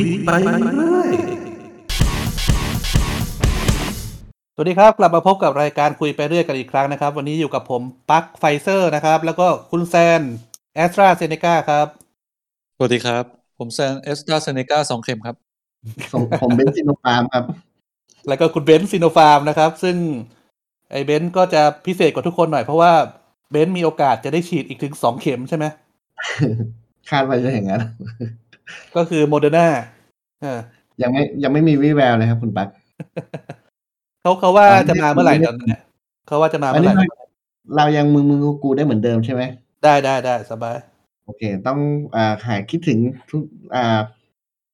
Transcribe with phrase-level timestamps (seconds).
[0.00, 0.30] ยไป
[0.78, 1.10] เรื่อย
[4.54, 10.20] สวัสดีครับ กลับมาพบกับรายการคุยไปเรื่อยกันอีกครั้งนะครับ วันนี้อยู่กับผมปักไฟเซอร์นะครับ แล้วก็คุณแซน
[10.74, 11.86] แอสตราเซเนกาครับ
[12.76, 13.24] สวัสดีครับ
[13.58, 15.36] ผมแซนเอสตราเซเนกาสองเข็มครับ
[16.12, 17.44] ส่วนผมเป็นซิโนฟาร์มครับ
[18.28, 19.96] แล้วก็คุณเบนซ์ซิโนฟาร์มนะครับ ซึ่ง
[20.92, 22.92] ไอ้เบนซ์ก็จะพิเศษกว่าทุกคนหน่อยเพราะว่า
[23.50, 25.64] เบนซ์มีโอกาสจะได้ฉีดอีกถึงสองเข็มใช่ไหม
[27.10, 27.82] คาดว่าจะอย่างนั้น
[28.96, 29.66] ก็คือโมเดอร์นา
[30.42, 30.60] เออ
[31.02, 32.68] ยังไม่ยังไม่มีวี่แววเลยครับคุณปัก
[34.22, 35.82] เขาเขาว่าอันนี้จะมาเมื่อไหร่ตอนนั้นเนี่ย
[36.26, 37.16] เขาว่าจะมาอันเมื่อไหนี้ร่เรา
[37.76, 39.42] เรายังมือมือกูได้เหมือนเดิมใช่ไหม
[39.84, 40.76] ได้ได้ได้สบาย
[41.24, 41.78] โอเค ต้อง
[42.16, 42.98] อ่าหายคิดถึง
[43.30, 43.42] ทุก
[43.74, 44.00] อ่า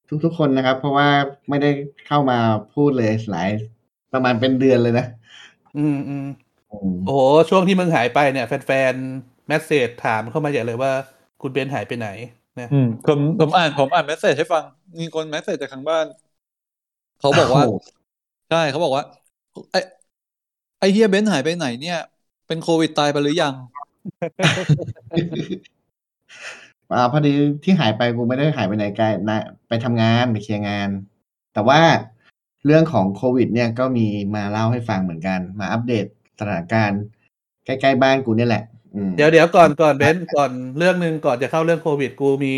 [0.08, 1.08] ทุกทุกคนนะครับ เพราะว่า
[1.48, 1.70] ไม่ได้
[2.06, 2.38] เข้ามา
[2.74, 3.48] พูดเลยหลาย
[4.12, 5.06] ประมาณเป็นเดือนเลยนะ
[5.78, 6.26] อืมอืม
[6.70, 7.20] อืมโอ้โห
[7.50, 10.92] ช่วงที่มึงหายไปเนี่ย แฟนๆ message ถามเข้ามาใหญ่เลยว่า
[11.42, 12.08] คุณเบนซ์หายไปไหน
[12.62, 14.64] นะอืมผมผมอ่านผมอ่าน message ให้ฟัง
[15.00, 16.06] มีคน message จากทางบ้าน
[17.20, 17.74] เขาบอกว่าโโห
[18.50, 19.04] ใช่เขาบอกว่า
[19.72, 19.76] ไอ
[20.78, 21.98] ไอเฮียเบนซ์หายไปไหนเนี่ย
[22.46, 23.54] เป็นโควิดตายไปหรือยัง
[26.92, 27.32] อ่าพอดี
[27.64, 30.88] ที่หายไปกูไม่ได้หายไปไหนไกลนะไปทำงานไปเคลียร์งาน
[31.52, 31.80] แต่ว่า
[32.66, 36.06] เรื่องของโควิด เนี่ยก็มีมาเล่าให้ฟังเหมือนกัน มาอัปเดต
[36.38, 37.00] สถานการณ์
[37.64, 38.77] ใกล้ๆบ้านกูเนี่ยแหละอืม
[39.16, 42.54] เดี๋ยวเดี๋ยวก่อนก่อนเบนซ์ก่อนเรื่องหนึ่งก่อนจะเข้าเรื่องโควิด กูมี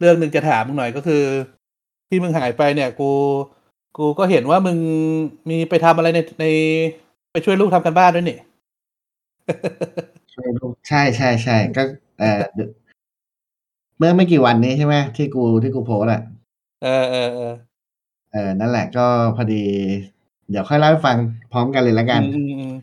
[0.00, 1.24] เรื่องหนึ่งจะถามมึงหน่อยก็คือ
[2.08, 3.10] ที่มึงหายไปเนี่ย กู
[3.98, 4.78] กูก็เห็นว่ามึง
[5.50, 6.46] มีไปทำอะไรในใน
[7.32, 8.38] ไปช่วยลูกทำกันบ้านด้วยนี่
[10.88, 11.82] ใช่ใช่ใช่ก็
[12.20, 12.40] เออ
[13.98, 16.22] เมื่อไม่กี่วันนี้ใช่ไหมที่กูที่กูโพสต์อะ
[16.82, 17.52] เออเออเออ
[18.32, 19.62] เออนั่นแหละก็พอดี
[20.50, 21.16] เดี๋ยวค่อยเล่าให้ฟัง
[21.52, 22.74] พร้อมกันเลยละกัน อืมอืมอืม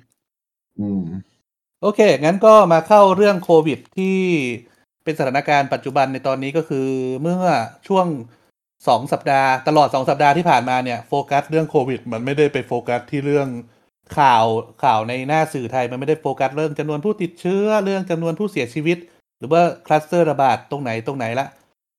[0.79, 1.36] อืม
[1.81, 4.17] โอเค งั้นก็มาเข้าเรื่องโควิดที่
[5.03, 6.87] เป็นสถานการณ์ปัจจุบันในตอนนี้ก็คือ
[7.21, 7.41] เมื่อ
[7.87, 8.07] ช่วง
[8.87, 13.47] สองสัปดาห์ตลอดสองสัปดาห์ที่ผ่านมาเนี่ยโฟกัสเรื่องโควิด มันไม่ได้ไปโฟกัสที่เรื่อง
[14.17, 14.45] ข่าว
[14.83, 18.97] ข่าวในหน้าสื่อไทยมันไม่ได้โฟกัสเรื่องจำนวนผู้ติดเชื้อเรื่องจำนวนผู้เสียชีวิต
[19.39, 21.47] หรือว่าคลัสเตอร์ระบาดตรงไหนตรงไหนละ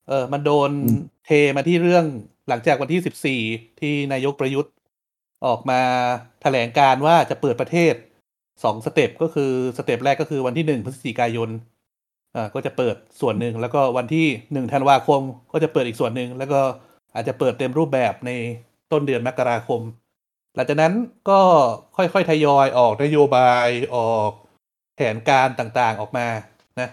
[0.09, 2.05] เออมันโดนอืมเทมาที่เรื่อง
[2.49, 3.41] หลังจากวันที่สิบสี่
[3.81, 4.73] ที่นายกประยุทธ์
[5.47, 5.81] ออกมา
[6.43, 7.95] แถลงการว่าจะเปิดประเทศ
[8.63, 11.49] สอง step ก็คือ step แรกก็คือวันที่หนึ่งพฤศจิกายน
[12.35, 15.21] อ่าก็จะเปิดส่วนหนึ่งแล้วก็วันที่หนึ่งธันวาคม
[15.53, 16.61] ก็จะเปิดอีกส่วนหนึ่งแล้วก็
[17.15, 18.31] อาจจะเปิดเต็มรูปแบบใน
[18.93, 19.81] ต้นเดือนมกราคม
[20.55, 20.95] หลังจากนั้น
[21.31, 21.41] ก็
[21.97, 24.31] ค่อยๆทยอยออกนโยบายออก
[24.97, 26.27] แผนการต่างๆออกมา
[26.81, 26.89] นะ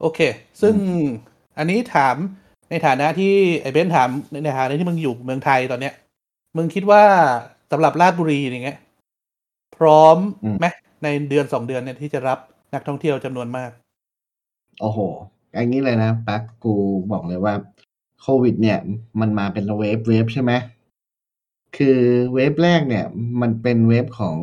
[0.00, 0.20] โอเค
[0.60, 0.74] ซึ่ง
[1.58, 2.16] อันนี้ถาม
[2.70, 4.08] ในฐานะที่ไอ้เบนถาม
[4.44, 5.94] ในฐานะที่มึงอยู่เมืองไทยตอนเนี้ย
[6.56, 7.02] มึงคิดว่า
[7.72, 8.78] สำหรับราชบุรีอย่างเงี้ย
[9.76, 10.16] พร้อม
[10.58, 10.66] ไหม
[11.04, 12.38] ในเดือนสองเดือนเนี่ยที่จะรับ
[12.74, 13.70] นักท่องเที่ยวจำนวนมาก
[14.80, 14.98] โอ้โห
[15.52, 16.74] อย่างนี้เลยนะปักกู
[17.12, 17.54] บอกเลยว่า
[18.20, 18.78] โควิด เนี่ย
[19.20, 20.52] มันมาเป็นเวฟเวฟใช่ไหม
[21.76, 22.00] คือ
[22.34, 23.04] เวฟแรกเนี่ย
[23.40, 24.38] มันเป็นเวฟของ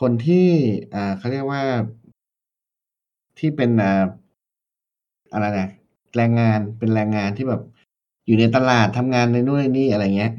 [0.00, 0.48] คนที่
[0.94, 1.62] อ่าเขาเรียกว่า
[3.38, 4.04] ที่เป็นอ่า
[5.32, 5.68] อะไรนะ
[6.16, 7.62] แรงงานเป็นแรงงานที่แบบ
[8.26, 10.32] อยู่ในตลาดทำงานในนู่นในนี่อะไรเงี้ย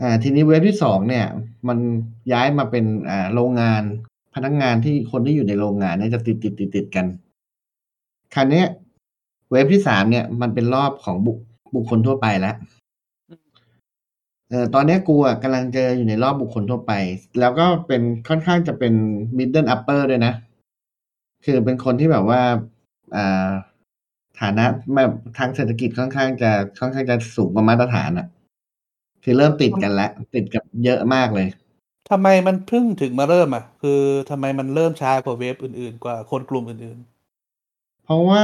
[0.00, 1.26] อ่าทีนี้เว็บที่สองเนี่ย
[1.68, 1.78] มัน
[2.32, 3.82] ย้ายมาเป็นอ่าโรงงาน
[4.34, 7.06] พนักงานที่คนที่อยู่ในโรงงานเนี่ยจะติดติดติดติดกัน
[8.34, 8.62] คราวนี้
[9.52, 11.38] เว็บที่สามเนี่ย มันเป็นรอบของบุค
[11.74, 12.56] บุคคลทั่วไปแล้ว
[14.50, 16.92] เออตอนนี้กูอะกำลังเจออยู่ในรอบบุคคลทั่วไป
[17.40, 18.94] แล้วก็เป็นค่อนข้างจะเป็น
[19.38, 20.34] middle upper ด้วยนะ
[21.44, 22.42] คือเป็นคนที่แบบว่า
[23.16, 23.48] อ่า
[24.40, 26.50] ฐานะแบบทางเศรษฐกิจค่อนข้างจะ
[26.80, 28.26] ค่อนข้างจะสูงกว่ามาตรฐานอะ
[29.24, 31.48] คือเริ่มติดกันแล้ว ติดกับเยอะมากเลย
[32.10, 36.98] ทำไมมันเพิ่งถึงมาเริ่มอะ คือทำไมมันเริ่มช้ากว่าเวฟอื่นๆ กว่าคนกลุ่มอื่น
[38.04, 38.42] เพราะว่า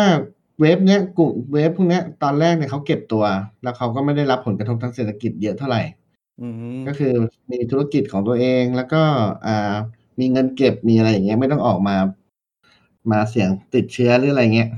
[0.60, 3.24] เว็บเนี้ยกลุ่มเว็บพวกเนี้ยตอนแรกเนี่ยเขาเก็บตัว
[3.62, 7.14] แล้วเขาก็ไม่ได้รับผลกระทบทางเศรษฐกิจเยอะเท่าไหร่ๆอืมก็คือ
[7.50, 9.02] มีธุรกิจของตัวเองแล้วก็
[9.46, 9.74] อ่า
[10.20, 11.96] มีเงินเก็บมีอะไรอย่างเงี้ยไม่ต้องออกมา
[13.10, 14.68] มาเสี่ยงติดเชื้อหรืออะไรเงี้ย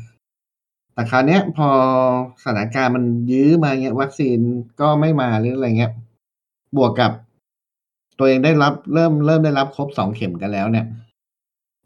[0.94, 1.68] แต่คราวนี้พอ
[2.42, 4.38] สถานการณ์มันยื้อมาเงี้ย วัคซีน
[4.80, 5.92] ก็ไม่มาหรืออะไรเงี้ย
[6.76, 7.12] บวกกับ
[8.18, 10.86] ตัวเองได้รับเริ่มเริ่มได้รับครบสองเข็มกันแล้วเนี่ย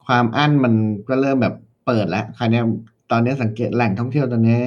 [0.07, 0.75] ความอั้นมัน
[1.09, 1.55] ก็เริ่มแบบ
[1.87, 2.61] เปิดแล้วคราวนี้
[3.11, 4.61] ตอนนี้สังเกตแหล่งท่องเที่ยวตอนนี้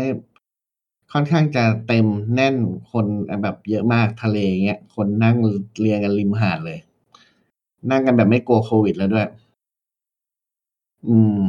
[1.14, 2.06] ค่อนข้างจะเต็ม
[2.36, 2.56] แน่น
[2.92, 3.06] คน
[3.44, 5.36] แบบเยอะมากทะเลเงี้ยคนนั่ง
[5.80, 6.80] เรียงกันริมหาดเลย
[7.90, 9.28] นั่งกันแบบไม่กลัวโควิดแล้วด้วย
[11.08, 11.40] อืม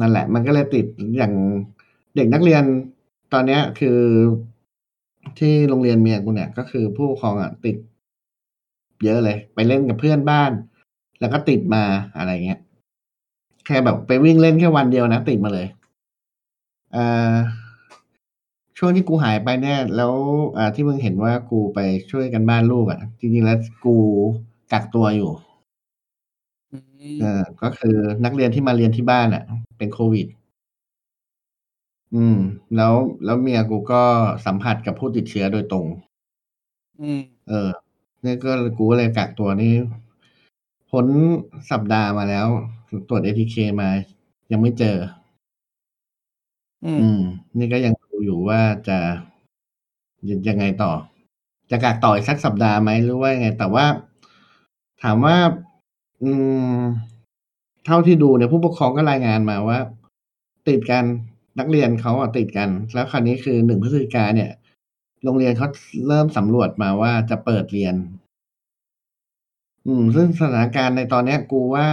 [0.00, 0.86] นั่นแหละ มันก็เลยติด
[1.16, 1.34] อย่าง
[2.16, 2.62] เด็กนักเรียน
[3.32, 3.98] ตอนเนี้ยคือ
[5.38, 7.76] ที่โรงเรียนเมียกูเนี่ย ก็คือผู้ปกครองอะติด
[9.04, 10.50] เยอะเลย ไปเล่นกับเพื่อนบ้าน
[11.20, 11.84] แล้วก็ติดมา
[12.16, 12.60] อะไรเงี้ย
[13.66, 15.66] แค่แบบไปวิ่งเล่นแค่วันเดียวนะ ติดมาเลย
[16.96, 17.34] อ่า
[18.78, 20.12] ช่วงที่กูหายไปเนี่ย แล้ว
[20.58, 21.78] อ่าที่มึงเห็นว่ากูไป
[22.10, 23.96] ช่วยกันบ้านลูกอะ่ะ จริงๆแล้วกู
[24.72, 25.30] กักตัวอยู่
[26.72, 26.76] อื
[27.14, 29.42] มเออก็คือนักเรียนที่มาเรียนที่บ้านอะ่ะ
[29.78, 30.26] เป็นโควิด
[32.14, 32.38] อืม
[32.76, 34.02] แล้วแล้วเมียกูก็
[34.46, 35.86] สัมผัสกับผู้ติดเชื้อโดยตรง
[37.00, 37.68] อืม เออ
[38.22, 39.72] เนี่ยก็กูก็เลยกักตัวนี่
[40.90, 41.06] พ้น
[41.70, 42.46] สัปดาห์มาแล้ว
[43.08, 43.90] ตรวจเอทีเคมา
[44.52, 44.96] ยังไม่เจอ
[46.84, 47.20] อืมอืม
[47.58, 48.98] นี่ก็ยังดูอยู่ว่าจะ
[50.28, 50.92] ยังยังไงต่อ
[51.70, 53.84] จะกักต่ออีกสักสัปดาห์ไหมหรือว่ายังไง แต่ว่า
[55.02, 55.36] ถามว่า
[56.22, 56.30] อื
[56.74, 56.78] ม
[57.86, 59.78] เท่าที่ดูเนี่ยผู้ปกครองก็รายงานมาว่า
[60.68, 61.04] ติดกัน
[61.60, 64.50] นักเรียนเขาอะติดกัน แล้วคราวนี้คือหนึ่งพฤศจิกาเนี่ย
[65.24, 65.68] โรงเรียนเขา
[66.08, 67.94] เริ่มสำรวจมาว่าจะเปิดเรียน
[69.86, 71.86] อืม ซึ่งสถานการณ์ในตอนเนี้ย กูว่า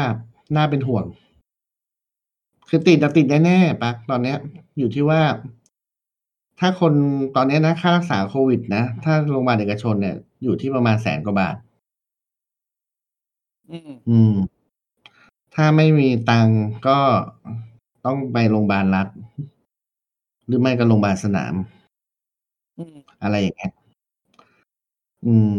[0.55, 1.05] น่าเป็นห่วง
[2.69, 4.37] คือติดจะติดแน่ๆปะตอนเนี้ย
[4.77, 5.21] อยู่ที่ว่า
[6.59, 6.93] ถ้าคน
[7.35, 11.55] ตอนเนี้ยนะค่ารักษาโควิดนะ ถ้าโรงพยาบาลเอกชนเนี่ย อยู่ที่ประมาณแสนกว่าบาท
[13.71, 14.33] อืมอืม
[15.55, 16.99] ถ้าไม่มีตังค์ก็
[18.05, 19.07] ต้องไปโรงพยาบาลรัฐ
[20.47, 21.53] หรือไม่ก็โรงพยาบาลสนาม
[22.77, 23.71] อืม อะไรอย่างเงี้ย
[25.25, 25.53] อืม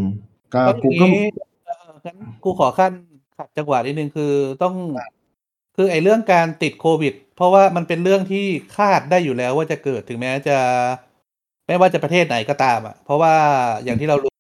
[0.55, 1.27] ก็แล้วอกูย่างก็ นี้
[1.67, 2.93] เอองั้นกูขอขั้น
[3.37, 4.33] ขัดจังหวะนิดนึงคือ
[4.63, 4.75] ต้อง
[5.77, 8.47] คือไอ้เรื่องการติดโควิด เพราะว่ามันเป็นเรื่องที่
[8.77, 10.59] คาดได้อยู่แล้วว่าจะเกิดถึงแม้จะ
[11.67, 13.35] ไม่ว่าจะประเทศไหนก็ตามอะ เพราะว่า
[13.85, 14.33] อย่างที่เรารู้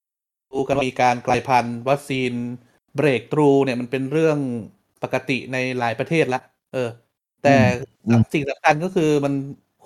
[0.52, 2.32] รู้กันว่ามีการกลายพันธุ์วัคซีน
[2.96, 4.38] เบรกทรูเนี่ยมันเป็นเรื่อง
[5.02, 6.40] ปกติในหลายประเทศละ
[6.72, 6.88] เออ
[7.42, 7.56] แต่
[8.06, 9.34] อืม สิ่งสำคัญก็คือมัน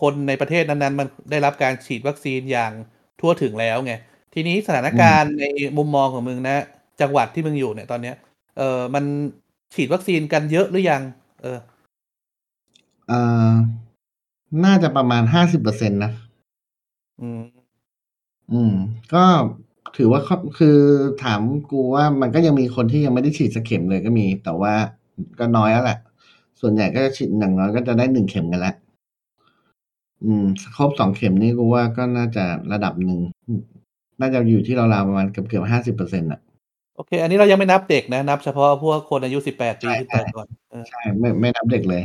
[0.03, 2.73] คนในประเทศนั้นๆ มันได้รับการฉีดวัคซีนอย่าง
[3.21, 3.93] ทั่วถึงแล้วไง
[4.35, 5.45] ทีนี้สถานการณ์ใน
[5.79, 6.57] มุมมองของมึงนะ
[7.01, 8.17] จังหวัดที่มึงอยู่เนี่ยตอนเนี้ย
[8.59, 9.05] เออมัน
[9.75, 11.03] ฉีดวัคซีนกันเยอะหรือยัง
[11.43, 11.59] เออ
[13.09, 13.51] เอ่อ
[14.65, 16.13] น่าจะประมาณห้าสิบเปอร์เซ็นตนะ
[17.21, 17.43] อืม
[18.53, 18.75] อืม
[19.15, 19.25] ก็
[19.97, 20.79] ถือว่าเขาคือ
[21.25, 21.41] ถาม
[21.71, 24.75] กูว่ามันก็ยังมีคนที่ยังไม่ได้ฉีดสักเข็มเลยก็มี แต่ว่า
[25.39, 25.99] ก็น้อยแล้วแหละ
[26.61, 28.75] ส่วนใหญ่ก็จะฉีดอย่างน้อยก็จะได้หนึ่งเข็มกันแล้ว
[30.25, 30.45] อืม
[30.77, 33.21] ครบสองเข็มนี่กูว่าก็น่าจะระดับหนึ่ง
[34.21, 36.41] น่าจะอยู่ที่ราวๆประมาณเกือบเกือบห้าสิบเปอร์เซ็นต์อะ
[36.97, 42.03] โอเค อันนี้เรายังไม่นับเด็กนะ นับเฉพาะพวกคนอายุสิบแปดปีใช่ขึ้นไปก่อนเออใช่ ไม่ไม่นับเด็กเลย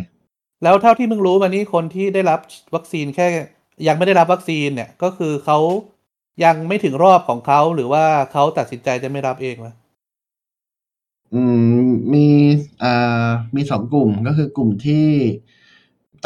[0.63, 2.39] แล้วเท่าที่มึงรู้มานี่คนที่ได้รับ
[2.75, 3.27] วัคซีนแค่
[3.87, 5.59] ยังไม่ได้รับวัคซีนเนี่ย ก็คือเขา
[6.43, 9.73] ยังไม่ถึงรอบของเขาหรือว่าเขาตัดสินใจจะไม่รับเองวะ
[11.33, 11.41] อื
[11.85, 12.27] มมี
[12.83, 15.07] อ่ามีสองกลุ่มก็คือกลุ่มที่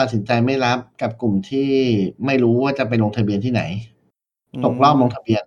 [0.02, 1.70] ตัดสินใจไม่รับกับกลุ่มที่
[2.26, 3.64] ไม่รู้ว่าจะไปลงทะเบียนที่ไหน
[4.66, 5.44] ตกรอบลงทะเบียน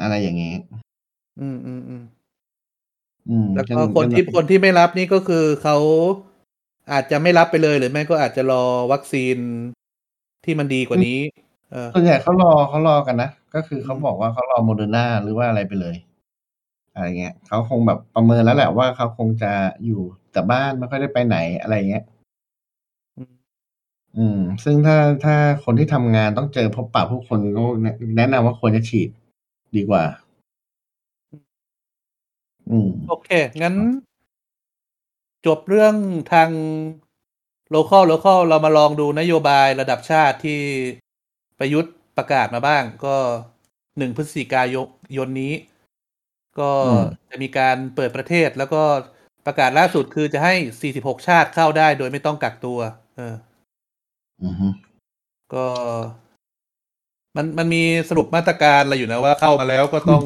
[0.00, 0.54] อะไรอย่างนี้
[1.40, 2.02] อืมอืมอืม
[3.28, 5.76] อืมแล้วก็ยังคนที่ยังคนที่ไม่รับนี่ก็คือเขา
[6.92, 9.36] อาจจะไม่รับไปเลยหรือไม่ก็อาจจะรอวัคซีน
[10.44, 11.18] ที่มันดีกว่านี้
[11.70, 15.96] เออส่วนใหญ่เขารอเขารอกันนะ ก็คือเขาอืมบอกว่าเขารอโมเดอร์นาหรือว่าอะไรไปเลย
[16.94, 19.52] อะไรเงี้ยเขาคงแบบประเมินแล้วแหละว่าเขาคงจะ
[19.86, 20.02] อยู่
[20.32, 22.04] แต่บ้านไม่ค่อยได้ไปไหนอะไรเงี้ย
[23.16, 23.32] อืม
[24.18, 27.64] อืม ซึ่งถ้าถ้าคนที่ทำงานต้องเจอพบปะผู้คนก็
[28.16, 29.08] แนะนำว่าควรจะฉีด
[29.76, 30.04] ดีกว่า
[32.70, 33.30] อืม โอเค
[33.62, 33.74] งั้น
[35.46, 35.94] จบเรื่อง
[36.32, 36.50] ทาง
[37.74, 40.60] local local เรามาลองดูนโยบายระดับชาติที่
[41.58, 43.16] ประยุทธ์ประกาศมาบ้าง ก็
[43.98, 44.62] หนึ่งพฤศจิกา
[45.16, 45.54] ยนนี้
[46.58, 48.82] ก็อืมจะมีการเปิดประเทศแล้วก็
[49.46, 50.54] ประกาศล่าสุดคือจะให้
[50.92, 52.78] 46 ชาติเข้าได้โดยไม่ต้องกักตัว
[53.16, 53.34] เออ
[54.44, 54.68] อือฮึ
[55.54, 55.66] ก็
[57.36, 60.22] มันมันมีสรุปมาตรการอะไรอยู่นะว่าเข้ามาแล้วก็ต้อง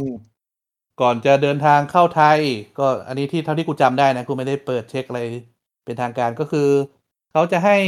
[1.03, 2.39] ก่อนจะเดินทางเข้าไทย
[2.79, 5.21] ก็อันนี้ที่เท่าที่กูจำได้นะกูไม่ได้เปิดเช็คอะไร
[5.85, 6.69] เป็นทางการก็คือ
[7.33, 7.79] เขาจะให้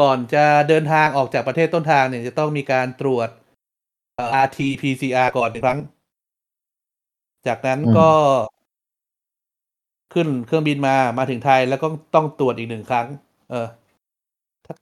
[0.00, 3.28] ก่อนจะเดินทางออกจากประเทศต้นทางเนี่ยจะต้องมีการตรวจ
[4.14, 5.80] เอ่อ RT PCR ก่อนหนึ่งครั้ง
[7.46, 8.10] จากนั้นก็
[10.14, 13.06] ขึ้นเครื่องบินมามาถึงไทยแล้วก็ต้องตรวจอีกหนึ่งครั้ง
[13.50, 13.66] เออ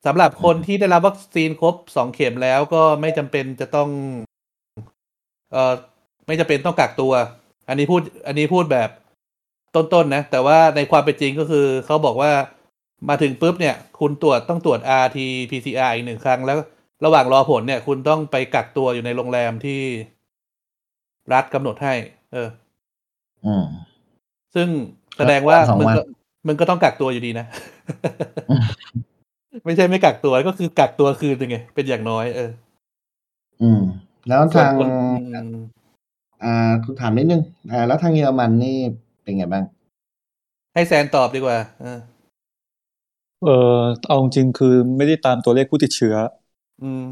[0.07, 3.89] สำหรับคนที่ได้รับวัคซีนครบสองเข็มแล้วก็ไม่จำเป็นจะต้อง
[5.53, 5.75] เอ่อ
[6.27, 7.13] ไม่จำเป็นต้องกักตัว
[7.69, 8.91] อันนี้พูด อันนี้พูดแบบ
[9.75, 12.33] ต้นๆนะ แต่ว่าในความเป็นจริงก็คือเขาบอกว่า
[13.09, 15.19] มาถึงปุ๊บเนี่ย คุณตรวจต้องตรวจ RT
[15.51, 16.59] PCR อีกหนึ่งครั้ง แล้ว
[17.05, 19.83] ระหว่างรอผลเนี่ย คุณต้องไปกักตัวอยู่ในโรงแรมที่
[21.33, 21.95] รัฐกำหนดให้
[22.33, 22.49] เออ
[23.47, 23.65] อืม
[24.55, 24.69] ซึ่ง
[25.17, 26.03] แสดงว่าสองมึงวันก็
[26.47, 27.47] มึงก็ต้องกักตัวอยู่ดีนะ
[29.65, 32.51] ไม่ใช่ไม่กักตัวก็คือกักตัวคืนหนึงไง เป็นอย่างน้อย เออ
[33.63, 33.83] อืม
[34.29, 34.89] แล้วส่วนทางคน
[35.35, 35.57] อืม
[36.45, 38.77] อ่าคุณถามนิดนึงอ่าแล้วทางเยอรมันนี่
[39.23, 39.65] เป็นไงบ้าง
[40.75, 41.99] ให้แซนตอบดีกว่าเออ
[43.45, 46.15] เออเอาจริงๆคือไม่ได้ตามตัวเลขผู้ติดเชื้อ
[46.83, 47.05] อืม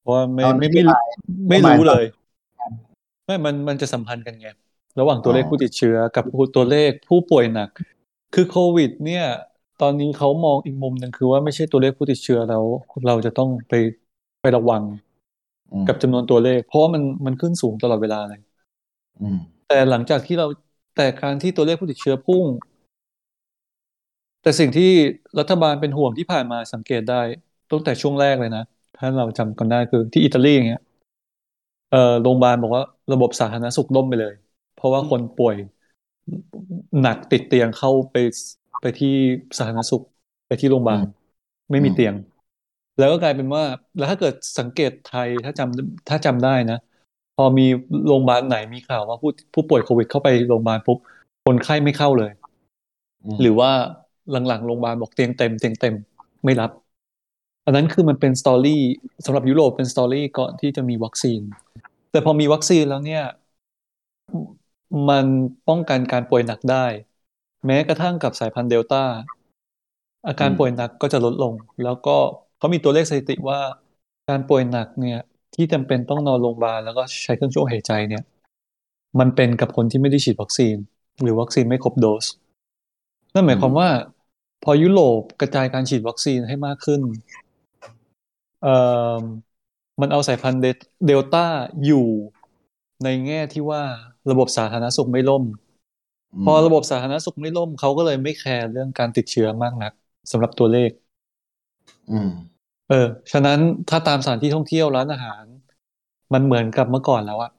[0.00, 1.06] เพราะว่าไม่ตอนไม่ที่ไม่บ่าย
[1.48, 2.04] ไม่รู้บ่ายเลย
[3.26, 4.48] ไม่มันมันจะสัมพันธ์กันไง
[4.98, 6.24] ระหว่างตัวเลขผู้ติดเชื้อกับ
[6.56, 7.68] ตัวเลขผู้ป่วยหนัก
[8.34, 9.24] คือโควิด เนี่ย
[9.82, 12.64] ตอนนี้เขามองอีกมุมหนึ่งคือว่าไม่ใช่ตัวเลขผู้ติดเชื้อแล้ว
[13.06, 13.72] เราจะต้องไป
[14.40, 14.84] ไประวัง
[15.72, 18.40] อืมกับจำนวนตัวเลข เพราะว่ามันมันขึ้นสูงตลอดเวลาเลย
[19.20, 20.46] อืมแต่หลังจากที่เรา
[20.96, 22.46] แต่การที่ตัวเลขผู้ติดเชื้อพุ่ง
[24.42, 24.90] แต่สิ่งที่
[25.38, 27.22] รัฐบาลเป็นห่วงที่ผ่านมาสังเกตได้
[27.70, 28.62] ตั้งแต่ช่วงแรกเลยนะ
[28.96, 30.80] ถ้าเราจำกันได้คือที่อิตาลีอย่างเงี้ย
[31.88, 34.34] เอ่อโรงพยาบาลบอกว่าระบบสาธารณสุขล่มไปเลย
[34.78, 35.56] เพราะว่าคนป่วย
[37.00, 38.16] หนักติดเตียงเข้าไป
[38.80, 39.08] ไปที่
[39.58, 40.02] สาธารณสุข
[40.46, 41.04] ไปที่โรงพยาบาลอืม
[41.70, 42.14] ไม่มีอืมเตียง
[42.98, 43.64] แล้วก็กลายเป็นว่า
[43.96, 46.76] แล้วถ้าเกิดสังเกตไทยถ้าจำถ้าจำได้นะ
[47.34, 47.62] พอมี
[48.06, 50.98] โรงพยาบาลไหนมีข่าวว่าผู้ผู้ป่วยโควิดเข้าไปโรงพยาบาลปุ๊บ
[51.44, 52.30] คนไข้ไม่เข้าเลย
[53.24, 53.70] อืมหรือว่า
[54.30, 55.94] หลังๆโรงพยาบาลบอกเตียงเต็มเตียงเต็ม
[56.44, 56.70] ไม่รับ
[57.64, 58.80] อันนั้นคือมันเป็น story
[59.24, 61.40] สำหรับยุโรปเป็น story ก่อนที่จะมีวัคซีน
[62.10, 63.22] แต่พอมีวัคซีนแล้วเนี่ย
[65.08, 65.26] มัน
[65.68, 66.86] ป้องกันการป่วยหนักได้
[67.66, 69.04] แม้กระทั่งกับสายพันธุ์เดลต้า
[70.28, 71.54] อาการป่วยหนักก็จะลดลง
[71.84, 72.16] แล้วก็
[72.58, 73.60] เขามีตัวเลขสถิติว่า
[74.28, 75.18] การป่วยหนักเนี่ย
[75.54, 78.24] ที่จำเป็นต้องนอนโรงพยาบาลแล้วก็ใช้เครื่องช่วยหายใจเนี่ย
[79.20, 80.76] มันเป็นกับคนที่ไม่ได้ฉีดวัคซีน
[81.22, 82.24] หรือวัคซีนไม่ครบโดส
[83.34, 83.88] นั่นหมายความว่า
[84.64, 87.00] พอยุโรปกระจายการฉีดวัคซีนให้มากขึ้น
[88.62, 88.74] เอ่
[89.18, 89.22] อ
[90.00, 90.60] มันเอาสายพันธุ์
[91.06, 91.46] เดลต้า
[91.84, 92.06] อยู่
[93.04, 93.82] ในแง่ที่ว่า
[94.30, 95.44] ระบบสาธารณสุขไม่ล่ม
[96.32, 99.92] มพอระบบสาธารณสุขไม่ล่มเขาก็เลยไม่แคร์เรื่องการติดเชื้อมากนัก
[100.30, 100.90] สำหรับตัวเลข
[102.10, 102.30] อืม
[102.88, 103.58] เออ ฉะนั้น
[103.88, 105.44] ถ้าตามสถานที่ท่องเที่ยวร้านอาหาร
[106.32, 107.52] มันเหมือนกับเมื่อก่อนแล้วอะ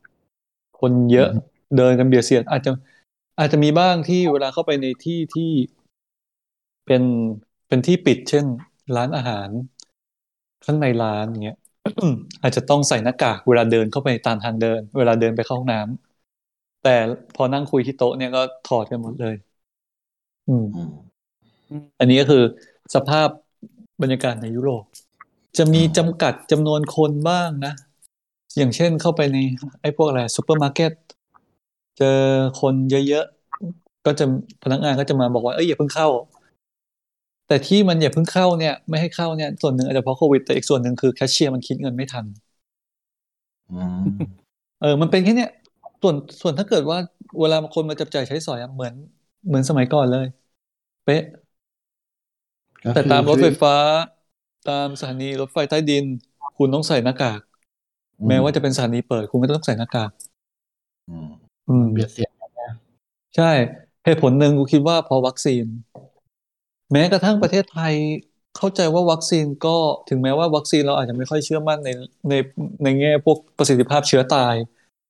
[0.79, 1.41] คนเยอะอืม
[1.77, 2.71] เดินกันเบียดเสียด อาจจะ
[3.39, 5.51] อาจจะมีบ้างที่เวลาเข้าไปในที่ที่
[6.85, 7.03] เป็น
[7.67, 8.45] เป็นที่ปิด เช่น
[8.95, 9.49] ร้านอาหาร
[10.65, 11.57] ข้างในร้านอย่างเงี้ย
[12.41, 16.08] อาจจะต้องใส่หน้ากากเวลาเดินเข้าไปตามทางเดิน เวลาเดินไปเข้าห้องน้ำ
[16.81, 16.89] แต่
[17.35, 19.35] พอนั่งคุยที่โต๊ะเนี่ยก็ถอดกันหมดเลย
[20.47, 20.89] อืมอืม
[21.99, 22.43] อันนี้ก็คือ
[22.95, 23.29] สภาพ
[24.01, 24.83] บรรยากาศในยุโรป
[25.57, 27.73] จะมีจำกัดจำนวนคนบ้างนะ
[28.57, 29.37] อย่างเช่นเข้าไปใน
[29.81, 30.93] ไอ้พวกอะไรซูเปอร์มาร์เก็ต
[31.97, 32.19] เจอ
[32.61, 34.25] คนเยอะๆ ก็จะ
[34.63, 36.07] พนักงานก็จะมาบอกว่า เอ้ยอย่าเพิ่งเข้า
[37.47, 42.25] แต่ที่มันอย่าเพิ่งเข้าเนี่ย ไม่ให้เข้าเนี่ย ส่วนหนึ่งอาจจะเพราะโควิด แต่อีกส่วนหนึ่งคือแคชเชียร์มันคิดเงินไม่ทัน
[43.69, 43.99] อืม
[44.81, 45.49] เออ มันเป็นแค่เนี้ย
[46.01, 46.97] ส่วนส่วนถ้าเกิดว่า
[47.39, 48.93] เวลาคนมาจับจ่ายใช้สอยอะเหมือน
[49.45, 50.25] เหมือนสมัยก่อนเลย
[51.03, 51.21] เป๊ะ
[52.85, 53.73] ก็แต่คือตามรถคือไฟฟ้า
[54.63, 56.05] ตามสถานีรถไฟใต้ดิน
[56.57, 57.41] คุณต้องใส่หน้ากาก
[58.19, 60.11] อืมแม้ว่าจะเป็นสถานีเปิด คุณก็ต้องใส่หน้ากาก
[61.07, 61.29] อืม
[61.67, 62.31] อืมเบียดเสียด
[63.35, 63.51] ใช่
[64.05, 65.65] เหตุผลหนึ่งกูคิดว่าเพอวัคซีน
[66.91, 67.95] แม้กระทั่งประเทศไทย
[68.57, 69.77] เข้าใจว่าวัคซีนก็
[70.09, 71.89] ถึงแม้ว่าวัคซีนเราอาจจะไม่ค่อยเชื่อมั่นใน
[72.29, 72.33] ใน
[72.83, 74.55] ในแง่พวกประสิทธิภาพเชื้อตาย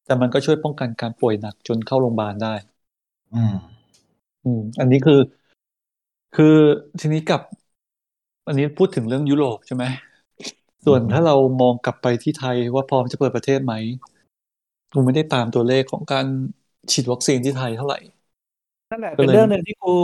[0.10, 2.54] แต่มันก็ช่วยป้องกันการป่วยหนักจนเข้าโรงพยาบาลได้
[3.36, 3.56] อืม
[4.44, 5.20] อืม อันนี้คือ
[6.36, 6.56] คือ
[7.00, 7.42] ทีนี้กลับ
[8.48, 9.84] อันนี้พูดถึงเรื่องยุโรปใช่ไหม
[10.86, 13.74] ส่วนอืมถ้าเรามองกลับไปที่ไทยว่าพร้อมจะเปิดประเทศไหม
[14.94, 16.26] กูไม่ได้ตามตัวเลขของการ
[16.92, 18.00] ฉีดวัคซีนที่ไทยเท่าไหร่
[18.92, 19.96] นั่นแหละก็เป็นเลยเรื่องหนึ่งที่กู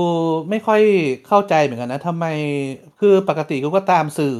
[0.50, 0.82] ไม่ค่อย
[1.28, 2.26] เข้าใจเหมือนกันนะทำไม
[3.00, 4.36] คือปกติกูก็ตามสื่อ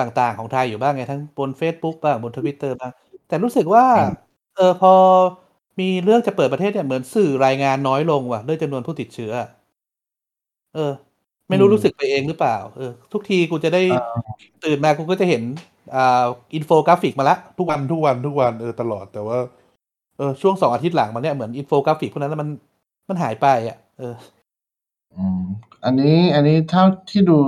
[0.00, 2.92] ต่างๆ ของไทยอยู่บ้างไงทั้งบน Facebook บ้างบนทวิตเตอร์บ้าง
[3.28, 3.84] แต่รู้สึกว่า
[4.56, 4.92] เออ พอ
[5.80, 9.32] มีเรื่องจะเปิดประเทศเนี่ยเหมือนสื่อรายงานน้อยลงว่ะ เรื่องจำนวนผู้ติดเชื้อ
[10.74, 10.92] เออ
[11.48, 14.16] ไม่รู้อืมรู้สึกไปเองหรือเปล่า เออ ทุกทีกูจะได้อ่า
[14.64, 15.42] ตื่นมากูก็จะเห็น
[15.94, 19.38] อ่า อินโฟกราฟิกมาละ ทุกวันทุกวันทุกวันเออตลอดแต่ว่า
[20.18, 22.48] เออช่วงสองอาทิตย์หลังมาเนี่ยเหมือนอินโฟกราฟิกพวกนั้นแล้วมัน
[23.08, 24.14] มันหายไปอะ เออ
[25.16, 25.42] อืม
[25.84, 27.38] อันนี้อันนี้เท่าที่ดู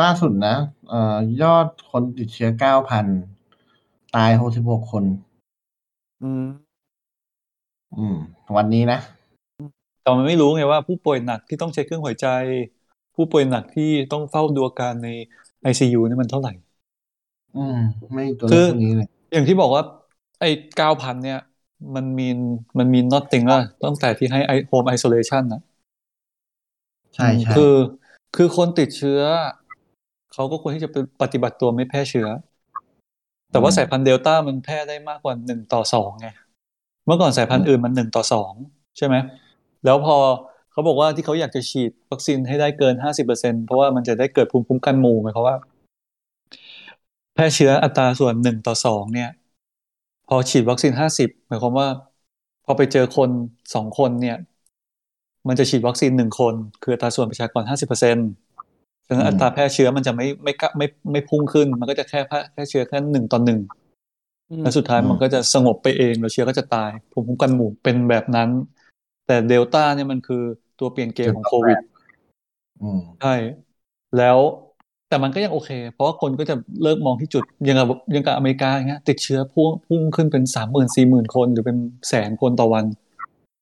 [0.00, 0.56] ล่าสุดนะ
[0.88, 3.06] เอ่อยอดคนติดเชื้อเก้าพัน
[4.16, 5.04] ตายหกสิบหกคน
[6.22, 6.42] อืม
[7.96, 8.16] อืม
[8.56, 8.98] วันนี้นะ
[10.00, 12.26] แต่มันไม่รู้ไงว่าผู้ป่วยหนักที่ต้องใช้เครื่องหัวใจ
[13.14, 15.06] ผู้ป่วยหนักที่ต้องเฝ้าดูอาการใน
[15.62, 16.50] ICU นี่มันเท่าไหร่
[17.54, 17.76] อืม
[18.14, 19.82] ไม่ตัวเลคืขอพวกนี้เลย อย่างที่บอกว่า
[20.40, 20.46] ไอ้
[20.76, 21.36] เก้าพันเนี่ย
[21.94, 22.24] มันมี
[22.78, 25.60] มันมี nothing ว่าตั้งแต่ที่ให้ i- home isolation นะ
[27.14, 27.74] ใช่ใช่คือ
[28.34, 29.20] คือคนติดเชื้อ
[30.32, 32.26] เขาก็ควรที่จะไปปฏิบัติตัวไม่แพร่เชื้อ
[33.50, 36.28] แต่ว่าสายพันธุ์เดลต้ามันแพร่ได้มากกว่าหนึ่งต่อสองไง
[37.06, 38.52] เมื่อก่อนสายพันธุ์อื่นมันหนึ่งต่อสอง
[38.96, 39.16] ใช่ไหม
[39.84, 40.16] แล้วพอ
[40.72, 45.56] เขาบอกว่าที่เขาอยากจะฉีดวัคซีนให้ได้เกินห้าสิบเปอร์เซ็นเพราะว่ามันจะได้เกิดภูมิคุ้มกันหมู่หมายความว่า
[47.34, 49.30] แพร่เชื้ออัตราส่วนหนึ่งต่อสองเนี่ย
[50.28, 51.88] พอฉีดวัคซีนห้าสิบหมายความว่า
[52.64, 53.30] พอไปเจอคน
[53.74, 54.36] สองคนเนี่ย
[55.48, 58.16] มันจะฉีดวัคซีนหนึ่งคน คืออัตราส่วนประชากรห้าสิบเปอร์เซ็น
[59.08, 63.60] ฉะนั้นอืมอัตราแพร่เชื้อมันจะไม่ไม่กะไม่ไม่พุ่งขึ้น มันก็จะแค่แพร่แพร่เชื้อแค่หนึ่งต่อหนึ่ง
[64.50, 68.48] อืมแล้วสุดท้ายมันก็จะสงบไปเองแล้วเชื้อก็จะตายภูมิคุ้มกันหมู่เป็นแบบนั้น
[69.26, 70.42] แต่เดลต้าเนี่ยมันคือ
[70.78, 71.78] ตัวเปลี่ยนเกมของโควิด
[72.82, 73.34] อืมใช่
[74.18, 74.38] แล้ว
[75.08, 82.84] แต่มันก็ยังโอเค เพราะว่าคนก็จะเลิกมองที่จุดยังกับยังกับอเมริกาอย่างเงี้ยติดเชื้อพุ่งพุ่งขึ้นเป็นสามหมื่นสี่หมื่นคนหรือเป็นแสนคนต่อวัน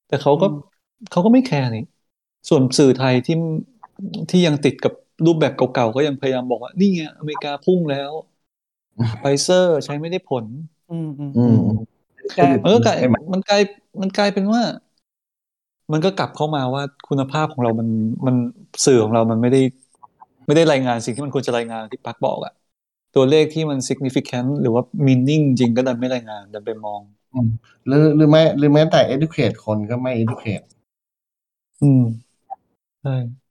[0.08, 0.46] แต่เขาก็
[1.10, 1.84] เขาก็ไม่ care นี่
[2.48, 3.36] ส่วนสื่อไทยที่
[4.30, 4.92] ที่ยังติดกับ
[5.24, 8.12] รูปแบบเก่าๆก็ยังพยายามบอกว่า นี่ไงอเมริกาพุ่งแล้ว
[9.20, 10.44] ไฟเซอร์ใช้ไม่ได้ผล
[10.90, 11.56] อืมอืมอืม
[12.34, 13.62] ใช่มันก็กลายใช่ไหมมันกลาย
[14.00, 14.62] มันกลายเป็นว่า
[15.92, 17.88] มันก็กลับเข้ามาว่าคุณภาพของเรามัน
[18.26, 18.36] มัน
[18.84, 19.62] สื่อของเรามันไม่ได้
[20.46, 22.52] ไม่ได้รายงานสิ่งที่มันควรจะรายงานที่ปักบอกอะ
[23.16, 27.00] ตัวเลขที่มัน significant หรือว่า meaning จริงก็ดันไม่รายงาน ดันไปมอง
[27.86, 30.64] หรือหรือแม้หรือแม้แต่ educate คนก็ไม่ educate
[31.82, 32.02] อืม
[33.02, 33.43] ใช่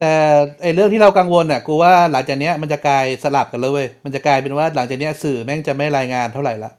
[0.00, 0.14] แต่
[0.62, 6.70] ไอ้เรื่องที่เรากังวลน่ะกูว่าหลังจากเนี้ยมันจะกลายสลับกันเลยเว้ยมันจะกลายเป็นว่าหลังจากเนี้ยสื่อแม่งจะไม่รายงานเท่าไหร่ละ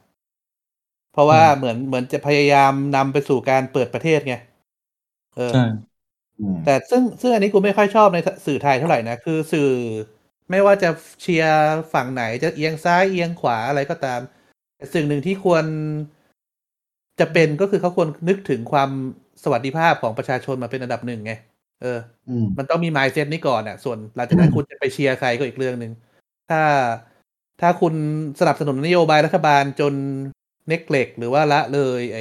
[1.14, 4.36] เพราะว่าเหมือนเหมือนจะพยายามนำไปสู่การเปิดประเทศไง
[5.36, 5.64] เออใช่
[6.40, 9.70] อืมแต่ซึ่งซึ่งอันนี้กูไม่ค่อยชอบในสื่อไทยเท่าไหร่นะคือสื่อ
[10.52, 10.90] ไม่ว่าจะ
[11.22, 11.56] เชียร์
[11.94, 14.20] ฝั่งไหนจะเอียงซ้ายเอียงขวาอะไรก็ตาม
[14.78, 15.66] แต่สิ่งหนึ่งที่ควร
[17.20, 18.90] จะเป็นก็คือเขาควรนึกถึงความ
[19.44, 21.34] สวัสดิภาพของประชาชนมาเป็นอันดับหนึ่งไง
[21.82, 25.92] เอออืมมันต้องมี mindset นี้ก่อนอะ ส่วนหลังจากนั้นคุณจะไปเชียร์ใครก็อีกเรื่องหนึ่ง
[26.50, 26.62] ถ้า
[27.62, 27.94] ถ้าคุณ
[28.40, 29.94] สนับสนุนนโยบายรัฐบาลจน
[30.68, 32.20] เน็กเล็กหรือว่าละเลยไอ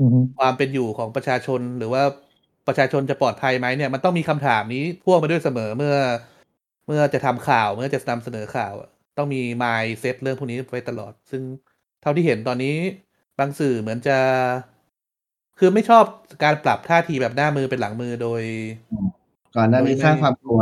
[0.00, 2.02] อืมความเป็นอยู่ของประชาชนหรือว่า
[2.66, 5.96] ประชาชนจะปลอดภัยไหมเนี่ย มันต้องมีคำถามนี้พ่วงมาด้วยเสมอเมื่อ
[6.86, 11.42] เมื่อจะทำข่าวเมื่อจะนำเสนอข่าวอะต้องมี mindset เรื่องพวกนี้ไว้ตลอด ซึ่ง
[12.02, 12.74] เท่าที่เห็นตอนนี้
[13.38, 14.18] บางสื่อเหมือนจะ
[15.58, 16.04] คือไม่ชอบ
[16.44, 18.42] การปรับท่าทีแบบหน้ามือเป็นหลังมือโดย
[19.56, 20.60] ก่อนหน้านี้สร้างความกลัว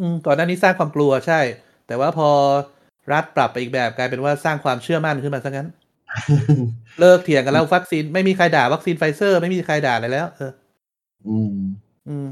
[0.00, 1.40] อืมก่อนหน้านี้สร้างความกลัวใช่
[1.86, 2.30] แต่ว่าพอ
[3.12, 5.68] รัฐปรับไปอีกแบบกลายเป็นว่าสร้างความเชื่อมั่นขึ้นมาซะงั้น
[7.00, 10.52] เลิกเถียงกันแล้ววัคซีนไม่มีใครด่าวัคซีนไฟเซอร์ ไม่มีใครด่าอะไรแล้ว เออ
[11.28, 11.52] อืม
[12.08, 12.26] อืม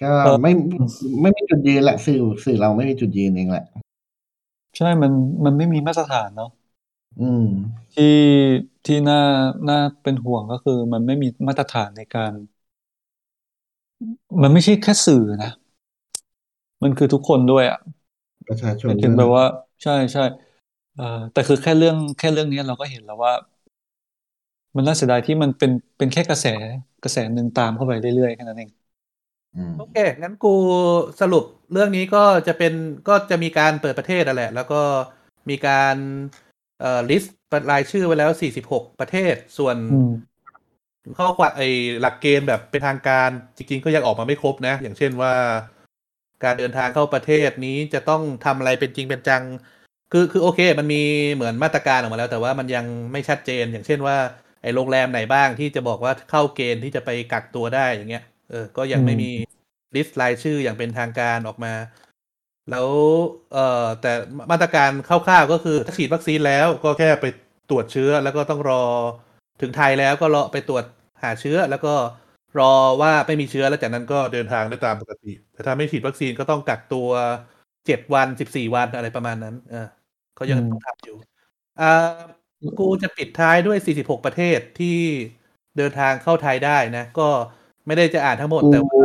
[0.00, 0.10] ก็
[0.42, 0.52] ไม่
[1.22, 3.66] ไม่มีจุดยืนแหละสื่อสื่อเราไม่มีจุดยืนเองแหละ
[4.76, 5.12] ใช่มัน
[5.44, 6.55] มันไม่มีมาตรฐานเนาะอืม
[7.94, 8.04] ที่
[8.84, 9.16] ที่น่า
[9.68, 12.32] น่าเป็นห่วงก็คือ มันไม่มีมาตรฐานในการ
[14.42, 15.50] มันไม่ใช่แค่สื่อนะ
[16.82, 17.78] มันคือทุกคนด้วยอะ
[18.48, 19.44] ประชาชหนมายถึงแบบว่า
[19.82, 20.20] ใช่ใช่
[20.94, 23.32] เอ่อแต่คือแค่เรื่องแค่เรื่องนี้เราก็เห็นแล้วว่า
[24.76, 26.46] มันน่าเสียดายที่มันเป็นเป็นแค่กระแส
[27.02, 28.70] กระแสหนึ่งตามเข้าไปเรื่อยๆแค่นั้นเอง
[29.54, 30.48] อืมโอเค งั้นกู
[31.20, 32.72] สรุปเรื่องนี้ก็จะเป็น
[33.08, 34.82] ก็จะมีการเปิดประเทศอะแหละ แล้วก็
[35.50, 35.96] มีการ
[36.80, 37.34] เอ่อลิสต์
[37.70, 40.10] รายชื่อไว้แล้ว 46 ประเทศ ส่วนอืม
[41.18, 41.62] ข้อความไอ
[42.00, 45.32] หลักเกณฑ์แบบเป็นทางการจริง ๆ ก็ยังออกมาไม่ครบนะ อย่างเช่นว่า
[46.44, 49.42] การเดินทางเข้าประเทศนี้จะต้องทำอะไรเป็นจริงเป็นจัง
[50.12, 51.02] คือคือโอเค มันมี
[51.34, 54.16] เหมือนมาตรการออกมาแล้ว แต่ว่ามันยังไม่ชัดเจน อย่างเช่นว่า
[54.62, 59.30] ไอโรงแรมไหนบ้างที่จะบอกว่าเข้าเกณฑ์ที่จะไปกักตัวได้อย่างเงี้ย เออ ก็ยังไม่มี
[59.94, 61.72] ลิสต์รายชื่ออย่างเป็นทางการออกมา
[62.70, 62.88] แล้ว
[63.52, 64.12] เอ่อแต่
[64.50, 67.26] มาตรการคร่าวๆก็คือถ้าฉีดวัคซีนแล้วก็แค่ไป
[67.70, 68.84] ตรวจเชื้อแล้วก็ต้องรอ
[69.60, 70.84] ถึงไทยแล้วก็รอไปตรวจ
[71.22, 71.94] หาเชื้อ แล้วก็
[72.58, 77.08] รอว่าไม่มีเชื้อแล้วจากนั้นก็เดินทางได้ตามปกติ แต่ถ้าไม่ฉีดวัคซีนก็ต้องกักตัว
[77.86, 79.86] เจ็ดวันสิบสี่วันอะไรประมาณนั้น เออ
[80.34, 81.16] เขายังอืมต้องทำอยู่
[81.80, 81.92] อ่า
[82.78, 84.98] กูจะปิดท้ายด้วยสี่สิบหกประเทศที่
[85.76, 87.28] เดินทางเข้าไทยได้นะ ก็
[87.86, 88.96] ไม่ได้จะอ่านทั้งหมดกูแต่ว่าโท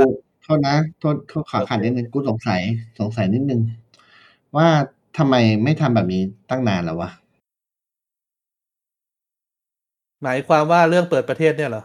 [0.55, 2.61] ษนะโทษโทษขอขัดนิดนึงกูสงสัย
[2.99, 3.61] สงสัยนิดนึง
[4.55, 4.67] ว่า
[5.17, 7.09] ทำไมไม่ทำแบบนี้ตั้งนานแล้ววะ
[10.23, 11.83] หมายความว่าเรื่องเปิดประเทศเนี่ยเหรอ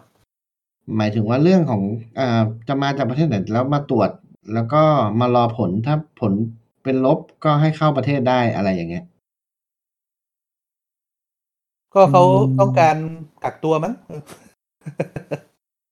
[0.96, 1.82] หมายถึงว่าเรื่องของ
[2.18, 4.10] อ่าจะมาจากประเทศไหนแล้วมาตรวจ
[4.54, 4.82] แล้วก็
[5.20, 6.32] มารอผลถ้าผล
[6.82, 9.04] เป็นลบก็ให้เข้าประเทศได้อะไรอย่างเงี้ย
[11.94, 12.96] ก็เขาอืมต้องการ
[13.44, 13.94] กักตัวมั้ง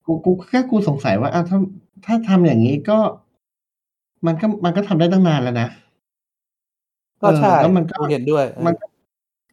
[0.07, 1.59] กูกูแค่กูสงสัยว่าอ้าวถ้า
[2.05, 2.99] ถ้าทำอย่างนี้ก็
[4.27, 5.69] มันก็มันก็ทำได้ตั้งนานแล้วนะ
[7.23, 8.75] ก็ใช่เออแล้วมันก็กูเห็นด้วย มัน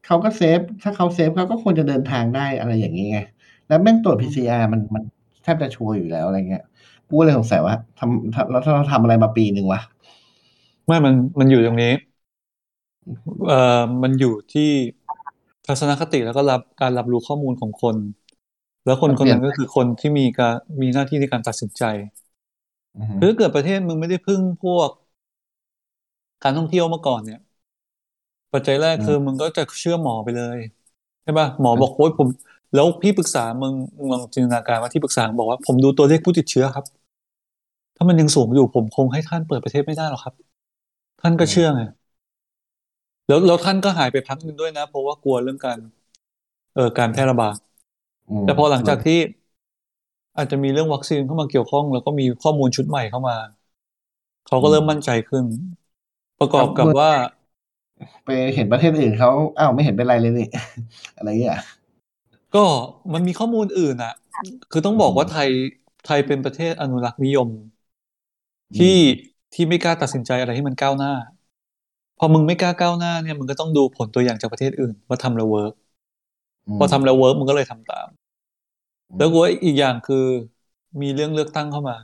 [0.05, 3.19] เขาก็เซฟ ถ้าเขาเซฟเขาก็ควรจะเดินทางได้อะไรอย่างนี้ไง
[3.67, 5.03] แล้วแม่งตรวจ PCR มันมัน
[5.43, 6.63] แทบจะชัวร์อยู่แล้วอะไรเงี้ย
[7.09, 9.81] กูเลยสงสัยว่าทำทำแล้วถ้าเราทำอะไรมาปีหนึ่งวะ
[10.85, 11.91] ไม่มันมันอยู่ตรงนี้
[13.47, 14.69] เอ่อมันอยู่ที่
[15.67, 17.95] ทัศนคติแล้วก็รับการรับรู้ข้อมูลของคน
[18.85, 22.20] แล้วคนคนนั้นก็คือคนที่มีการมีหน้าที่ในการตัดสินใจอือฮึ
[23.17, 24.89] คือถ้าเกิดประเทศมึงไม่ได้พึ่งพวก
[26.43, 27.39] การท่องเที่ยวมาก่อนเนี่ย
[28.53, 30.57] ปัจจัยแรกคือมึงก็จะเชื่อหมอไปเลย
[31.23, 32.27] ใช่ป่ะหมอบอกโอ้ยผม
[32.73, 36.91] แล้วพี่ปรึกษามึงมึงลองจินตนาการว่าที่ปรึกษาบอกว่าผมดูตัวเลขผู้ติดเชื้อครับท
[37.95, 40.33] ถ้ามันยังสูงอยู่ผมคงให้ท่านเปิดประเทศไม่ได้หรอกครับ
[41.21, 41.81] ท่านก็เชื่อไง
[43.27, 45.79] แล้วแล้วท่านก็หายไปพักหนึ่งด้วยนะ เพราะว่ากลัวเรื่องการ
[46.73, 47.57] เอ่อการแพร่ระบาด
[48.29, 49.13] มแต่พอหลังจากที่
[50.37, 53.35] อาจจะมีเรื่องวัคซีนเข้ามาเกี่ยวข้อง แล้วก็มีข้อมูลชุดใหม่เข้ามา
[54.45, 55.45] เขาก็เริ่มมั่นใจขึ้น
[56.39, 57.09] ประกอบกับว่า
[58.25, 60.47] ไปเห็นประเทศอื่นเขาอ้าวไม่เห็นเป็นไรเลยนี่
[61.17, 61.55] อะไรเงี้ย
[62.55, 62.59] ก็
[63.13, 64.13] มันมีข้อมูลอื่นอะ
[64.71, 65.49] คือต้องบอกว่าไทย
[66.03, 67.49] ไทยเป็นประเทศอนุรักษ์นิยม
[68.77, 68.97] ที่
[69.53, 71.11] ที่ไม่กล้าตัดสินใจอะไรให้มันก้าวหน้า
[72.17, 75.73] พอมึงไม่กล้าก้าวหน้าเนี่ยมึงก็ต้องดูผลตัวอย่างจากประเทศอื่น ว่าทำแล้ว work
[76.77, 78.07] พอทำแล้ว work มึงก็เลยทำตาม
[79.17, 80.25] แล้วกูว่าอีกอย่างคือ
[81.01, 81.97] มีเรื่องเลือกตั้งเข้ามา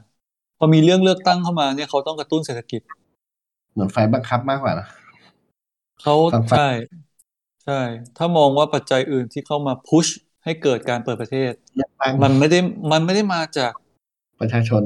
[0.58, 2.82] พอมีเรื่องเลือกตั้งเข้ามาเนี่ยเขาต้องกระตุ้นเศรษฐกิจ
[3.74, 4.88] เหมือนไฟต์บังคับมากกว่านะ
[6.02, 6.70] เขาฟังๆใช่
[7.66, 7.80] ใช่
[8.18, 10.06] ถ้ามองว่าปัจจัยอื่นที่เข้ามา push
[10.44, 12.60] ให้เกิดการเปิดประเทศเลือกตั้งมันไม่ได้
[12.92, 13.74] มันไม่ได้มาจาก
[14.40, 14.82] ประชาชน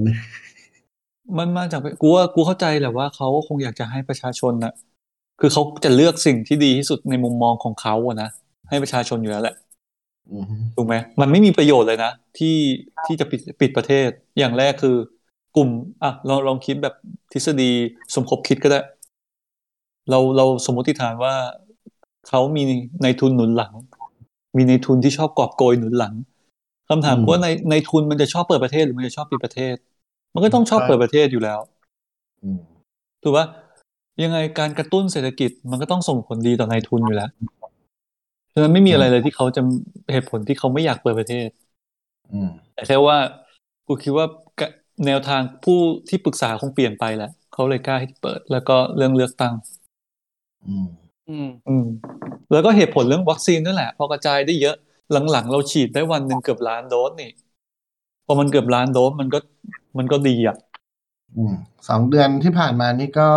[1.37, 4.73] มันมาจากกูว่ากูเข้าใจแหละว่าเขาก็คงอยากจะให้ประชาชนน่ะ
[5.39, 8.29] คือเขาจะเลือกสิ่งที่ดีที่สุดในมุมมองของเขาอะนะ
[8.69, 9.70] ให้ประชาชนอยู่แล้วแหละอืม
[10.75, 12.57] ถูกไหมมันไม่มีประโยชน์เลยนะที่
[13.05, 14.95] ที่จะปิดปิดประเทศ อย่างแรกคือ
[15.55, 15.69] กลุ่ม
[16.03, 16.95] อะลองลองคิดแบบ
[17.31, 17.71] ทฤษฎี
[18.15, 18.79] สมคบคิดก็ได้
[20.09, 21.33] เราเราสมมติฐานว่า
[22.29, 22.63] เขามี
[23.03, 23.73] ในทุนหนุนหลัง
[24.57, 26.13] มีในทุนที่ชอบกอบโกยหนุนหลัง
[26.89, 29.75] คำถามคือว่าในในทุนมันจะชอบเปิดประเทศหรือมันจะชอบปิดประเทศ
[30.33, 31.59] มันก็ต้องชอบเปิดประเทศอยู่แล้ว
[32.43, 32.59] อืม
[33.23, 33.45] ถูกปะ
[34.23, 37.29] ยังไงการกระตุ้นเศรษฐกิจมันก็ต้องส่งผลดีต่อนายทุนอยู่แล้ว
[38.53, 39.61] ฉะนั้นไม่มีอะไรเลยที่เขาจะ
[40.11, 41.47] เหตุผลที่เขาไม่อยากเปิดประเทศ
[42.31, 43.17] อืมแต่แค่ว่า
[43.87, 44.25] กูคิดว่า
[44.59, 44.67] กะ
[45.05, 49.53] แนวทางผู้ที่ปรึกษาคงเปลี่ยนไปแหละเขาเลยกล้าให้เปิด แล้วก็เรื่องเลือกตั้ง
[50.65, 50.87] อืม
[51.29, 51.85] อืมอืม
[52.51, 54.75] แล้วก็เหตุผลเรื่องวัคซีนนั่นแหละ พอกระจายได้เยอะ
[55.31, 57.29] หลังๆ เราฉีดได้วันหนึ่งเกือบล้านโดสนี่
[58.25, 59.39] พอมันเกือบล้านโดสมันก็
[59.97, 60.55] มันก็ดีอะ
[61.35, 61.53] อืม
[61.87, 63.29] สองเดือนที่ผ่านมานี่ก็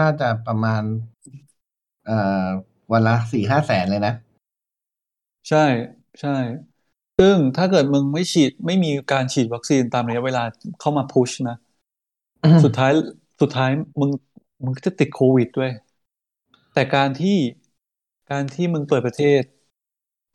[0.00, 0.82] น่าจะประมาณ
[2.06, 2.46] เอ่อ
[2.92, 4.12] วันละสี่ห้าแสนเลยนะ
[5.48, 5.58] ใช่
[6.20, 6.30] ใช่
[7.18, 10.42] ซึ่งถ้าเกิดมึงไม่ฉีดไม่มีการฉีดวัคซีนตามระยะเวลา
[10.78, 11.54] เข้ามาพุชนะ
[12.62, 12.92] สุดท้าย
[13.40, 14.10] สุดท้ายมึง
[14.64, 15.70] มึงก็จะติดโควิดด้วย
[16.72, 17.30] แต่การที่
[18.30, 19.42] การที่มึงเปิดประเทศ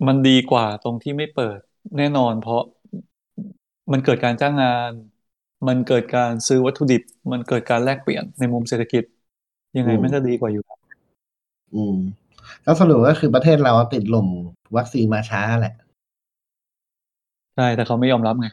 [0.08, 1.60] มันดีกว่าตรงที่ไม่เปิด
[1.98, 2.62] แน่นอน เพราะ
[3.92, 4.92] มันเกิดการจ้างงาน
[5.68, 9.04] มันเกิดการซื้อวัตถุดิบ มันเกิดการแลกเปลี่ยนในมุมเศรษฐกิจ
[9.78, 10.78] ยังไงอืมมันก็ดีกว่าอยู่แล้ว
[11.74, 11.98] อืม
[12.66, 14.28] ก็สรุปก็คือประเทศเราติดลม
[14.78, 15.76] วัคซีนมาช้าแหละ
[17.56, 18.48] ใช่แต่เขาไม่ยอมรับไง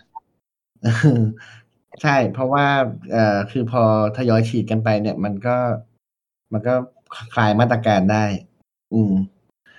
[2.03, 2.67] ใช่เพราะว่า
[3.13, 3.83] เอ่อคือพอ
[4.17, 5.57] ทยอยฉีดกันไปเนี่ย มันก็
[6.53, 6.75] มันก็
[7.35, 8.25] คลายมาตรการได้
[8.95, 9.13] อืม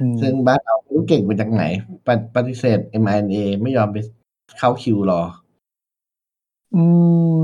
[0.01, 1.63] อืมซึ่งบ้านเราไม่รู้เก่งมาจากไหน
[2.07, 3.97] ปฏิปฏิเสธ mRNA ไม่ยอมไป
[4.57, 5.21] เข้าคิวรอ
[6.75, 6.83] อื
[7.35, 7.37] ม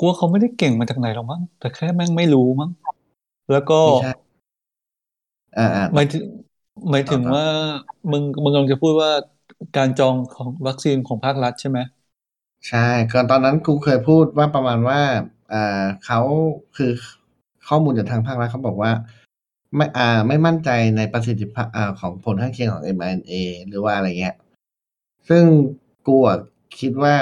[0.00, 2.70] กลัวเขาไม่ได้เก่งมาจากไหนหรอกมั้งแต่แค่แม่งไม่รู้มั้ง
[3.52, 4.12] แล้วก็ไม่ใช่
[5.56, 6.22] อ่าอ่าหมายถึง
[6.90, 7.46] หมายถึงต่อครับว่า
[8.10, 9.10] มึงมึงกำลังจะพูดว่า
[9.76, 11.78] การจองของวัคซีนของภาครัฐใช่ไหม
[12.68, 15.00] ใช่ก่อนตอนนั้นกูเคยพูดว่าประมาณว่า
[15.52, 16.20] อ่าเขา
[16.76, 16.92] คือ
[17.68, 18.92] ข้อมูลจากทางภาครัฐเขาบอกว่า
[19.76, 23.32] ไม่อ่าไม่มั่นใจในประสิทธิภาพอ่าของผลข้างเคียงของ mRNA
[23.68, 24.34] หรือว่าอะไรเงี้ย
[25.28, 25.44] ซึ่ง
[26.06, 26.38] กูอะ
[26.80, 27.14] คิดว่า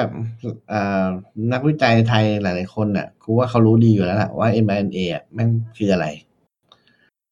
[0.73, 1.09] อ่า
[1.53, 6.07] นักวิจัยไทยหลาย ๆ คนน่ะกูว่าเขารู้ดีอยู่แล้วแหละว่า mRNA อะแม่งคืออะไร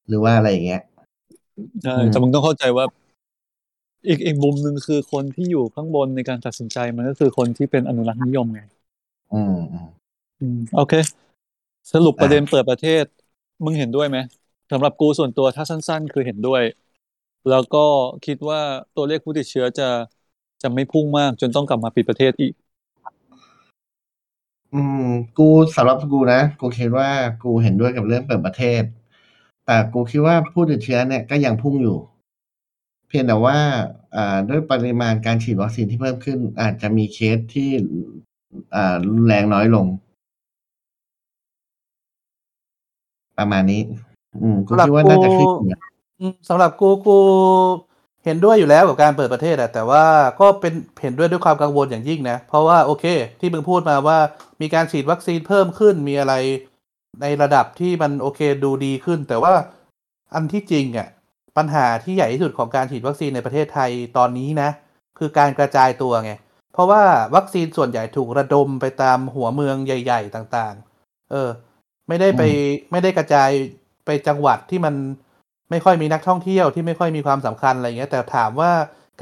[0.08, 0.82] หรือว่าอะไรอย่างเงี้ย
[1.82, 2.84] ใช่อืมแต่มึงต้องเข้าใจว่า
[4.08, 8.60] อีกอีกมุมหนึ่งคือคนที่อยู่ข้างบนในการตัดสินใจมันก็คือคนที่เป็นอนุรักษ์นิยมไง
[9.34, 9.88] อืมอืม
[10.40, 10.94] อืมโอเค
[11.92, 13.04] สรุปประเด็นเปิดประเทศ
[13.64, 14.18] มึงเห็นด้วยไหม
[14.72, 16.62] สำหรับกูส่วนตัวถ้าสั้น ๆ คือเห็นด้วย
[17.50, 17.84] แล้วก็
[18.26, 18.60] คิดว่า
[18.96, 19.88] ตัวเลขผู้ติดเชื้อจะ
[20.62, 22.52] จะไม่พุ่งมากจนต้องกลับมาปิดประเทศอีก
[24.74, 25.06] อืม
[25.38, 27.08] กูสำหรับกูนะ กูคิดว่า
[27.42, 28.82] กูเห็นด้วยกับเรื่องเปิดประเทศ
[29.66, 31.98] แต่กูคิดว่าผู้ติดเชื้อเนี่ยก็ยังพุ่งอยู่
[33.08, 33.58] เพียงแต่ว่า
[34.48, 37.70] ด้วยปริมาณการฉีดวัคซีนที่เพิ่มขึ้น อาจจะมีเคสที่
[39.06, 39.86] รุนแรงน้อยลง
[43.38, 43.82] ประมาณนี้
[44.42, 45.48] อืมกูคิดว่าน่าจะขึ้น
[46.48, 47.18] สำหรับกูกู
[48.24, 50.04] เห็นด้วยอยู่แล้วกับการเปิดประเทศอะแต่ว่า
[50.40, 50.72] ก็เป็น
[51.02, 53.04] เห็นด้วยด้วยความกังวลอย่างยิ่งนะ เพราะว่าโอเค
[53.40, 54.18] ที่มึงพูดมาว่า
[54.60, 56.34] มีการฉีดวัคซีนเพิ่มขึ้นมีอะไร
[57.22, 59.52] ในระดับที่มันโอเคดูดีขึ้น แต่ว่า
[60.34, 61.08] อันที่จริงอะ
[61.56, 64.70] ปัญหาที่ใหญ่ที่สุดของการฉีดวัคซีนในประเทศไทยตอนนี้นะ
[65.18, 66.32] คือการกระจายตัวไง
[66.72, 67.02] เพราะว่า
[67.34, 71.48] วัคซีนส่วนใหญ่ถูกระดมไปตามหัวเมืองใหญ่ ๆ ต่างๆ เออ
[72.08, 72.42] ไม่ได้ไป
[72.92, 73.50] ไม่ได้กระจาย
[74.06, 74.94] ไปจังหวัดที่มัน
[75.70, 78.70] ไม่ค่อยมีนักท่องเที่ยวที่ไม่ค่อยมีความสำคัญอะไรเงี้ยแต่ถามว่า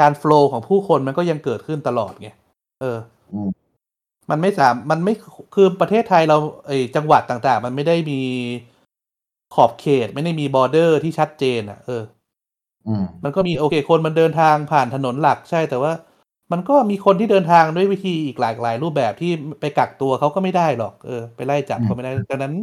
[0.01, 2.29] การโฟล์ของผู้คนมันก็ยังเกิดขึ้นตลอดไง
[2.81, 2.99] เออ
[3.33, 3.41] อื
[4.29, 5.15] มมันไม่สามมันไม่
[5.55, 8.21] คือประเทศไทยเราไอจังหวัดต่างๆ มันไม่ได้มี
[9.55, 12.03] ขอบเขต ไม่ได้มีบอร์เดอร์ที่ชัดเจนอะ เออ
[12.89, 15.93] อืมมันก็มีโอเค คนมันเดินทางผ่านถนนหลักใช่แต่ว่า
[16.53, 19.31] มันก็มีคนที่เดินทางด้วยวิธีอีกหลากหลายรูปแบบที่
[19.61, 22.55] ไปกักตัวเขาก็ไม่ได้หรอกเออไปไล่จับเขาไม่ได้ดังนั้น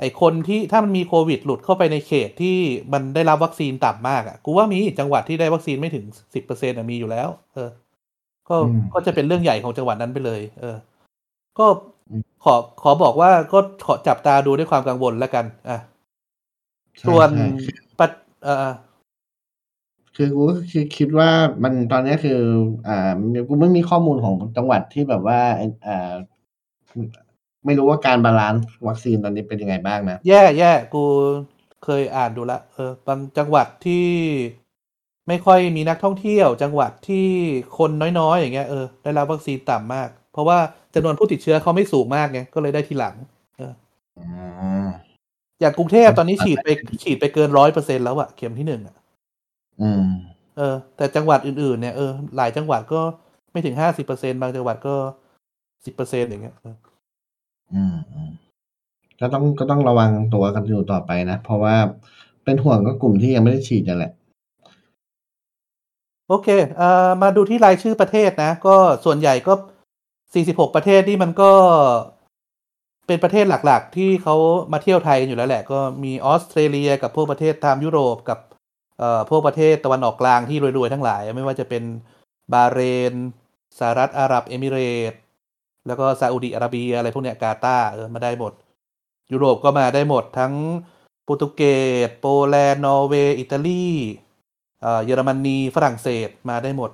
[0.00, 2.56] ไอคนที่ถ้ามันมีโควิด หลุดเข้าไปในเขตที่
[2.92, 6.04] มันได้รับวัคซีนต่ำมากอะกูว่ามีจังหวัดที่ได้วัคซีนไม่ถึง
[6.34, 7.68] สิบเปอร์เซ็นต์มีอยู่แล้ว เออ
[8.48, 10.76] ก็อืมก็จะเป็นเรื่องใหญ่ของจังหวัดนั้นไปเลย เออ
[11.58, 11.66] ก็
[12.10, 15.78] อืมขอขอบอกว่าก็ขอจับตาดูด้วยความกังวลแล้วกัน อะ
[16.98, 17.46] ใช่ส่วนใช่
[17.98, 18.10] ปัด
[18.44, 18.70] เอ่อ
[20.16, 21.30] คือกูก็คือคิดว่า
[21.62, 22.40] มันตอนนี้คือ
[22.88, 23.10] อ่า
[23.48, 25.40] กูไม่มีข้อมูลของจังหวัดที่แบบว่า
[25.86, 26.12] อ่า
[27.64, 31.04] ไม่รู้ว่าการ balance วัคซีนตอนนี้เป็นยังไงบ้างนะ แย่แย่กู
[31.84, 34.06] เคยอ่านดูละเออบางจังหวัดที่
[35.28, 37.26] ไม่ค่อยมีนักท่องเที่ยวจังหวัดที่
[37.78, 40.58] คนน้อยๆ อย่างเงี้ยเออได้รับวัคซีนต่ำมาก เพราะว่า
[40.94, 43.14] จำนวนผู้ติดเชื้อเขาไม่สูงมากไงก็เลยได้ทีหลัง
[43.56, 43.72] เออ
[44.18, 44.24] อื
[44.86, 44.88] ม
[45.60, 46.68] อย่างกรุงเทพตอนนี้ฉีดไป
[47.02, 48.96] ฉีดไปเกินร้อยเปอร์เซ็นแล้วอะเข็มที่หนึ่งอะ
[49.82, 50.04] อืม
[50.56, 53.00] เออ แต่จังหวัดอื่นๆเนี่ยเออหลายจังหวัดก็
[53.52, 54.94] ไม่ถึงห้าสิบเปอร์เซ็นบางจังหวัดก็
[55.84, 56.76] สิบเปอร์เซ็นอย่างเงี้ยเออ
[57.74, 58.30] อืมอืม
[59.20, 61.76] ก็ต้องก็ต้องระวังตัวกันอยู่ต่อไปนะ เพราะว่า
[62.44, 64.12] เป็นห่วงก็กลุ่มที่ยังไม่ได้ฉีดนั่นแหละ
[66.28, 69.52] โอเคเอ่อมาดูที่รายชื่อประเทศนะ ก็ส่วนใหญ่ก็
[70.14, 71.52] 46 ประเทศนี่มันก็
[73.06, 74.36] เป็นประเทศหลักๆ ที่เขา
[74.72, 78.38] มาเที่ยวไทยกันอยู่แล้วแหละ ก็มีออสเตรเลียกับพวกประเทศตามยุโรปกับ
[78.98, 81.82] เอ่อพวกประเทศตะวันออกกลางที่รวยๆ ทั้งหลาย ไม่ว่าจะเป็น
[82.52, 82.80] บาเร
[83.12, 83.14] น
[83.78, 84.78] สหรัฐอาหรับเอมิเร
[85.12, 85.20] ตส์
[85.86, 88.52] แล้วก็ซาอุดิอาระเบียอะไรพวกเนี้ยกาตาร์เออมาได้หมด
[89.32, 90.54] ยุโรปก็มาได้หมดทั้ง
[91.24, 91.62] โปรตุเก
[92.08, 93.86] สโปแลนด์นอร์เวย์อิตาลี
[94.82, 96.90] เอ่อเยอรมนีฝรั่งเศสมาได้หมด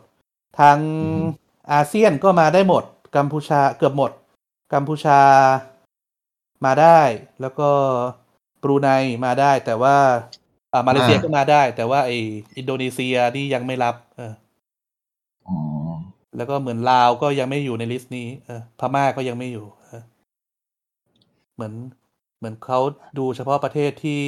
[0.59, 1.25] ทางอือฮึ
[1.73, 2.85] อาเซียนก็มาได้หมด
[3.17, 4.11] กัมพูชาเกือบหมด
[4.73, 5.21] กัมพูชา
[6.65, 7.01] มาได้
[7.41, 7.69] แล้วก็
[8.63, 8.89] บรูไน
[9.25, 9.97] มาได้ แต่ว่า
[10.73, 12.11] อ่ามาเลเซียก็มาได้ แต่ว่าไอ
[12.57, 14.33] อินโดนีเซียนี่ยังไม่รับ เออ
[15.47, 15.57] อ๋อ
[16.37, 20.03] แล้วก็เหมือนลาวก็ยังไม่อยู่ใน list นี้ เออพม่าก็ยังไม่อยู่เออ
[21.55, 21.75] เหมือน
[22.39, 22.81] เหมือนเขา
[23.19, 24.23] ดูเฉพาะประเทศที่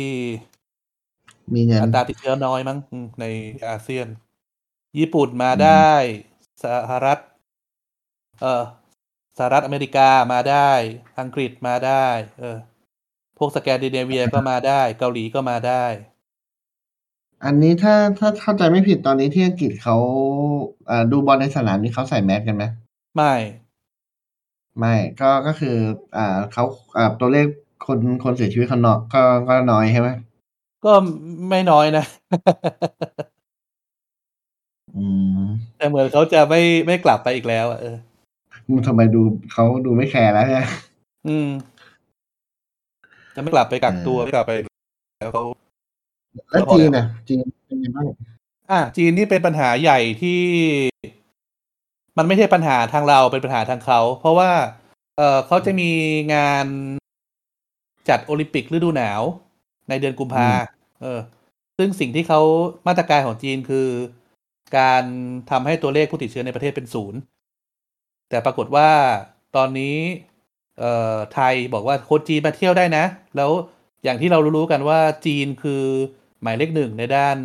[1.54, 3.24] มีเงินอัตราติดเชื้อน้อยมั้งอืมใน
[3.66, 4.06] อาเซียน
[4.98, 5.90] ญี่ปุ่นมาได้
[6.64, 7.18] สหรัฐ
[8.40, 8.62] เออ
[9.38, 10.70] สหรัฐอเมริกามาได้
[11.20, 12.06] อังกฤษมาได้
[12.38, 12.56] เออ
[13.38, 15.84] พวกสแกนดิเนเวียก็มาได้ เกาหลีก็มาได้
[17.44, 19.96] อันนี้ถ้าถ้าเข้าใจไม่ผิดตอนนี้ที่อังกฤษเขา
[20.90, 22.64] อ่าดูบอลในสนามนี่เขาใส่แมสกันไหม
[23.16, 23.34] ไม่
[24.78, 25.76] ไม่ก็ก็คือ
[26.16, 26.64] อ่าเขา
[26.96, 27.46] อ่าตัวเลข
[27.86, 30.08] คนคนเสียชีวิตเขาเนาะก็ก็น้อยใช่ไหม
[30.84, 30.92] ก็
[31.48, 32.04] ไม่น้อยนะ
[34.96, 35.06] อื
[35.38, 35.40] ม
[35.76, 37.96] แต่เหมือนเขาจะไม่ไม่กลับไปอีกแล้วอะเออ
[38.86, 39.20] ทำไมดู
[39.52, 40.66] เขาดูไม่แคร์แล้วฮะ
[41.28, 41.48] อืม
[43.34, 44.52] จะไม่กลับไปกักตัวเออไม่กลับไป
[45.20, 45.44] แล้วเขา
[46.50, 48.06] แล้วจีนน่ะจีนเป็นยังไงบ้าง
[48.70, 50.40] อะจีนนี่เป็นปัญหาใหญ่ที่
[52.18, 54.50] มันไม่ใช่ปัญหาทางเราเป็นปัญหาทางเขา เพราะว่า
[55.16, 55.90] เออเขาจะมี
[56.34, 56.66] งาน
[58.08, 59.22] จัดโอลิมปิกฤดูหนาว
[59.88, 60.48] ในเดือนกุมภา
[61.04, 61.20] เออ
[61.78, 62.40] ซึ่งสิ่งที่เขา
[62.86, 63.88] มาตรการของจีนคือ
[64.78, 65.04] การ
[65.50, 67.18] ทำให้ตัวเลขผู้ติดเชื้อในประเทศเป็นศูนย์
[68.28, 68.88] แต่ปรากฏว่า
[69.56, 69.96] ตอนนี้
[70.78, 73.04] เอ่อไทยบอกว่าคนจีนมาเที่ยวได้นะ
[73.36, 73.50] แล้ว
[74.04, 75.82] อย่างที่เรารู้ๆกันว่าจีนคือ
[76.42, 77.36] หมายเลขหนึ่งในด้าน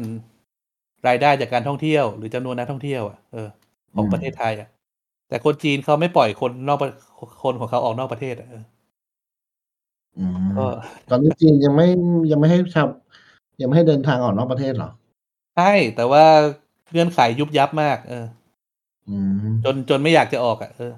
[1.07, 3.47] รายได้จากการท่องเที่ยว หรือจำนวนนักท่องเที่ยวอะเออ
[3.95, 4.69] ของประเทศไทยอะ
[5.29, 6.91] แต่คนจีนเขาไม่ปล่อยคนนอกประ
[7.43, 8.63] คนของเขาออกนอกประเทศอะเออ
[10.17, 10.65] อืมก็
[11.09, 11.87] ตอนนี้จีนยังไม่
[12.31, 12.87] ยังไม่ให้ชาว
[13.61, 14.89] ยังไม่ให้เดินทางออกนอกประเทศเหรอ
[15.55, 16.25] ใช่ แต่ว่า
[16.91, 18.25] เงื่อนไขยุบยับมาก เออ
[19.07, 19.17] อื
[19.53, 20.93] ม จนจนไม่อยากจะออกอะเออ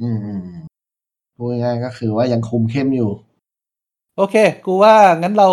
[0.00, 0.62] อืมอืมอืม
[1.36, 3.10] พูดง่ายๆก็คือว่ายังคุมเข้มอยู่
[4.16, 4.34] โอเค
[4.66, 5.48] กูว่างั้นเรา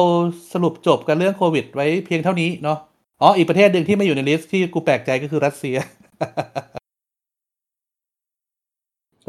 [0.53, 2.77] สรุปจบกันเรื่องโควิดไว้เพียงเท่านี้เนาะ
[3.21, 5.77] อ๋ออีกประเทศหนึ่งที่ไม่อยู่ใน list ที่กูแปลกใจก็คือรัสเซีย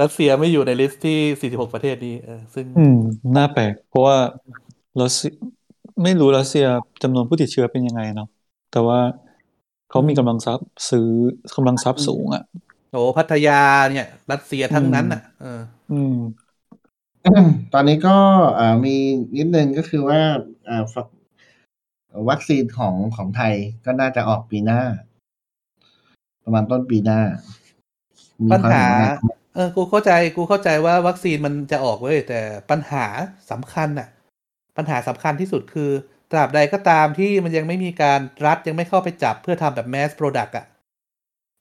[0.00, 2.94] รัสเซียไม่อยู่ใน list ที่ 46 ประเทศนี้เออซึ่ง อืม
[3.36, 4.18] น่าแปลก เพราะว่า
[5.00, 5.30] รัสเซีย
[6.02, 6.66] ไม่รู้รัสเซีย
[7.02, 8.28] จำนวนผู้ติดเชื้อเป็นยังไงเนาะ
[8.72, 9.00] แต่ว่า
[9.90, 11.08] เขามีกำลังทรัพย์ซื้อ
[11.56, 12.42] กำลังทรัพย์สูงอะ
[12.92, 13.60] โอ้พัทยา
[13.90, 15.60] เนี่ย รัสเซียทั้งนั้นอะเออ
[15.92, 16.16] อืม
[17.72, 18.16] ตอนนี้ก็
[18.58, 18.96] อ่ามี
[19.36, 20.20] นิดนึงก็คือว่า
[20.68, 21.06] อ่าฟัก
[22.28, 24.80] วัคซีนของของไทยก็น่าจะออกปีหน้า
[26.44, 27.20] ประมาณต้นปีหน้า
[28.46, 29.06] มีปัญความหาเห็นว่าไง
[29.54, 33.06] เออ กูเข้าใจ กูเข้าใจว่าวัคซีนมันจะออกเว้ยแต่ปัญหา
[33.50, 34.08] สำคัญน่ะ
[34.76, 35.90] ปัญหาสำคัญที่สุดคือ
[36.30, 40.66] ตราบใดก็ตามที่มันยังไม่มีการรัฐยังไม่เข้าไปจับเพื่อทำแบบ mass product อะ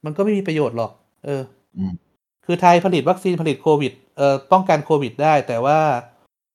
[0.05, 0.91] มันก็ไม่มีประโยชน์หรอก
[1.25, 1.41] เออ
[1.77, 1.93] อืม
[2.45, 5.79] คคือไทยผลิตวัคซีนผลิตโควิด เอ่อ ป้องกันโควิดได้ แต่ว่า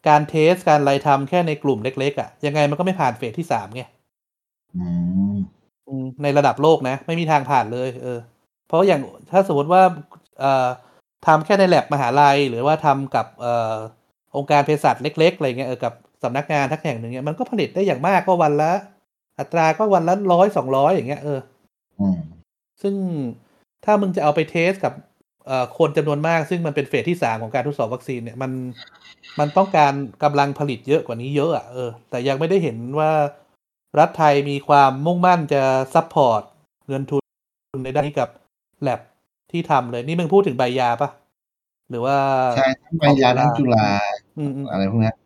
[0.09, 3.83] การเทสการอะไรทำแค่ในกลุ่มเล็ก ๆอะ่ะ ยังไงมันก็ไม่ผ่านเฟสที่สามไง
[4.75, 4.85] อื
[5.35, 5.37] ม
[5.89, 8.19] อืมในระดับโลกนะ ไม่มีทางผ่านเลย เออ
[8.67, 9.83] เพราะอย่างถ้าสมมติว่า
[10.39, 10.69] เอ่อ
[11.27, 13.77] ทำแค่ในแลบมหาลัย หรือว่าทำกับ เอ่อ
[14.37, 18.73] องค์การเภสัชเล็ก ๆ อะไรเงี้ยเออกับ สำนักงานทักแห่งหนึ่งเงี้ยมันก็ผลิตได้อย่างมากก็วันละ
[19.39, 21.41] อัตราก็วันละร้อยสองร้อยอย่างเงี้ยเออ
[22.01, 22.19] อืม
[22.83, 22.95] ซึ่ง
[23.85, 24.93] ถ้ามึงจะเอาไปเทสกับ
[25.47, 28.53] เอ่อคนจำนวนมาก ซึ่งมันเป็นเฟสที่สามของการทดสอบวัคซีนเนี่ยมัน
[29.39, 33.11] มันต้องการกำลังผลิตเยอะกว่านี้เยอะอะเออแต่ยังไม่ได้เห็นว่า
[33.99, 35.63] รัฐไทยมีความมุ่งมั่นจะ
[35.95, 36.43] support
[36.89, 37.23] เงินทุน
[37.85, 38.31] ในด้านนี้กับ
[38.83, 39.01] แลบ
[39.51, 41.11] ที่ทำเลย นี่มึงพูดถึงใบยาปะ
[41.91, 42.17] หรือว่า
[42.57, 43.87] ใช่ทั้งใบยาทั้งจุฬา
[44.39, 45.17] อืมอืมอะไรพวกเนี้ย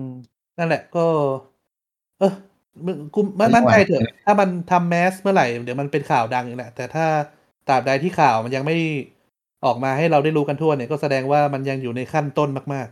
[0.00, 0.14] อืม
[0.58, 1.06] นั่นแหละก็
[2.18, 2.32] เออ
[2.86, 7.06] มึงกูมั่นไม่มั่นไหวใจเถอะ ถ้ามันทำ mass เมื่อไหร่ เดี๋ยวมันเป็นข่าวดังอีกแหละแต่ถ้า
[7.68, 8.76] ตราบใดที่ข่าวมันยังไม่
[9.64, 12.88] ออกมาให้เราได้รู้กันทั่วเนี่ยก็แสดงว่ามันยังอยู่ในขั้นต้นมาก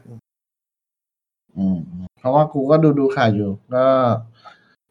[1.59, 1.79] อืม
[2.19, 3.87] เพราะว่ากูก็ดูดูข่าวอยู่ ก็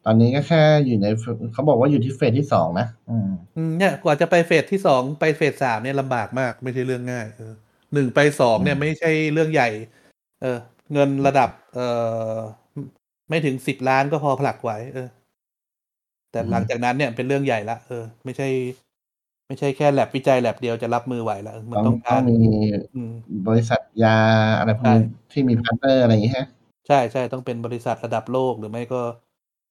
[0.04, 1.06] ตอนนี้ก็แค่อยู่ใน
[1.52, 7.52] เขาบอกว่าอยู่ที่เฟสที่สองนะอืมๆอืมเนี่ยกว่าจะไปเฟสที่สองไปเฟสสามเนี่ยลำบากมาก ไม่ใช่เรื่องง่ายเออ
[7.94, 9.68] หนึ่งไปสองเนี่ยอืมไม่ใช่เรื่องใหญ่
[10.42, 10.58] เออ
[10.92, 11.80] เงินระดับ เอ
[12.34, 12.38] อ
[13.28, 15.08] ไม่ถึงสิบล้านก็พอผลักไหวเออ
[16.30, 18.48] แต่หลังจากนั้นเนี่ยเป็นเรื่องใหญ่ละเออ ไม่ใช่
[19.46, 22.36] ไม่ใช่แค่แลบวิจัยแลบเดียวจะรับมือไหวละเออมันต้องต้องต้กาองรมี
[22.94, 23.12] อืม
[23.48, 24.18] บริษัทยา
[24.58, 26.46] อะไรพวกนี้ใช่ที่มี partner อะไรอย่างงี้ฮะ
[26.86, 29.00] ใช่ใช่ต้องเป็นบริษัทระดับโลกหรือไม่ก็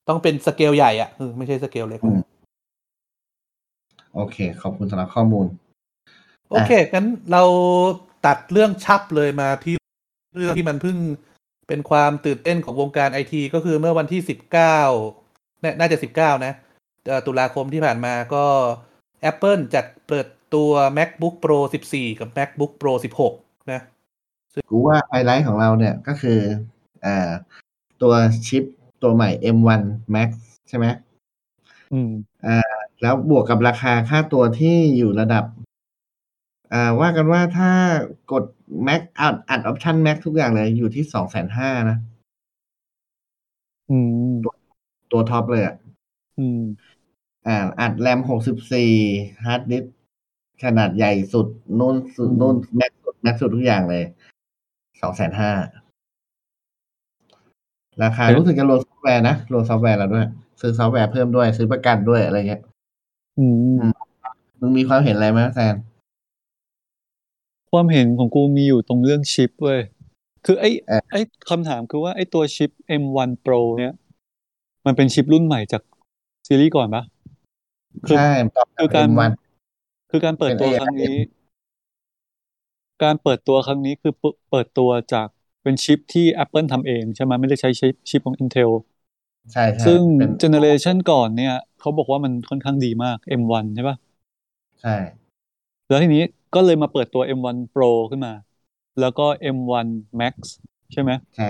[0.08, 2.20] ต้องเป็นสเกลใหญ่อะเออไม่ใช่สเกลเล็กอืม
[4.14, 5.46] โอเค ขอบคุณสำหรับข้อมูล
[6.50, 7.42] โอเคงั้นเรา
[8.26, 9.74] ตัดเรื่องฉับเลยมาที่
[10.34, 10.96] เรื่องที่มันเพิ่ง
[11.68, 14.78] เป็นความตื่นเต้นของวงการไอทีก็คือเมื่อวันที่สิบเก้า
[15.80, 16.52] น่าจะสิบเก้านะ
[17.06, 18.44] เอ่อตุลาคมที่ผ่านมาก็
[19.30, 21.58] Apple จัดเปิดตัว MacBook Pro
[21.90, 22.92] 14 กับ MacBook Pro
[23.32, 23.80] 16 นะ
[24.70, 26.38] กูว่าไฮไลท์ของเราเนี่ยก็คือ
[27.06, 27.30] อ่า
[28.02, 28.14] ตัว
[28.46, 28.64] ชิป
[29.02, 29.82] ตัวใหม่ M1
[30.14, 30.30] Max
[30.68, 30.86] ใช่ไหม
[31.92, 32.10] อืม
[33.02, 35.67] แล้วบวกกับราคาค่าตัวที่อยู่ระดับอ่า
[37.00, 37.70] ว่ากันว่าถ้า
[38.32, 38.44] กด
[38.86, 41.98] Max อัดอัดออปชัน Max ทุกอย่างเลยอยู่ที่สองแสนห้านะ
[43.90, 43.98] อื
[44.30, 44.34] ม
[45.10, 45.76] ตัว top เลยอะ
[46.38, 46.60] อืม
[47.46, 48.92] อ่า อัดแรมหกสิบสี่
[49.44, 49.84] harddisk
[50.64, 51.46] ขนาดใหญ่สุด
[51.78, 54.04] นู่นสุดอืมนู่น max สุด max สุดทุกอย่างเลย
[55.00, 55.52] สองแสนห้า
[58.02, 60.26] ราคารู้สึกจะรวมซอฟต์แวร์นะรวมซอฟต์แวร์แล้วด้วย
[60.60, 62.62] ซื้อซอฟต์แวร์เพิ่มด้วย ซื้อประกันด้วยอะไรเงี้ย
[63.38, 63.46] อื
[63.78, 63.80] ม
[64.60, 65.74] มึงมีความเห็นอะไรไหมแซน
[67.70, 69.80] ความเห็นของกูมีอยู่ตรงเรื่องชิปเว้ย
[70.44, 73.92] คือไอ้เอ่อไอ้คำถามคือว่าไอ้ตัวชิป M1 Pro เนี่ย
[74.86, 75.82] มันเป็นชิปรุ่นใหม่จาก
[76.48, 77.04] ซีรีส์ก่อนปะ
[78.06, 78.20] คือใช่
[78.56, 79.32] ต่อคือการ M1
[80.10, 81.14] คือการเปิดตัวเป็นครั้งนี้
[83.02, 85.28] การเปิดตัวครั้งนี้คือเปิเปิดตัวจาก
[85.62, 88.70] เป็นชิปที่ Apple ทำเองใช่ไหมไม่ได้ใช้ชิปชิปของ Intel
[89.52, 93.96] ใช่ใช่ซึ่งเป็นเจเนเรชันก่อนเนี่ย เขาบอกว่ามันค่อนข้างดีมาก M1 ใช่ปะ
[94.80, 94.94] ใช่
[95.88, 96.22] แล้วทีนี้
[96.54, 98.32] ก็เลยมาเปิดตัว M1 Pro ขึ้นมา
[98.98, 99.88] แล้วก็ M1
[100.20, 100.34] Max
[100.92, 101.48] ใช่ไหมใช่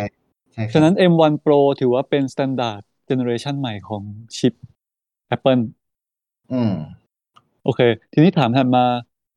[0.52, 4.02] ใช่ครับฉะนั้น M1 Pro ถือว่าเป็น standard generation ใหม่ของ
[4.36, 4.54] ชิป
[5.34, 5.62] Apple
[6.50, 6.72] อืม
[7.62, 7.80] โอเค
[8.12, 8.84] ทีนี้ถามถัดมา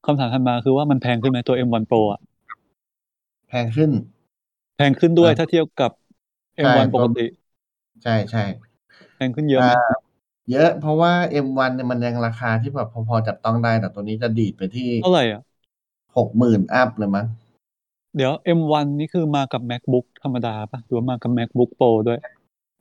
[0.05, 2.19] คำถามถัดมาคือว่ามันแพงขึ้นไหมตัว M1 Pro อะ
[3.47, 3.91] แพงขึ้น
[4.75, 5.91] แพงขึ้นด้วยอ่าถ้าเทียบกับ
[6.59, 7.21] ใช่ M1 ตัวปกติ
[8.03, 8.41] ใช่ใช่
[9.15, 9.71] แพงขึ้นเยอะไหมอ่า
[10.49, 15.41] เยอะเพราะว่า M1 เนี่ยมันยังราคาที่แบบพอๆจับต้องได้แต่ตัวนี้จะดีดไปที่เท่าไหร่อะ
[16.17, 17.25] หกหมื่นอัพเลยมั้ง
[18.15, 22.19] เดี๋ยว M1 นี่คือมากับ MacBook ธรรมดาปะหรือว่ามากับ MacBook Pro ด้วย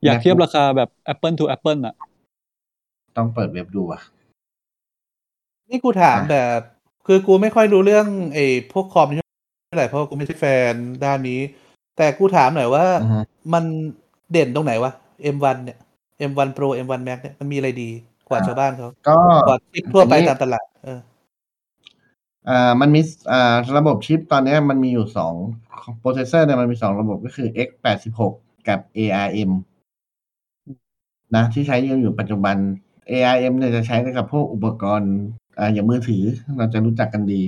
[0.05, 1.95] อยากเทียบราคาแบบ Apple to Apple อะ
[3.17, 4.01] ต้องเปิดเว็บดูอะ
[5.71, 6.61] นี่กูถามอะแบบ
[7.07, 9.27] คือกูไม่ค่อยรู้เรื่องไอ้พวกคอมนี่
[9.67, 10.73] เท่าไหร่เพราะกูไม่ใช่แฟน
[11.05, 11.41] ด้านนี้
[11.97, 13.21] แต่กูถามหน่อยว่าอือฮึ
[13.53, 13.65] มัน
[14.33, 14.93] เด่นตรงไหนวะ
[15.35, 15.79] M1 เนี่ย
[16.31, 17.91] M1 Pro M1 Max เนี่ยมันมีอะไรดี
[18.29, 19.15] กว่าชาวบ้านเขาก็
[19.47, 20.99] กว่าชิปทั่วไปอันนี้ตามตลาดเออ
[22.49, 23.01] อ่ามันมี
[23.33, 25.35] อ่าระบบชิปตอนเนี้ยมันมีอยู่สอง
[25.99, 28.33] processor เนี่ยมันมีสองระบบก็คือ x แปดสิบหก
[28.69, 29.51] กับ ARM
[31.35, 32.57] นะที่ใช้อยู่ปัจจุบัน
[33.11, 35.13] ARM เนี่ยจะใช้กับพวกอุปกรณ์
[35.59, 36.23] อ่าอย่างมือถือ
[36.57, 37.43] เราจะรู้จักกันดี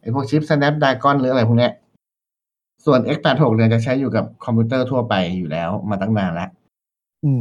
[0.00, 1.72] ไอ้พวกชิป Snapdragon หรืออะไรพวกเนี้ย
[2.86, 6.50] ส่วน x แปดหกเนี่ยจะใช้อยู่กับคอมพิวเตอร์ทั่วไปอยู่แล้วมาตั้งนานแล้ว
[7.24, 7.40] อืม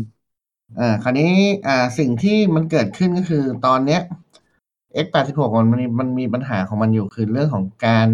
[0.80, 1.32] อ่าคราวนี้
[1.68, 4.02] อ่าสิ่งที่มันเกิดขึ้นก็คือตอนเนี้ย
[5.04, 8.08] x แปดสิบหกมันมีมันมีปัญหาของมันอยู่คือเรื่องของการ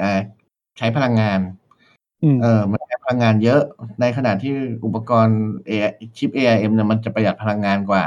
[0.00, 0.20] อ่า
[0.78, 1.40] ใช้พลังงาน
[2.22, 3.60] อืมเออมันใช้พลังงานเยอะ
[4.00, 4.52] ในขณะที่
[4.84, 8.04] อุปกรณ์ AI ชิป ARM เนี่ยมันจะประหยัดพลังงานกว่า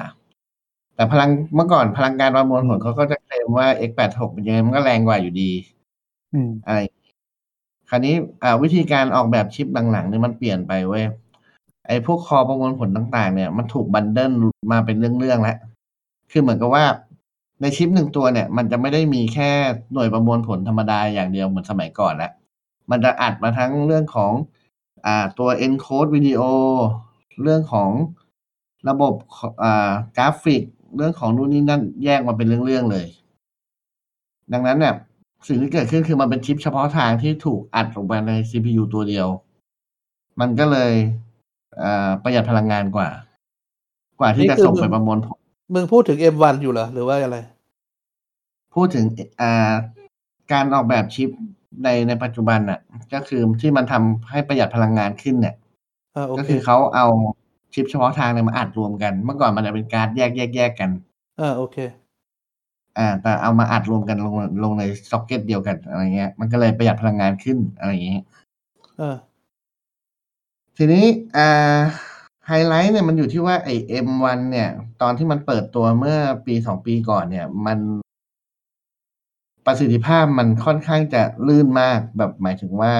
[0.95, 5.51] แต่พลังเมื่อก่อนพลังงานประมวลผลเขาก็จะเคลมว่า x86 เป็นยังไงมันก็แรงกว่าอยู่ดี
[6.33, 6.79] อืมอะไร
[7.89, 11.03] คราวนี้อ่าวิธีการออกแบบชิปหลังๆเนี่ยมันเปลี่ยนไปเว้ย
[11.87, 14.31] ไอ้พวกคอประมวลผลต่าง ๆ เนี่ยมันถูกบันเดิล
[14.71, 15.57] มาเป็นเรื่องๆแล้ว
[16.31, 16.85] คือเหมือนกับว่า
[17.61, 19.49] ในชิปหนึ่งตัวเนี่ย มันจะไม่ได้มีแค่
[19.93, 22.31] หน่วยประมวลผลธรรมดาอย่างเดียวเหมือนสมัยก่อนแล้ว
[22.91, 24.31] มันจะอัดมาทั้งเรื่องของ
[25.05, 26.41] อ่าตัว encode วิดีโอ
[27.43, 27.89] เรื่องของ
[28.89, 29.13] ระบบ
[29.63, 30.63] อ่ากราฟิก
[30.97, 33.05] เรื่องของนู่นนี่นั่นแยกมาเป็นเรื่องๆเลย
[34.53, 34.93] ดังนั้นเนี่ย
[35.47, 39.27] สิ่งที่เกิดขึ้นคือมันเป็นชิปเฉพาะทางที่ถูกอัดลงไปใน CPU ตัวเดียว
[40.39, 40.91] มันก็เลย
[42.23, 43.09] ประหยัดพลังงานกว่า
[44.19, 45.37] กว่าที่จะส่งไปประมวลผล
[45.73, 47.37] มึงพูดถึง M1 อยู่เหรอ หรือว่าอะไร
[48.75, 49.05] พูดถึง
[49.41, 49.73] อ่า
[50.51, 51.29] การออกแบบชิป
[51.83, 52.79] ในในปัจจุบันน่ะ
[53.13, 55.55] ก็คือที่มันทำให้ประหยัดพลังงานขึ้นเนี่ย
[56.15, 57.05] อ่าโอก็เคคือเขาเอา
[57.73, 60.89] ชิปเฉพาะทางเนี่ยมาอัดรวมกัน เมื่อก่อนมันจะเป็นการ์ดแยกแยกแยกกัน
[61.39, 61.77] อ่าโอเค
[62.97, 68.23] อ่า แต่เอามาอัดรวมกันลงลงในซ็อกเก็ตเดียวกันอะไรเงี้ย มันก็เลยประหยัดพลังงานขึ้นอะไรอย่างเงี้ย
[68.97, 69.15] เออ
[70.77, 71.05] ทีนี้
[71.37, 71.49] อ่า
[72.47, 73.75] ไฮไลท์เนี่ยมันอยู่ที่ว่าไอ้
[74.05, 74.69] M1 เนี่ย
[75.01, 77.79] ตอนที่มันเปิดตัวเมื่อปีสองปีก่อนเนี่ย มัน
[79.65, 82.93] ประสิทธิภาพมันค่อนข้างจะลื่นมากแบบหมายถึงว่า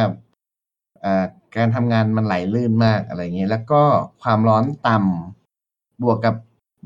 [1.04, 1.26] อ่า
[1.56, 3.82] การทำงานมันไหลลื่นมากอะไรเงี้ยแล้วก็
[4.22, 6.36] ความร้อนต่ำบวกกับ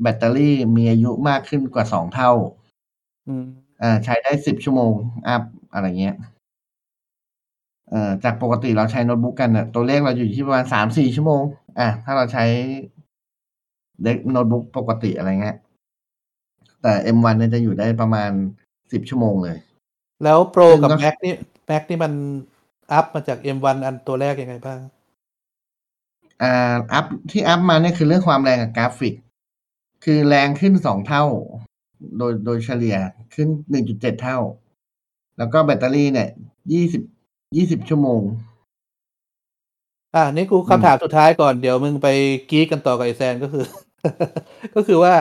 [0.02, 2.32] แบตเตอรี่มีอายุมากขึ้นกว่าสองเท่า
[3.26, 3.46] อืม
[3.82, 4.92] อ่าใช้ได้สิบชั่วโมง
[5.28, 5.42] อัพ
[5.72, 6.16] อะไรเงี้ย
[7.90, 11.42] เอ่อจากปกติเราใช้โน้ตบุ๊กกันน่ะตัวเลขเราอยู่ที่ประมาณสามสี่ชั่วโมง
[11.78, 12.44] อะถ้าเราใช้
[14.04, 15.56] เด็กโน้ตบุ๊กปกติอะไรเงี้ย
[16.82, 18.30] แต่ M1 เนี่ยจะอยู่ได้ประมาณ
[18.92, 19.56] สิบชั่วโมงเลย
[20.24, 21.34] แล้วโปรซึ่งกับก็ Mac นี่
[21.68, 22.12] Mac นี่มัน
[22.92, 24.80] อัพมาจาก M1 อันตัวแรกยังไงบ้าง
[26.42, 29.14] อ่า อัพที่อัพมาเนี่ยคือเรื่องความแรงกับกราฟิก
[30.04, 31.24] คือแรงขึ้นสองเท่า
[32.18, 32.96] โดยโดยเฉลี่ย
[33.34, 34.38] ขึ้นหนึ่งจุดเจ็ดเท่า
[35.38, 36.28] แล้วก็แบตเตอรี่เนี่ย
[36.72, 37.02] ยี่สิบ
[37.56, 38.20] ยี่สิบชั่วโมง
[40.14, 42.08] อ่านี่กูคำถามสุดท้ายก่อนเดี๋ยวมึงไป
[42.50, 43.64] กรีดกันต่อกับไอแซนก็คือ
[44.74, 45.14] ก็คือว่า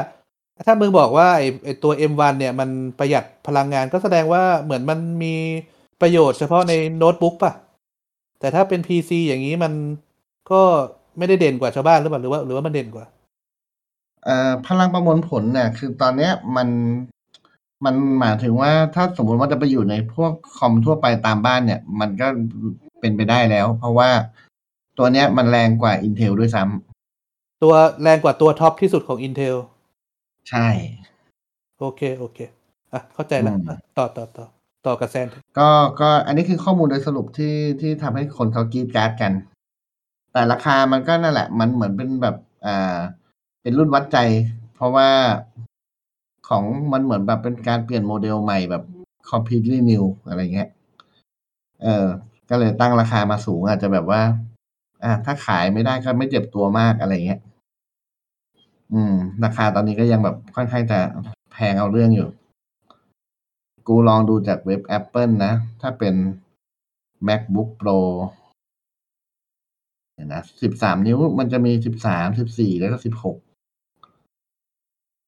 [0.65, 2.69] ถ้ามึงบอกว่าไอไอตัว M1 เนี่ย มัน
[2.99, 5.35] ประหยัดพลังงานก็แสดงว่าเหมือนมันมี
[6.01, 7.53] ประโยชน์เฉพาะในโน้ตบุ๊กป่ะ
[8.39, 9.73] แต่ถ้าเป็น PC อย่างนี้มัน
[10.51, 10.61] ก็
[11.17, 13.05] ไม่ได้เด่นกว่าชาวบ้านหรือเปล่าหรือว่า หรือว่ามันเด่นกว่า
[14.25, 16.67] เอ่อพลังประมวลผลเนี่ยคือตอนเนี้ยมัน
[17.85, 22.27] มันหมายถึงว่าถ้าสมมติว่าจะไปอยู่ในพวกคอมทั่วไปตามบ้านเนี่ย มันก็
[22.99, 24.09] เป็นไปได้แล้ว เพราะว่า
[25.03, 27.73] ตัวเนี้ยมันแรงกว่า Intel ด้วยซ้ำตัว
[28.03, 29.55] แรงกว่าตัว top ที่สุดของ Intel
[30.49, 30.67] ใช่
[31.79, 32.39] โอเค โอเค
[32.93, 34.45] อะ เข้าใจแล้วอืมอะต่อต่อต่อ
[34.85, 35.27] ต่อกับแซน
[35.59, 39.31] ก็ก็อันนี้คือข้อมูลโดยสรุปที่ที่ทำให้คนเขากรี๊ดกร๊าดกัน
[40.31, 42.35] แต่ราคามันก็นั่นแหละ มันเหมือนเป็นแบบ
[42.65, 42.97] อ่า
[43.61, 44.17] เป็นรุ่นวัดใจ
[44.75, 45.09] เพราะว่า
[46.49, 48.83] ของมันเหมือนแบบเป็นการเปลี่ยนโมเดลใหม่แบบ
[49.29, 50.69] completely new อะไรเงี้ย
[51.83, 52.05] เออ
[52.49, 54.21] ก็เลยตั้งราคามาสูงอาจจะแบบว่า
[55.03, 57.39] อ่าถ้าขายไม่ได้ก็ไม่เจ็บตัวมากอะไรเงี้ย
[58.93, 60.99] อืม ราคาตอนนี้ก็ยังแบบค่อนข้างจะ
[61.51, 62.29] แพงเอาเรื่องอยู่
[63.87, 66.15] กูลองดูจากเว็บ Apple นะ ถ้าเป็น
[67.27, 67.99] MacBook Pro
[70.13, 73.37] เห็นนะสิบสามนิ้วมันจะมีสิบสามสิบสี่แล้วก็สิบหก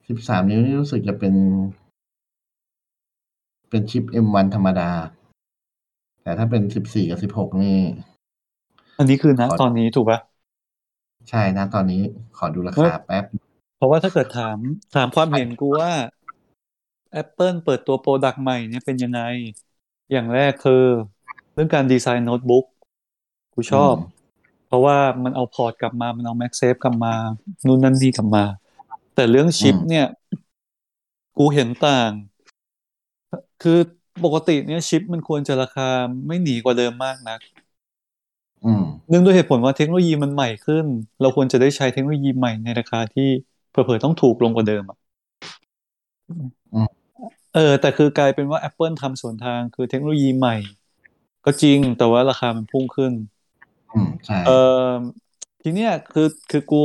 [0.10, 1.36] สิบสามนิ้วนี่รู้สึกจะเป็น
[3.70, 4.92] เป็นชิป M1 ธรรมดา
[6.24, 7.80] แต่ถ้าเป็นสิบสี่กับสิบหกนี่
[9.04, 10.20] อันนี้คือนะขอตอนนี้ถูกปะ
[11.30, 12.02] ใช่นะตอนนี้
[12.38, 13.24] ขอดูราคาแป๊บ
[13.78, 14.58] เพราะว่าถ้าเกิดถาม
[14.96, 15.92] ถามความเห็นกูว่า
[17.22, 19.22] Apple เปิดตัว product ใหม่เนี่ยเป็นยังไง
[20.12, 20.84] อย่างแรกคือ
[21.54, 22.66] เรื่องการดีไซน์โน้ตบุ๊ก
[23.54, 24.22] กูชอบอืม
[24.68, 27.14] เพราะว่ามันเอา port กลับมา มันเอา MagSafe กลับมา
[27.66, 28.44] นู่นนั่นนี่กลับมา
[29.16, 30.08] แต่เรื่องชิปเนี่ย
[31.38, 32.12] กูเห็นต่าง
[33.64, 33.80] คือ
[34.26, 35.90] ปกติเนี่ยชิปมันควรจะราคา
[36.28, 37.63] ไม่หนีกว่าเดิมมากนักอืม
[39.10, 40.86] เนื่องด้วยเหตุผลว่าเทคโนโลยีมันใหม่ขึ้น
[41.22, 43.30] เราควรจะได้ใช้เทคโนโลยีใหม่ในราคาที่
[43.72, 44.98] เผลอๆต้องถูกลงกว่าเดิมอะ
[46.30, 46.88] อืม
[47.56, 50.56] เออ แต่คือกลายเป็นว่า Apple ทำสวนทางคือเทคโนโลยีใหม่
[51.46, 53.14] ก็จริงแต่ว่าราคามันพุ่งขึ้น
[53.94, 54.52] อืมใช่เอ
[54.88, 54.90] อ
[55.62, 56.82] ทีเนี้ยคือคือกู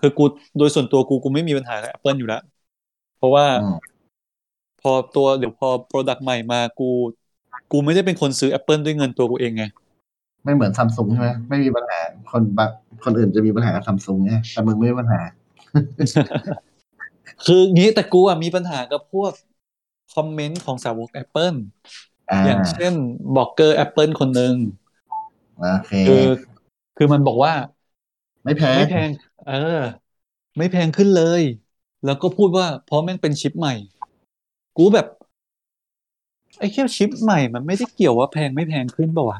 [0.00, 0.24] คือกู
[0.58, 2.42] โดยส่วนตัวกูกูไม่มีปัญหากับ Apple อยู่แล้ว
[3.16, 3.76] เพราะว่าอืม
[4.82, 6.90] พอตัวเดี๋ยวพอ product ใหม่มากู
[7.72, 9.64] กูไม่ได้เป็นคนซื้อ Apple ด้วยเงินตัวกูเองไง
[10.44, 12.70] ไม่เหมือนซัมซุงใช่ไหมไม่มีปัญหาคนบาง
[13.04, 15.20] คนอื่นจะมีปัญหากับซัมซุงเนี่ยแต่มึงไม่มีปัญหา
[17.46, 19.32] คืองี้แต่กูอะมีปัญหากับพวก
[20.14, 21.56] comment ของสาวก Apple
[22.30, 22.92] อ่าอย่างเช่น
[23.34, 24.54] blogger Apple คนหนึ่ง
[25.58, 26.26] โอเคคือ
[26.96, 27.52] คือมันบอกว่า
[28.44, 29.10] ไม่แพ้ไม่แพง
[29.48, 29.80] เออ
[30.58, 31.42] ไม่แพงขึ้นเลย
[32.04, 33.74] แล้วก็พูดว่าเพราะแม่งเป็นชิปใหม่
[34.76, 35.06] กูแบบ
[36.58, 39.38] ไอ้แค่ชิปใหม่มันไม่ได้เกี่ยวว่าแพงไม่แพงขึ้นป่าวะ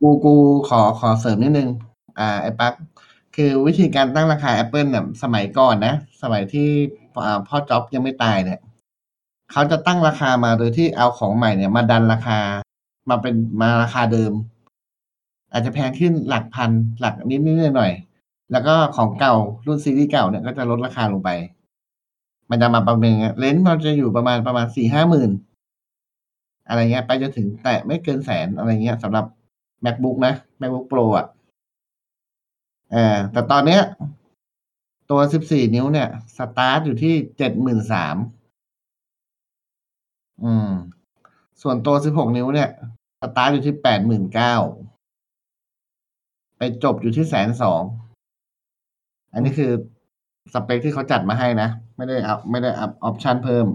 [0.00, 0.34] กูกู
[0.68, 1.68] ขอขอเสริมนิดนึง
[2.18, 2.72] อ่า ไอ้ปัก
[3.36, 6.68] คือวิธีการตั้งราคา Apple เนี่ยสมัยก่อนนะ สมัยที่
[7.48, 8.60] พ่อจ็อบยังไม่ตายเนี่ย
[9.52, 12.38] เขาจะตั้งราคามาโดยที่เอาของใหม่เนี่ย มาดันราคา
[13.10, 14.32] มาเป็นมาราคาเดิม
[15.52, 16.70] อาจจะแพงขึ้นหลักพัน
[17.00, 17.92] หลักนิดนิดหน่อยหน่อย
[18.52, 19.34] แล้วก็ของเก่า
[19.66, 21.30] รุ่นซีรีส์เก่าเนี่ยก็จะลดราคาลงไป
[22.50, 25.30] มันจะมาประมาณเลนส์มันจะอยู่ประมาณประมาณสี่ห้าหมื่น
[26.68, 29.24] อะไรเงี้ย ไปจนถึงแต่ไม่เกินแสนอะไรเงี้ยสำหรับ
[29.84, 31.26] macbook นะ macbook pro อะ
[32.92, 33.82] เออแต่ตอนเนี้ย
[35.10, 37.14] ตัว 14 นิ้วเนี่ย สตาร์ทอยู่ที่
[37.98, 38.16] 73,000
[40.44, 40.70] อืม
[41.62, 42.70] ส่วนตัว 16 นิ้วเนี่ย
[43.20, 43.74] สตาร์ทอยู่ที่
[44.40, 47.82] 89,000ไปจบอยู่ที่แสนสอง
[49.32, 49.70] อันนี้คือ
[50.52, 53.66] สเปคที่เขาจัดมาให้นะ ไม่ได้ up ไม่ได้ up option เพิ่ม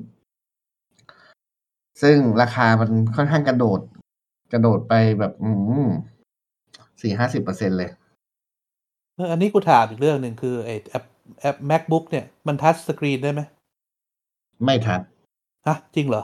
[2.01, 3.80] ซึ่งราคามันค่อนข้างกระโดด
[4.52, 5.50] กระโดดไปแบบอื
[5.86, 5.88] ม
[7.02, 7.89] สี่ห้าสิบเปอร์เซ็นเลย
[9.16, 11.06] เอออันนี้กูถามอีกเรื่องหนึ่งคือไอแอป
[11.41, 13.41] แอป MacBook เนี่ยมัน touchscreen ได้ไหม
[14.66, 15.01] ไม่ touch
[15.68, 16.24] ฮะจริงเหรอ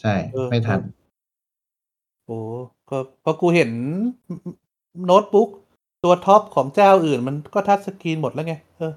[0.00, 0.80] ใช่เออไม่ touch
[2.26, 2.38] โอ้
[2.90, 3.70] ก็ก็กูเห็น
[5.04, 5.48] โน้ตบุ๊ก
[6.04, 8.92] ตัว top ของเจ้าอื่น มันก็ touchscreen หมดแล้วไง เออ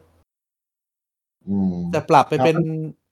[1.48, 2.58] อืมจะปรับไปครับเป็น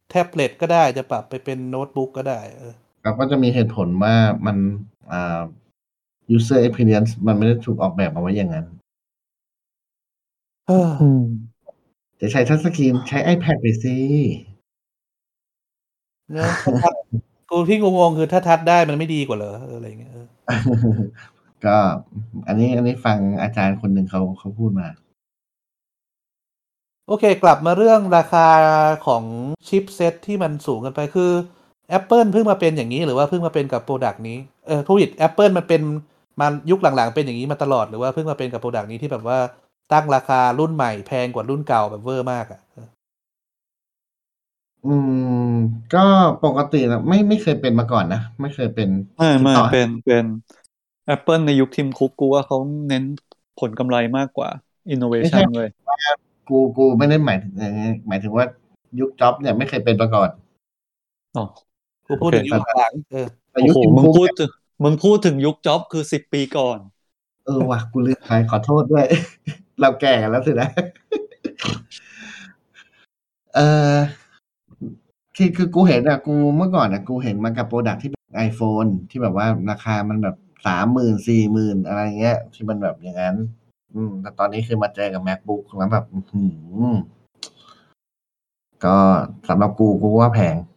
[0.10, 2.74] แท็บเล็ตก็ได้ จะปรับไปเป็นโน้ตบุ๊กก็ได้ เออ
[3.08, 4.58] เราก็จะมีเหตุผลว่ามัน
[5.12, 5.42] อ่า
[6.36, 8.66] user experience มันไม่ได้ถูกออกแบบมาไว้อย่างนั้น
[10.68, 11.24] เอออืม
[12.22, 13.98] จะใช้ touchscreen ใช้ iPad ไปสิ
[16.32, 16.94] เนี่ยถ้า touch
[17.52, 20.28] กูที่งงๆคือถ้า touch ได้มันไม่ดีกว่าเหรอเอออะไรเงี้ยเออ
[21.66, 21.78] ก็
[22.48, 24.88] อันนี้อันนี้ฟังอาจารย์คนหนึ่งเขาเขาพูดมา
[27.08, 28.48] โอเค กลับมาเรื่องราคา
[29.08, 29.24] ของ
[29.68, 31.32] chipset ที่มันสูงกันไปคือ
[31.98, 35.82] Apple เพิ่งมาเป็นอย่างนี้หรือว่าเพิ่งมาเป็นกับ product นี้เออผู้ผลิต Apple มันเป็น
[36.40, 39.40] มายุคหลังๆ เป็นอย่างนี้มาตลอดหรือว่าเพิ่งมาเป็นกับ product นี้ที่แบบว่า
[39.94, 42.62] ตั้งราคารุ่นใหม่แพงกว่ารุ่นเก่าแบบเวอร์มากอะ่ะ
[44.86, 44.96] อื
[45.50, 45.54] ม
[45.96, 46.06] ก็
[46.46, 50.26] ปกตินะไม่ไม่เคยเป็นมาก่อนนะ ไม่เคยเป็นไม่ไม่ต่อเป็นเป็น
[51.16, 52.58] Apple ในยุคทิมคุกกูว่าเขา
[52.88, 53.04] เน้น
[53.60, 54.50] ผลกำไรมากกว่า
[54.94, 55.70] innovation เลย
[56.50, 58.46] กูกูไม่ได้หมายถึงอย่างนี้หมายถึงว่า
[59.00, 60.30] ยุคจ็อบส์เนี่ยไม่เคยเป็นมาก่อน
[61.38, 61.46] อ๋อ
[62.08, 64.50] กูพูดถึงโอเคยุคหลังเออแต่โอ้ยุคโหทีมมึงคุกพูดเนี่ยถึง
[64.84, 66.78] มึงพูดถึงยุคจ็อบคือสิบปีก่อน
[67.46, 69.06] เออว่ะกูลืมไปขอโทษด้วย
[69.82, 70.70] เราแก่กันแล้วสินะ
[73.56, 73.60] เอ
[73.92, 73.96] อ
[75.36, 80.36] คือคือกูเห็นอะกูเมื่อก่อนอะกูเห็นมากับโปรดักที่เป็น iPhone ที่แบบว่าราคามันแบบ
[80.68, 83.36] สามหมื่นสี่หมื่นอะไรเงี้ย ที่มันแบบอย่างนั้น
[83.94, 86.44] อืม แต่ตอนนี้คือมาเจอกับ MacBook แล้วแบบ อื้อหื
[86.92, 86.96] อ
[88.86, 88.98] ก็
[89.50, 90.77] สำหรับกูกูว่าแพงอืม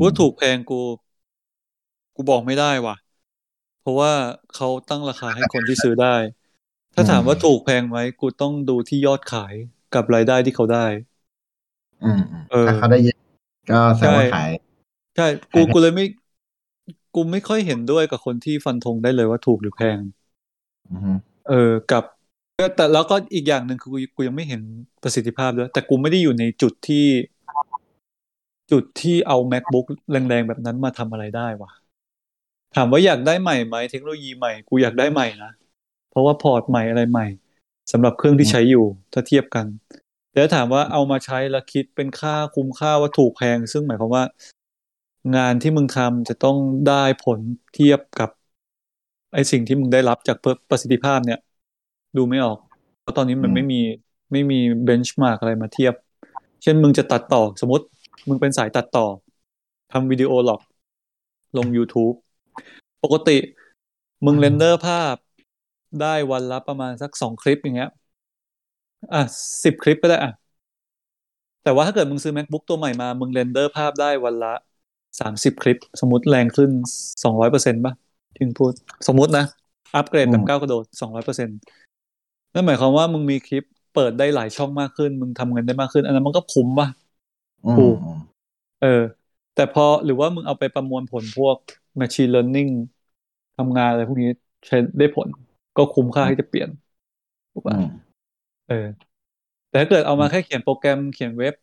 [0.00, 0.80] ว่าถูกแพงกู
[2.16, 2.96] กูบอกไม่ได้ว่ะ
[3.80, 4.12] เพราะว่า
[4.54, 6.14] เขาตั้งราคาให้คนที่ซื้อได้
[6.94, 9.54] ถ้าถามว่าถูกแพงไหมกูต้องดูที่ยอดขาย
[9.94, 10.86] กับรายได้ที่เขาได้
[12.04, 13.18] อืมอืมเออถ้าเขาได้เยอะ
[13.70, 14.50] ก็แสดงว่าใช่ขาย
[15.16, 16.06] ใช่กูกูเลยไม่
[17.14, 19.98] กูไม่ค่อยเห็นด้วยกับคนที่ฟันธงได้เลยว่าถูกหรือแพง
[20.92, 21.12] อือฮึ
[21.48, 22.04] เออ กับ
[22.76, 24.62] แต่แล้วก็อีกอย่างหนึ่งคือกูกูยังไม่เห็น
[25.02, 27.04] ประสิทธิภาพด้วยแต่กูไม่ได้อยู่ในจุดที่
[28.72, 31.70] จุดที่เอา macbook แรงๆแบบนั้นมาทำอะไรได้วะ
[32.76, 35.52] ถามว่าอยากได้ใหม่ไหมเทคโนโลยีใหม่กูอยากได้ใหม่นะ
[36.10, 37.26] เพราะว่าพอร์ตใหม่อะไรใหม่
[37.92, 39.66] สำหรับเครื่องที่ใช้อยู่ถ้าเทียบกัน
[40.30, 44.24] แต่ถ้าถามว่าเอามาใช้แล้วคิดเป็นค่าคุ้มค่าว่าถูกแพง ซึ่งหมายความว่า
[45.36, 46.56] งานที่มึงทำจะต้อง
[46.88, 47.38] ได้ผล
[47.74, 48.30] เทียบกับ
[49.34, 50.36] ไอสิ่งที่มึงได้รับจาก
[50.70, 51.38] ประสิทธิภาพเนี่ย
[52.16, 52.58] ดูไม่ออก
[53.00, 53.80] เพราะตอนนี้มันไม่มี
[54.32, 55.94] ไม่มี benchmark อะไรมาเทียบ
[56.62, 57.84] เช่นมึงจะตัดต่อสมมติ
[58.28, 59.06] มึงเป็นสายตัดต่อ
[59.92, 60.60] ทำวิดีโอหรอก
[61.56, 62.14] ลง YouTube
[63.04, 63.36] ปกติ
[64.24, 65.14] มึง render ภาพ
[66.02, 67.90] ได้วันละประมาณสักสองคลิปอย่างเงี้ย
[69.14, 69.22] อะ
[69.64, 70.32] สิบคลิปก็ได้อะ
[71.64, 74.54] แต่ว่าถ้าเกิดมึงซื้อ MacBook ตัวใหม่มา มึง render ภาพได้วันละ
[75.20, 76.70] สามสิบคลิป สมมติแรงขึ้น
[77.24, 77.92] สองร้อยเปอร์เซ็นต์ป่ะ
[78.34, 78.72] ที่มึงพูด
[79.08, 79.44] สมมตินะ
[79.96, 81.58] อัปเกรดแบบก้าวกระโดดสองร้อยเปอร์เซ็นต์
[82.54, 83.64] นั่นหมายความว่ามึงมีคลิป
[83.94, 87.07] เปิดได้หลายช่องมากขึ้น มึงทำเงินได้มากขึ้น อันนั้นมันก็คุ้มป่ะอืม
[87.76, 88.18] ถูกอืม
[88.82, 89.02] เออ
[89.54, 91.56] แต่พอหรือว่ามึงเอาไปประมวลผลพวก
[92.00, 92.70] machine learning
[93.58, 94.30] ทำงานอะไรพวกนี้
[94.66, 95.28] ใช้ได้ผล
[95.76, 96.68] ก็คุ้มค่าที่จะเปลี่ยน
[97.52, 97.86] ถูกอืป่ะม
[98.68, 98.86] เออ
[99.68, 101.54] แต่ถ้าเกิดเอามาแค่เขียนโปรแกรมเขียนเว็บ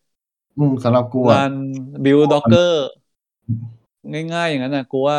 [0.58, 1.52] อืมสำหรับกูอะงาน
[2.04, 2.72] build docker
[4.12, 5.18] ง่ายๆอย่างนั้นนะกูว่า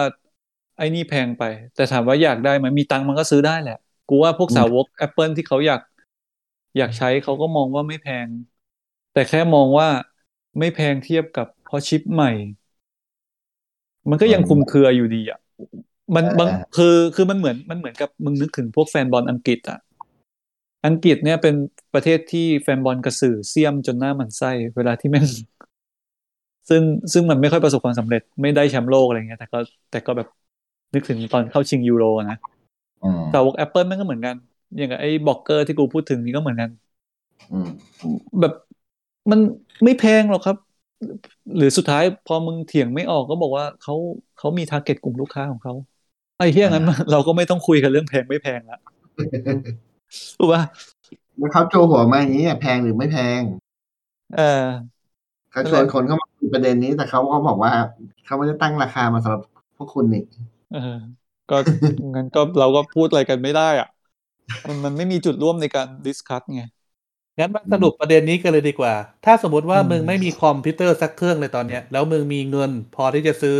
[0.78, 1.43] ไอ้นี่แพงไป
[1.75, 3.78] แต่ถามว่าอยากได้ไหมมีตังค์มันก็ซื้อได้แหละ
[4.09, 5.82] กูว่าพวกสาวก Apple ที่เขาอยาก
[6.78, 8.28] อยากใช้เขาก็มองว่าไม่แพง
[9.13, 9.88] แต่แค่มองว่า
[10.60, 12.32] ไม่แพงเทียบกับเพราะชิปใหม่
[14.10, 15.39] มันก็ยังคุมเครืออยู่ดีอะ
[16.16, 19.80] มันบางคือคือมันเหมือนมันเหมือนกับมึงนึกถึงพวกแฟนบอลอังกฤษอะ
[20.86, 21.55] อังกฤษเนี่ยเป็น
[21.93, 25.28] ประเทศที่แฟนบอลกระสือเสียมจนหน้าหมั่นไส้เวลาที่แม่ง
[26.70, 26.84] ซึ่ง
[27.14, 29.60] ซึ่งมันไม่ค่อยประสบความสำเร็จไม่ได้แชมป์โลกอะไรเงี้ยแต่ก็
[29.91, 30.28] แต่ก็แบบ
[30.93, 32.38] นึกถึงตอนเข้าชิงยูโรนะ
[33.03, 34.36] อืมสาวกแอปเปิลมันก็เหมือนกัน
[34.78, 36.70] อย่างกับไอ้บล็อกเกอร์ที่กูพูดถึงนี่ก็เหมือนกัน
[37.51, 37.70] อืม
[38.39, 38.53] แบบ
[39.32, 39.39] มัน
[39.84, 40.57] ไม่แพงหรอกครับ
[41.57, 43.95] หรือสุดท้ายพอมึงเถียงไม่ออกก็บอกว่าเขา
[44.38, 45.73] เขามี target กลุ่มลูกค้าของเขา
[46.38, 48.80] ไอ้เฮียงั้นเราก็ไม่ต้องคุยกันเรื่องแพงไม่แพงละ
[50.38, 50.61] ถูกป่ะ
[51.38, 53.41] แล้วเขาจั่วหัวมาอย่างนี้อะแพงหรือไม่แพง
[54.36, 54.65] เออ
[55.51, 57.71] เขาชวนคนเข้ามาคุยประเด็นนี้แต่เขาก็บอกว่า
[58.25, 59.41] เขาไม่ได้ตั้งราคามาสำหรับ
[59.78, 60.23] พวกคุณนี่
[60.73, 60.95] เออ
[61.49, 61.57] ก็
[62.15, 63.88] งั้นก็เราก็พูดอะไรกันไม่ได้อะ
[64.67, 66.61] มันมันไม่มีจุดร่วมในการ discuss ไง
[67.39, 68.93] งั้นมาสรุปประเด็นนี้กันเลยดีกว่า
[69.25, 73.59] ถ้าสมมติว่าอืมมึงไม่มีคอมพิวเตอร์สักเครื่องเลยตอนเนี้ย แล้วมึงมีเงินพอที่จะซื้อ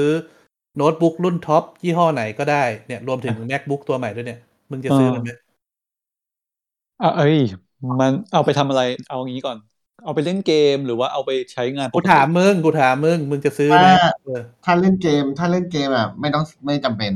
[0.78, 4.40] โน้ตบุ๊กรุ่นท็อปยี่ห้อไหนก็ได้เนี่ยรวมถึง MacBook ตัวใหม่ด้วยเนี่ย
[4.72, 5.30] มึงจะซื้อมันไหม
[7.02, 7.38] อะเอ้ย
[8.02, 9.58] มันเอาไปทำอะไร เอางี้ก่อน
[10.04, 13.86] เอาไปเล่นเกมหรือว่าเอาไปใช้งานปกูกติถามมึงกูถามมึงมึงจะซื้อไหมถ้า
[14.24, 17.14] เออถ้าเล่นเกม ถ้าเล่นเกมอะไม่ต้องไม่จำเป็น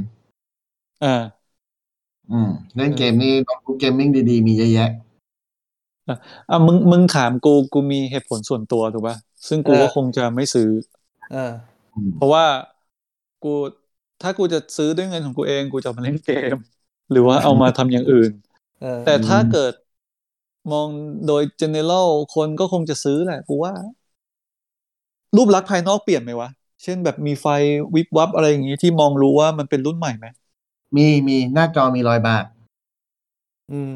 [1.01, 1.51] อ่า
[2.32, 4.89] อืม เล่นเกมนี่โน้ตบุ๊ก gaming ดีๆ มีเยอะแยะ
[6.49, 9.16] อะมึงมึงถามกูกูมีเหตุผลส่วนตัวถูกป่ะ
[9.47, 10.70] ซึ่งกูก็คงจะไม่ซื้อ
[11.30, 11.38] เออ
[11.95, 12.45] อืมเพราะว่า
[13.41, 13.47] กู
[14.22, 16.55] ถ้ากูจะซื้อด้วยเงินของกูเองกูจะเอามาเล่นเกม
[17.12, 18.32] หรือว่าเอามาทำอย่างอื่น
[18.80, 19.74] เออแต่ถ้าเกิด
[20.72, 20.89] มอง
[21.28, 23.74] โดย general คนก็คงจะซื้อแหละกูว่า
[25.36, 26.49] รูปลักษณ์ภายนอกเปลี่ยนไหมวะ
[26.84, 27.47] เช่นแบบมีไฟ
[27.95, 30.26] วิบวับอะไรอย่างงี้ที่มองรู้ว่ามันเป็นรุ่นใหม่ไหม
[30.95, 32.45] มีมีหน้าจอมีรอยบาก
[33.70, 33.91] อืม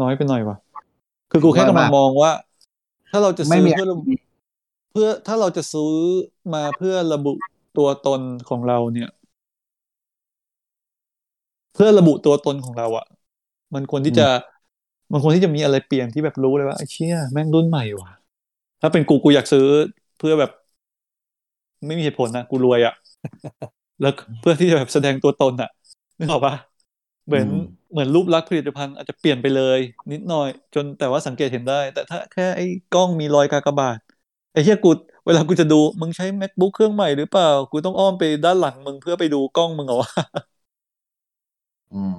[0.00, 0.56] น้อยไปหน่อยวะ
[1.34, 2.32] คือกูแค่กำลังมองว่า
[3.12, 4.02] ถ้าเราจะไม่ซื้อมีเพื่อระบุ
[4.92, 5.92] เพื่อถ้าเราจะซื้อ
[6.54, 7.32] มาเพื่อระบุ
[7.78, 9.10] ตัวตนของเราเนี่ย
[11.74, 13.06] เพื่อระบุตัวตนของเราอะ่ะ
[13.74, 14.26] มันควรที่จะ
[15.12, 18.10] มันควรที่จะมีอะไรเปลี่ยนที่แบบรู้เลยว่าไอ้เชี่ยแม่งรุ่นใหม่ว่ะ
[18.80, 19.66] ถ้าเป็นกูกูอยากซื้อ
[20.18, 20.50] เพื่อแบบ
[21.86, 22.94] ไม่มีเหตุผลนะกูรวยอะ่ะ
[24.00, 25.70] แล้วเพื่อที่จะแบบแสดงตัวตนอะ่ะ
[26.18, 26.54] นึกออกปะ
[27.26, 29.78] เหมือนอืมเหมือนรูปลักษณ์ผลิตภัณฑ์อาจจะเปลี่ยนไปเลย
[30.12, 32.64] นิดหน่อย จนแต่ว่าสังเกตเห็นได้ แต่ถ้าแค่ไอ้
[32.94, 33.98] กล้องมีรอยกากบาท
[34.52, 34.90] ไอ้เหี้ยกู
[35.26, 40.10] เวลากูจะดูมึงใช้ macbook เครื่องใหม่หรือเปล่า กูต้องอ้อมไปด้านหลังมึงเพื่อไปดูกล้องมึงเหรอวะ
[41.92, 42.16] อืม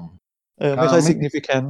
[0.59, 1.67] เออ ไม่ค่อยก็ไม่ significant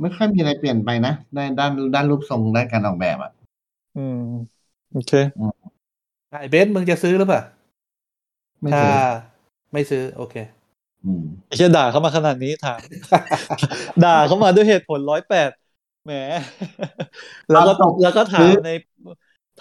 [0.00, 3.30] ไม่ค่อยมีอะไรเปลี่ยนไปนะในด้านด้านรูปทรงด้านการออกแบบอะ
[3.96, 4.20] อืม
[4.92, 5.12] โอเค
[6.30, 7.42] ไอ้เบนซ์มึงจะซื้อหรือเปล่า
[8.62, 8.94] ไม่ถ้าซื้อ
[9.72, 10.57] ไม่ซื้อ โอเคอืม
[11.46, 12.80] ไอ้เหี้ยด่าเขามาขนาดนี้ถาม
[14.02, 15.50] ด่าเขามาด้วยเหตุผลร้อยแปด
[16.04, 16.12] แหม
[17.50, 18.68] แล้วก็ตอบแล้วก็ถาซื้มอใน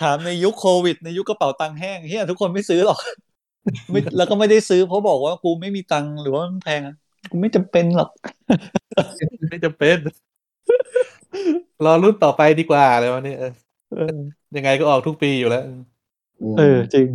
[0.02, 3.00] ถามในยุคโควิด ในยุคกระเป๋าตังค์แห้งเฮียทุกคนไม่ซื้อหรอก
[3.92, 6.96] ไม่แล้วก็ไม่ได้ซื้อเพราะบอกว่ากูไม่มีตังค์หรือว่ามันแพงอะ
[7.32, 8.10] กูไม่จำเป็นหรอก
[9.50, 9.98] ไม่จำเป็น
[11.86, 13.52] รอรุ่นต่อไปดีกว่าเลยวันนี้เออ
[13.90, 13.98] เออ
[14.56, 15.64] ยังไงก็ออกทุกปีอยู่แล้ว
[16.42, 17.10] มเออจริง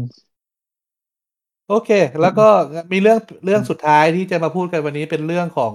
[1.72, 1.90] โอเค
[2.22, 2.48] แล้วก็
[2.92, 5.74] มีเรื่องเรื่องสุดท้ายที่จะมาพูดกันวันนี้เป็นเรื่องของ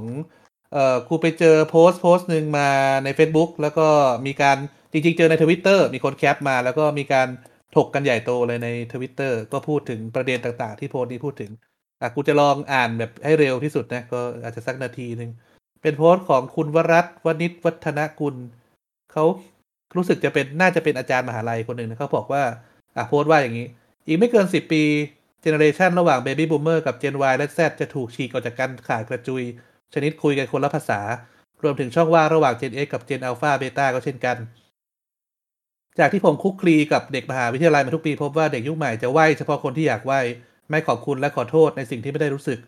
[0.74, 2.70] เอ่อกูไปเจอโพสต์โพสต์หนึ่งมา
[3.04, 3.88] ใน Facebook แล้วก็
[4.26, 4.58] มีการ
[4.92, 7.28] จริงๆ เจอในทวิตเตอร์มีคน cap มา แล้วก็มีการ
[7.76, 11.52] ถกกันใหญ่โตเลยในทวิตเตอร์ก็พูดถึงประเด็นต่างๆ ที่โพสต์นี้พูดถึง
[12.02, 15.32] อะกูจะลองอ่านแบบให้เร็วที่สุดนะ ก็อาจจะสักนาทีหนึ่ง
[15.82, 18.36] เป็นโพสต์ของคุณวรัตวณิชวัฒนกุล
[19.14, 19.24] เขา
[19.96, 22.44] รู้สึกจะเป็นน่าจะเป็นอาจารย์มหาลัยคนหนึ่งนะเขาบอกว่า
[22.98, 23.68] อะโพสต์ว่าอย่างนี้
[24.06, 24.84] อีกไม่เกินสิบปี
[25.42, 29.44] เจเนอเรชันระหว่าง Baby Boomer กับ Gen Y และ Z จะถูกฉีกออกจากกันขาดกระจุย
[29.94, 31.02] ชนิดคุยกันคนละภาษา
[31.64, 34.38] รวมถึงช่องว่างระหว่าง Gen X กับ Gen Alpha Beta ก็เช่นกัน
[36.00, 40.14] จากที่ผมคุกคลีกับเด็กมหาวิทยาลัยมาทุกปีพบว่าเด็กยุคใหม่จะไหวเฉพาะคนที่อยากไหว
[40.70, 42.60] ไม่ขอบคุณและขอโทษในสิ่งที่ไม่ได้รู้สึก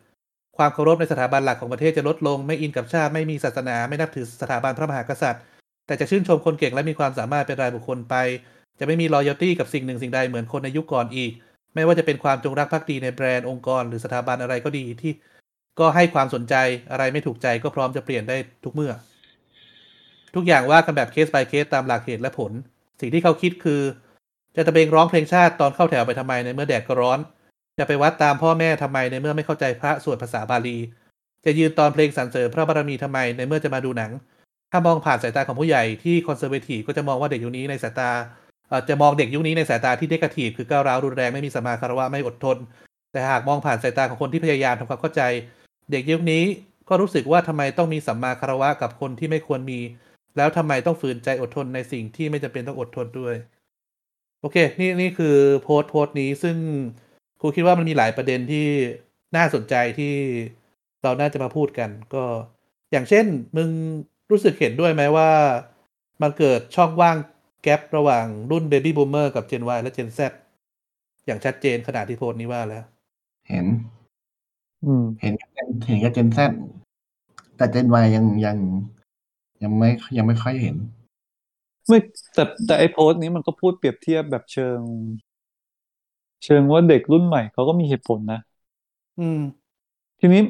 [0.57, 5.41] ความเคารพในสถาบันหลักของประเทศจะลดลง ไม่อินกับชาติไม่มีศาสนา ไม่นับถือสถาบันพระมหากษัตริย์
[5.87, 8.15] แต่จะชื่นชมคนเก่งและมีความสามารถเป็นรายบุคคลไป
[8.79, 11.31] จะไม่มี loyalty กับสิ่งหนึ่งสิ่งใดเหมือนคนในยุคก่อนอีก
[11.75, 15.13] ไม่ว่าจะเป็นความจงรักภักดีในแบรนด์องค์กร หรือสถาบันอะไรก็ดีที่
[15.79, 16.55] ก็ให้ความสนใจ
[16.91, 18.93] อะไรไม่ถูกใจก็พร้อมจะเปลี่ยนได้ทุกเมื่อ
[20.35, 22.51] ทุกอย่างว่ากันแบบเคส by เคสตามหลักเหตุและผล
[23.01, 23.81] สิ่งที่เขาคิดคือ
[24.55, 27.19] จะตะเบงร้องเพลงชาติตอนเข้าแถวไปทำไมในเมื่อแดดก็ร้อน
[27.79, 30.77] จะไปวัดตามพ่อแม่ทำไมในเมื่อไม่เข้าใจพระสวดภาษาบาลี
[31.45, 34.11] จะยืนตอนเพลงสรรเสริญพระบารมีทำไมในเมื่อจะมาดูหนัง
[34.71, 38.11] ถ้ามองผ่านสายตาของผู้ใหญ่ที่คอนเซอร์เวทีก็จะมองว่าเด็กยุคนี้ในสายตา
[38.89, 42.57] จะมองเด็กยุคนี้ในสายตาที่เดกทีฟคือก้าวร้าวรุนแรงไม่มีสมมาคารวะไม่อดทน
[43.11, 45.21] แต่หากมองผ่านสายตาของคนที่พยายามทำความเข้าใจ
[45.91, 46.43] เด็กยุคนี้
[46.89, 49.79] ก็รู้สึกว่าทำไมต้องมีสัมมาคารวะกับคนที่ไม่ควรมี
[50.37, 53.35] แล้วทำไมต้องฝืนใจอดทนในสิ่งที่ไม่จำเป็นต้องอดทนด้วย
[54.41, 56.57] โอเค นี่นี่คือโพสต์โพสต์นี้ซึ่ง
[57.39, 58.67] ครูคิดว่ามันมีหลายประเด็นที่
[59.35, 60.13] น่าสนใจที่
[61.03, 62.23] เราน่าจะมาพูดกัน ก็
[62.91, 63.25] อย่างเช่น
[63.57, 63.69] มึง
[64.31, 65.29] รู้สึกเห็นด้วยไหมว่า
[66.21, 67.17] มันเกิดช่องว่าง
[67.63, 70.19] แกลระหว่างรุ่น Baby Boomer กับ Gen Y และ Gen Z
[71.25, 72.83] อย่างชัดเจนขนาดที่โพสต์นี้ว่าแล้ว
[73.49, 73.65] เห็น
[74.85, 76.37] อืม เห็นกับ Gen เห็นกับเจนแซ
[77.57, 78.57] แต่เจนวยังยัง
[79.63, 80.75] ยังไม่ยังไม่ค่อยเห็น
[81.87, 81.99] ไม่
[82.33, 84.79] แต่แต่ไอโพสต์นี้มันก็พูดเปรียบเทียบแบบเชิง
[86.43, 88.39] เชิงว่าเด็กรุ่นใหม่เขาก็มีเหตุผลนะ
[89.19, 89.39] อืม
[90.19, 90.41] ทีนี้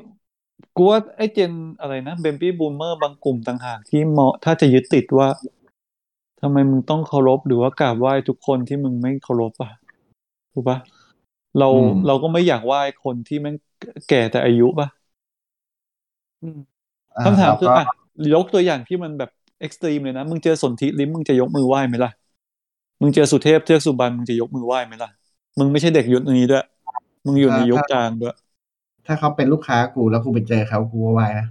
[0.75, 5.27] กูว่าไอ้ Gen อะไรนะ baby boomer บางกลุ่มต่างหากที่เหมาะถ้าจะยึดติดว่า
[6.41, 9.71] ทำไมมึงต้องเคารพหรือว่ากราบไหว้ทุกคนที่มึงไม่เคารพอะ
[10.53, 10.77] ถูกปะ
[11.59, 13.55] เราอืม เราก็ไม่อยากไหว้คนที่แม่ง
[14.09, 14.87] แก่แต่อายุปะ
[16.41, 16.57] อืม
[17.17, 17.85] อ่คำถามคือแล้วก็อะ
[18.33, 19.29] ยกตัวอย่างที่มันแบบ
[19.59, 22.11] extreme เลยนะ มึงเจอสนธิลิ้มมึงจะยกมือไหว้ไหมล่ะ
[23.01, 25.09] มึงเจอสุเทพเทือกสุบรรณมึงจะยกมือไหว้ไหมล่ะ
[25.59, 26.65] มึงไม่ใช่เด็กยุคนี้ด้วย
[27.25, 28.35] มึงอยู่ในยุคกลางด้วย
[29.07, 31.47] ถ้าเขาเป็นลูกค้ากูแล้วกูไปเจอเขากูก็ไหวนะ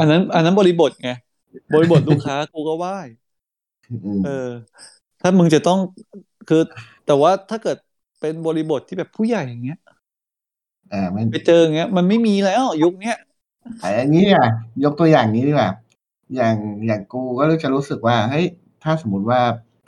[0.00, 1.10] อันนั้นอันนั้นบริบทไง
[1.74, 3.27] บริบทลูกค้ากูก็ไหว้อืม
[4.24, 4.50] เออ
[5.20, 5.78] ถ้ามึงจะต้อง
[6.48, 6.62] คือ
[7.06, 7.76] แต่ว่าถ้าเกิด
[8.20, 9.78] เป็นบริบทที่แบบผู้ใหญ่อย่างเงี้ย
[10.92, 13.16] อ่าไม่ไปเจออย่างเงี้ย มันไม่มีแล้ว ยุคเนี้ย
[13.80, 14.48] แต่อย่างนี้อะ
[14.84, 15.70] ยกตัวอย่างนี้ดีกว่า
[16.36, 16.54] อย่าง
[16.86, 18.46] อย่างกูก็จะรู้สึกว่าเฮ้ย
[18.82, 19.40] ถ้าสมมติว่า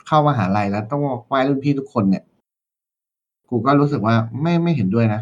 [0.07, 2.23] เข้ามหาลัยแล้วต้องไหว้รุ่นพี่ทุกคนเนี่ย
[3.49, 5.21] กูก็รู้สึกว่าไม่ไม่เห็นด้วยนะ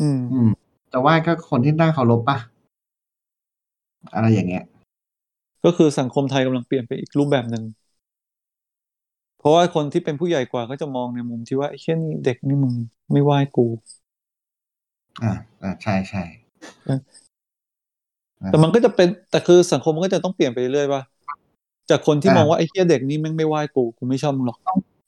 [0.00, 0.50] อืม อืม
[0.90, 2.38] แต่ไหว้ก็คนที่น่าเคารพป่ะ
[4.14, 4.64] อะไรอย่างเงี้ย
[5.64, 7.62] ก็คือสังคมไทยกำลังเปลี่ยนไปอีกรูปแบบหนึ่ง
[9.42, 12.74] เพราะว่าคนที่เป็นผู้ใหญ่กว่าก็จะมองในมุมที่ว่าไอ้เช่นเด็กนี่มึง
[13.12, 13.66] ไม่ไหว้กู
[15.22, 15.32] อ่า
[15.62, 16.22] อ่าใช่ใช่
[18.46, 21.02] แต่มันก็จะเป็นแต่คือสังคมมันก็จะต้องเปลี่ยนไปเรื่อยๆป่ะ
[21.90, 24.58] จากคนที่มองว่าไอ้เหี้ยเด็กนี่แม่งไม่ไหว้กูกูไม่ชอบมึงหรอก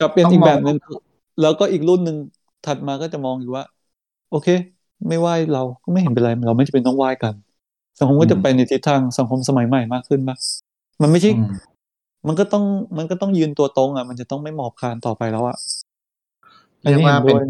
[0.00, 0.76] กับเป็นอีกแบบหนึ่ง
[1.42, 2.16] แล้วก็อีกรุ่นหนึ่ง
[2.66, 3.64] ถัดมาก็จะมองอยู่ว่า
[4.30, 4.48] โอเค
[5.08, 7.34] ไม่ไหว้เราก็ไม่เห็นเป็นไรเราไม่จำเป็นต้องไหว้กัน
[7.98, 10.36] สังคมก็จะไปในทิศทางสังคมสมัยใหม่มากขึ้นป่ะ
[11.02, 11.42] มันไม่ใช่อื
[12.24, 12.64] มมันก็ต้อง
[12.98, 15.56] มันก็ต้องยืนตัวตรงอะ มันจะต้องไม่หมอบคลานต่อไปแล้วอะ
[16.84, 17.42] เรียกว่าอัเป็นห็ด้วย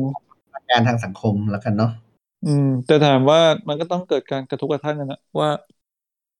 [0.58, 1.92] ะการทางสังคมแล้วกันเนาะ
[2.42, 5.48] อืม แต่ถามว่ามันก็ต้องเกิดการกระทบกระทั่งกันนะว่า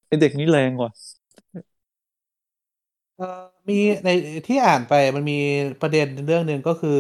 [0.06, 0.90] ไอเด็กนี่แรงกว่า
[3.16, 3.24] เอ่อ
[3.68, 3.74] มี
[4.04, 4.08] ใน
[4.46, 5.34] ที่อ่านไปมันมี
[5.80, 6.90] ประเด็นเรื่องหนึ่งก็คือ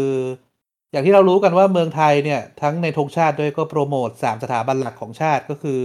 [0.92, 5.78] อย่างที่เรารู้กันว่าเมืองไทยเนี่ย ทั้งในธงชาติด้วยก็โปรโมทสามสถาบันหลักของชาติก็คือ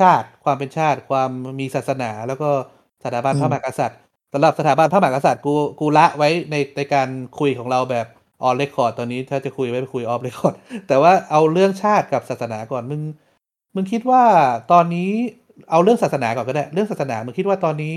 [0.00, 1.30] ชาติความเป็นชาติความ
[1.60, 2.50] มีศาสนา แล้วก็
[3.04, 4.00] สถาบันอืมพระมหากษัตริย์
[4.36, 7.08] สำหรับสถาบันพระมหากษัตริย์กูกูละไว้ในในการ
[7.38, 8.06] คุยของเราแบบ
[8.42, 10.54] ออนเรคคอร์ดตอนนี้ถ้าจะคุยไว้ไปคุยออฟเรคคอร์ด
[10.88, 13.02] แต่ว่าเอาเรื่องชาติกับศาสนาก่อนมึง
[13.74, 14.22] มึงคิดว่า
[14.72, 15.10] ตอนนี้
[15.70, 17.96] เอาเรื่องศาสนาก่อนก็ได้ เรื่องศาสนามึงคิดว่าตอนนี้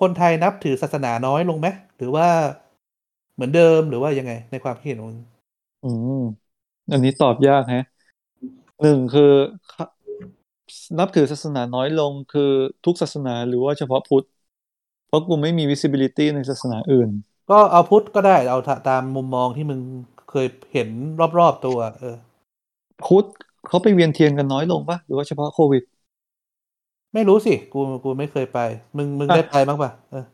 [0.00, 2.26] คนไทยนับถือศาสนาน้อยลงไหมหรือว่า
[3.34, 5.20] เหมือนเดิมหรือว่ายังไงในความคิดเห็นของมึง
[5.84, 5.90] อื
[6.20, 6.22] ม
[6.90, 7.84] อันนี้ตอบยากแฮะ
[8.82, 9.32] หนึ่งคือ
[10.98, 12.50] นับถือศาสนาน้อยลงคือ
[12.84, 14.26] ทุกศาสนาหรือว่าเฉพาะพุทธ
[15.10, 17.10] เพราะกูไม่มี visibility ในศาสนาอื่น
[17.50, 19.80] ก็เอาพุทธก็ได้เอาตาตามมุมมองที่มึง
[20.30, 20.88] เคยเห็น
[21.38, 22.16] รอบๆตัว เออ
[23.04, 23.24] พุทธ
[23.68, 25.82] เขาไปเวียนเทียนกันน้อยลงปะหรือว่าเฉพาะโควิด
[27.14, 28.58] ไม่รู้สิ กูกูไม่เคยไป
[28.96, 30.24] มึงมึงอะได้ไปบ้างปะเออ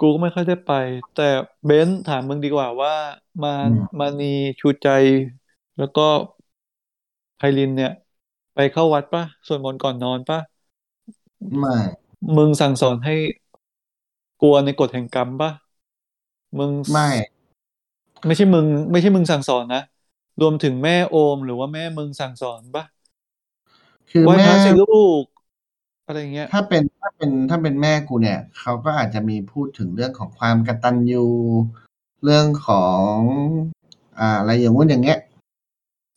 [0.00, 0.72] กูก็ไม่ค่อยได้ไป
[1.16, 1.28] แต่
[1.66, 2.94] เบนซ์ถามมึงดีกว่าว่า
[3.42, 4.88] มาอืมมานีชูใจ
[5.78, 6.06] แล้วก็
[7.36, 7.92] ไพลินเนี่ย
[8.54, 10.38] ไปเข้าวัดปะสวดมนต์ก่อนนอนปะ
[11.58, 11.76] ไม่
[12.36, 13.14] มึงสั่งสอนให้
[14.42, 15.50] กลัวในกฎแห่งกรรมปะ
[16.58, 17.08] มึงไม่
[18.26, 19.82] ไม่ใช่มึง ไม่ใช่มึงสั่งสอนนะ
[20.40, 22.84] รวมถึงแม่โอมหรือว่าแม่มึงสั่งสอนปะ
[24.10, 25.24] คือไหว้แม่พระสิลูก
[26.06, 31.26] อะไรเงี้ย ถ้าเป็นถ้าเป็นถ้าเป็นแม่กูเนี่ยเขาก็อาจจะมีพูดถึงเรื่องของความกตัญญู
[32.24, 33.10] เรื่องของ
[34.18, 35.18] อ่า อะไรอย่างงู้นอย่างเงี้ย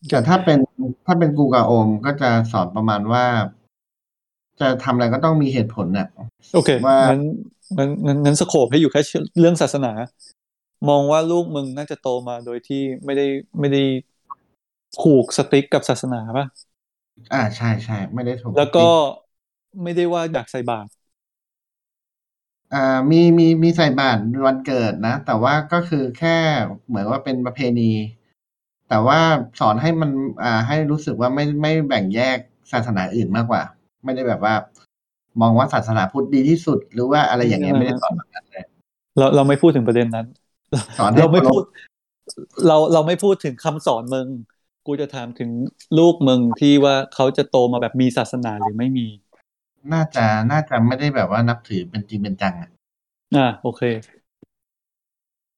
[0.10, 0.60] แต่ถ้าเป็น
[1.06, 3.26] ถ้าเป็นกูกับโอมก็จะสอนประมาณว่า
[4.60, 6.08] จะทำอะไรก็ต้องมีเหตุผลเนี่ย
[6.54, 6.98] โอเคว่า
[7.78, 9.02] งั้นงั้นงั้นงั้นสโคปให้อยู่แค่
[9.40, 9.94] เรื่องศาสนา
[10.88, 13.24] มองว่าลูกมึงน่าจะโตมาโดยที่ไม่ได้
[13.60, 13.80] ไม่ได้
[15.00, 16.46] ผูกสติ๊กกับศาสนาป่ะ
[17.32, 18.80] อ่าใช่ใช่ไม่ได้ถูก แล้วก็
[19.84, 20.90] ไม่ได้ว่าอยากใส่บาตร
[22.74, 26.38] อ่ามีมีมีใส่บาตรวันเกิดนะ แต่ว่าก็คือแค่
[26.88, 27.92] เหมือนว่าเป็นประเพณี
[28.90, 29.20] แต่ว่า
[29.60, 30.12] สอนให้มัน
[30.44, 32.38] อ่าให้รู้สึกว่าไม่ไม่แบ่งแยก
[32.72, 33.64] ศาสนาอื่นมากกว่า
[34.04, 34.54] ไม่ได้แบบว่า
[35.42, 38.64] มองว่าศาสนาพุทธดีที่สุด หรือว่าอะไรอย่างเงี้ยไม่ได้สอนแบบนั้นเลย
[39.18, 40.28] เราเราไม่พูดถึงประเด็นนั้น
[41.00, 41.64] สอนให้เราไม่เคารพพูด
[42.68, 44.28] เราเราไม่พูดถึงคำสอนมึง
[44.88, 45.50] กูจะถามถึง
[46.00, 49.08] ลูกมึงที่ว่าเขาจะโตมาแบบมีศาสนาหรือไม่มี
[49.94, 52.70] น่าจะน่าจะไม่ได้แบบว่านับถือเป็นจริงเป็นจังอะ
[53.36, 53.82] อ่าโอเค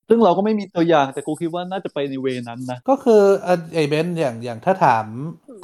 [0.08, 5.06] ซึ่งเราก็ไม่มีตัวอย่างแต่กูคิดว่าน่าจะไปในเวนั้นนะ ก็คืออะไอ้เบนซ์อย่างอย่างถ้าถาม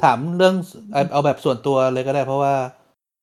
[0.04, 0.54] ถามเรื่อง
[0.92, 2.54] เอาเอาแบบส่วนตัวเลยก็ได้เพราะว่า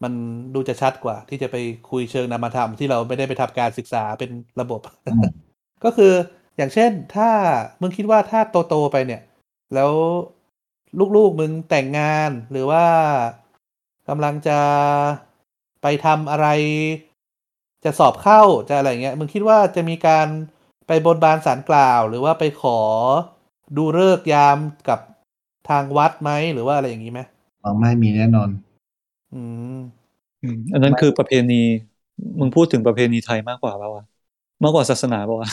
[0.04, 0.14] มัน
[0.56, 1.56] ดูจะชัดกว่า ที่จะไป
[1.92, 4.32] คุยเชิงนามธรรมที่เราไม่ได้ไปทำการศึกษาเป็น
[4.62, 5.22] ระบบอืม
[5.84, 6.14] ก็คือ
[6.58, 7.30] อย่างเช่น ถ้า
[7.82, 9.22] มึงคิดว่าถ้าโตโตๆไปเนี่ย
[9.74, 9.92] แล้ว
[11.16, 12.86] ลูกๆมึงแต่งงานหรือว่า
[14.10, 14.60] กำลังจะ
[15.82, 16.48] ไปทำอะไร
[17.86, 20.28] จะสอบเข้าจะอะไรเงี้ย มึงคิดว่าจะมีการ
[20.88, 22.80] ไปบนบานสารกล่าว หรือว่าไปขอ
[23.78, 24.58] ดูเลิกษ์ยาม
[24.90, 25.00] กับ
[25.70, 27.22] ทางวัดไหมหรือว่าอะไรอย่างนี้ไหม
[27.64, 28.50] อ๋อไม่มีแน่นอน
[29.36, 29.42] อื
[29.78, 29.80] ม
[30.44, 31.62] อืมอันนั้นคือประเพณี
[32.40, 34.04] มึงพูดถึงประเพณีไทยมากกว่าเปล่าวะ
[34.64, 35.50] มากกว่าศาสนาเปล่าวะ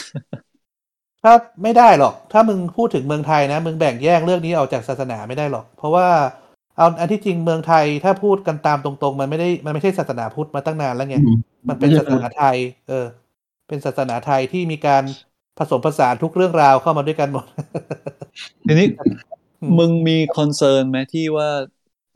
[1.22, 6.08] ถ้าไม่ได้หรอก ถ้ามึงพูดถึงเมืองไทยนะ มึงแบ่งแยกเรื่องนี้ออกจากศาสนาไม่ได้หรอก เพราะว่า
[6.76, 12.56] เอาอันที่จริงเมืองไทยถ้าพูดกันตามตรงๆ มันไม่ได้มันไม่ใช่ศาสนาพุทธมาตั้งนานแล้วไงอืมมันเป็นศาสนาไทย
[12.88, 13.06] เออ
[13.68, 15.02] เป็นศาสนาไทยที่มีการ
[15.58, 17.46] ผสมผสานทุกเรื่องราวเข้ามาด้วยกันหมด
[18.66, 18.86] ทีนี้
[19.62, 21.48] อืมมึงมีคอนเซิร์นไหมที่ว่า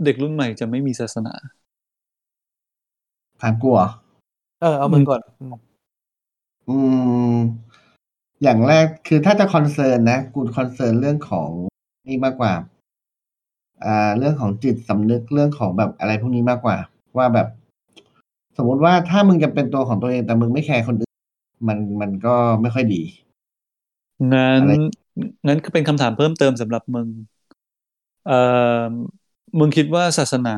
[0.05, 1.35] เด็กรุ่นใหม่จะไม่มีศาสนา
[3.41, 3.89] ถามกูเหรอ
[4.61, 5.55] เออเอามึงก่อนอืม
[6.69, 6.77] อื
[7.33, 7.37] ม
[8.43, 11.49] อย่างแรกคือถ้าจะ concern นะ กู concern เรื่องของ
[12.07, 12.53] นี่มากกว่า
[13.85, 16.77] อ่า เรื่องของจิตสำนึกเรื่องของแบบอะไรพวกนี้มากกว่า
[17.17, 17.49] ว่าแบบ
[18.57, 21.15] สมมติว่าถ้ามึงจะเป็นตัวของตัวเองแต่มึงไม่ care คนอื่น
[21.69, 23.03] มันมันก็ไม่ค่อยดี
[24.33, 24.73] งั้นอะไร
[25.47, 27.09] งั้นก็เป็นคำถามเพิ่มเติมสำหรับมึง
[28.27, 28.41] เอ่
[28.81, 28.91] อ
[29.59, 30.57] มึงคิดว่าศาสนา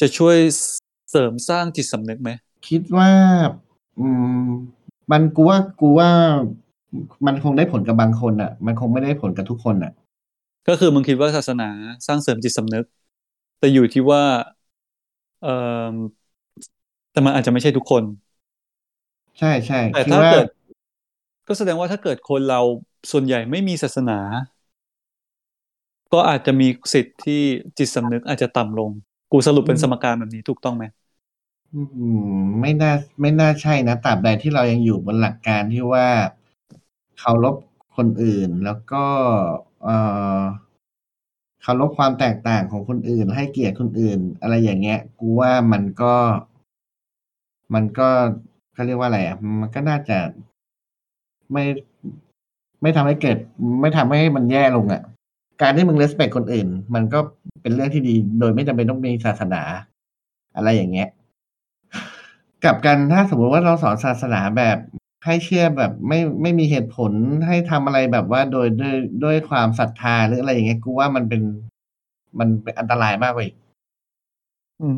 [0.00, 0.36] จะช่วย
[1.10, 2.30] เสริมสร้างจิตสำนึกไหม
[2.68, 3.10] คิดว่า
[3.98, 4.08] อื
[4.46, 4.48] ม
[5.12, 6.10] มันกูว่ากูว่า
[7.26, 9.92] มันคงได้ผลกับบางคนอะ มันคงไม่ได้ผลกับทุกคนอะ
[10.68, 11.68] ก็คือมึงคิดว่าศาสนา
[12.06, 12.84] สร้างเสริมจิตสำนึก
[13.58, 14.22] แต่อยู่ที่ว่า
[15.42, 15.54] เอ่
[15.92, 15.94] อ
[17.12, 18.02] แต่มันอาจจะไม่ใช่ทุกคน
[19.38, 20.46] ใช่ใช่แต่คิดถ้าว่าเกิด
[21.48, 22.60] ก็แสดงว่าถ้าเกิดคนเรา
[23.12, 24.18] ส่วนใหญ่ไม่มีศาสนา
[26.12, 27.42] ก็อาจจะมีสิทธิ์ที่
[27.78, 28.90] จิตสำนึกอาจจะต่ำลง
[29.32, 30.84] กูสรุปเป็นสมการแบบนี้ถูกต้องไหม
[31.74, 31.80] อื
[32.36, 36.08] มไม่น่าไม่น่าใช่นะตราบใดที่เรายังอยู่บนหลักการที่ว่า
[37.18, 37.56] เคารพ
[37.96, 39.04] คนอื่น แล้วก็
[39.82, 39.96] เอ่
[40.40, 40.42] อ
[41.62, 46.14] เคารพความแตกต่างของคนอื่น ให้เกียรติคนอื่น อะไรอย่างเงี้ย กูว่ามันก็
[47.74, 48.08] มันก็
[48.72, 50.18] เขาเรียกว่าอะไรอะมันก็น่าจะ
[51.52, 51.64] ไม่
[52.82, 53.36] ไม่ทำให้เกิด
[53.80, 55.02] ไม่ทำให้มันแย่ลงอะ
[55.62, 57.18] การที่มึงเลสเปคคนอื่น มันก็
[57.62, 59.62] เป็นเรื่องที่ดี โดยไม่จำเป็นต้องมีศาสนา
[60.56, 61.08] อะไรอย่างเงี้ย
[62.64, 64.78] กลับกันถ้าสมมติว่าเราสอนศาสนาแบบ
[65.24, 67.12] ให้เชื่อแบบไม่ไม่มีเหตุผล
[67.46, 71.42] ให้ทำอะไรแบบว่าโดยด้วยด้วยความศรัทธาหรืออะไรอย่างเงี้ยกูว่ามันเป็น
[72.38, 73.56] มันเป็นอันตรายมากกว่าอีก
[74.80, 74.96] อืม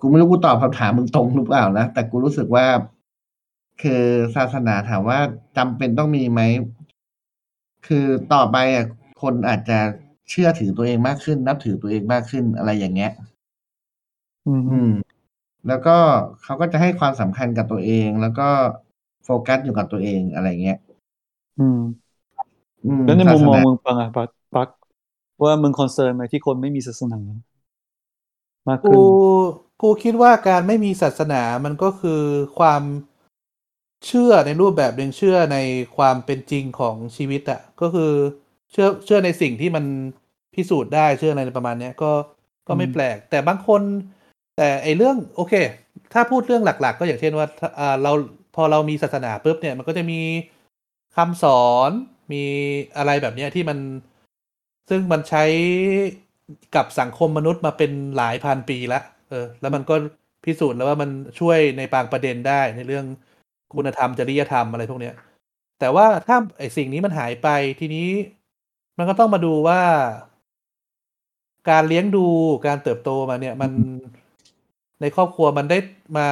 [0.00, 2.66] กูไม่รู้กูตอบคำถามมึงตรงหรือเปล่านะแต่กูรู้สึกว่า
[3.82, 4.02] คือ
[4.36, 5.18] ศาสนาถามว่า
[5.56, 6.40] จำเป็นต้องมีไหม
[7.86, 8.86] คือต่อไปอะ
[9.22, 9.78] คนอาจจะ
[10.30, 13.12] เชื่อถือตัวเองมากขึ้น นับถือตัวเองมากขึ้นอะไรอย่างเงี้ย
[14.46, 14.90] อืมอืม
[15.68, 15.96] แล้วก็
[16.42, 18.48] เขาก็จะให้ความสำคัญกับตัวเอง แล้วก็
[19.24, 20.78] โฟกัสอยู่กับตัวเองอะไรเงี้ย
[21.58, 21.80] อืม
[22.86, 24.68] อืมแล้วในมุมมองศาสนามึงปังอะปักปัก
[25.42, 27.20] ว่ามึงคอนเซิร์นไหมที่คนไม่มีศาสนา
[28.68, 29.02] มากขึ้กูน
[29.82, 32.22] กูคิดว่าการไม่มีศาสนามันก็คือ
[32.58, 32.82] ความ
[34.06, 35.58] เชื่อในรูปแบบหนึ่งเชื่อใน
[35.96, 38.12] ความเป็นจริงของชีวิตอะก็คือ
[38.72, 39.84] เชื่อเชื่อในสิ่งที่มัน
[40.54, 42.12] พิสูจน์ได้เชื่ออะไรประมาณเนี้ยก็
[42.68, 43.82] ก็ไม่อืมแปลก แต่บางคน
[44.56, 45.54] แต่ไอเรื่องโอเค
[46.12, 48.12] ถ้าพูดเรื่องหลัก ๆ ก็อย่างเช่นว่าถ้าอ่าเรา
[48.54, 50.20] พอเรามีศาสนาปุ๊บเนี่ย มันก็จะมี
[51.16, 51.90] คำสอน
[52.32, 52.42] มี
[52.96, 53.78] อะไรแบบเนี้ยที่มัน
[54.90, 55.44] ซึ่งมันใช้
[56.76, 59.94] กับสังคมมนุษย์มาเป็นหลายพันปีแล้วเออ แล้วมันก็
[60.44, 61.10] พิสูจน์แล้วว่ามัน
[61.40, 63.06] ช่วยในบางประเด็นได้ในเรื่อง
[63.74, 65.14] คุณธรรมจริยธรรมอะไรพวกเนี้ย
[65.80, 67.48] แต่ว่าถ้าไอสิ่งนี้มันหายไป
[67.80, 68.08] ทีนี้
[68.98, 69.80] มันก็ต้องมาดูว่า
[71.70, 72.26] การเลี้ยงดู
[72.66, 73.72] การเติบโตมาเนี่ย มัน
[75.00, 75.78] ในครอบครัวมันได้
[76.16, 76.28] มา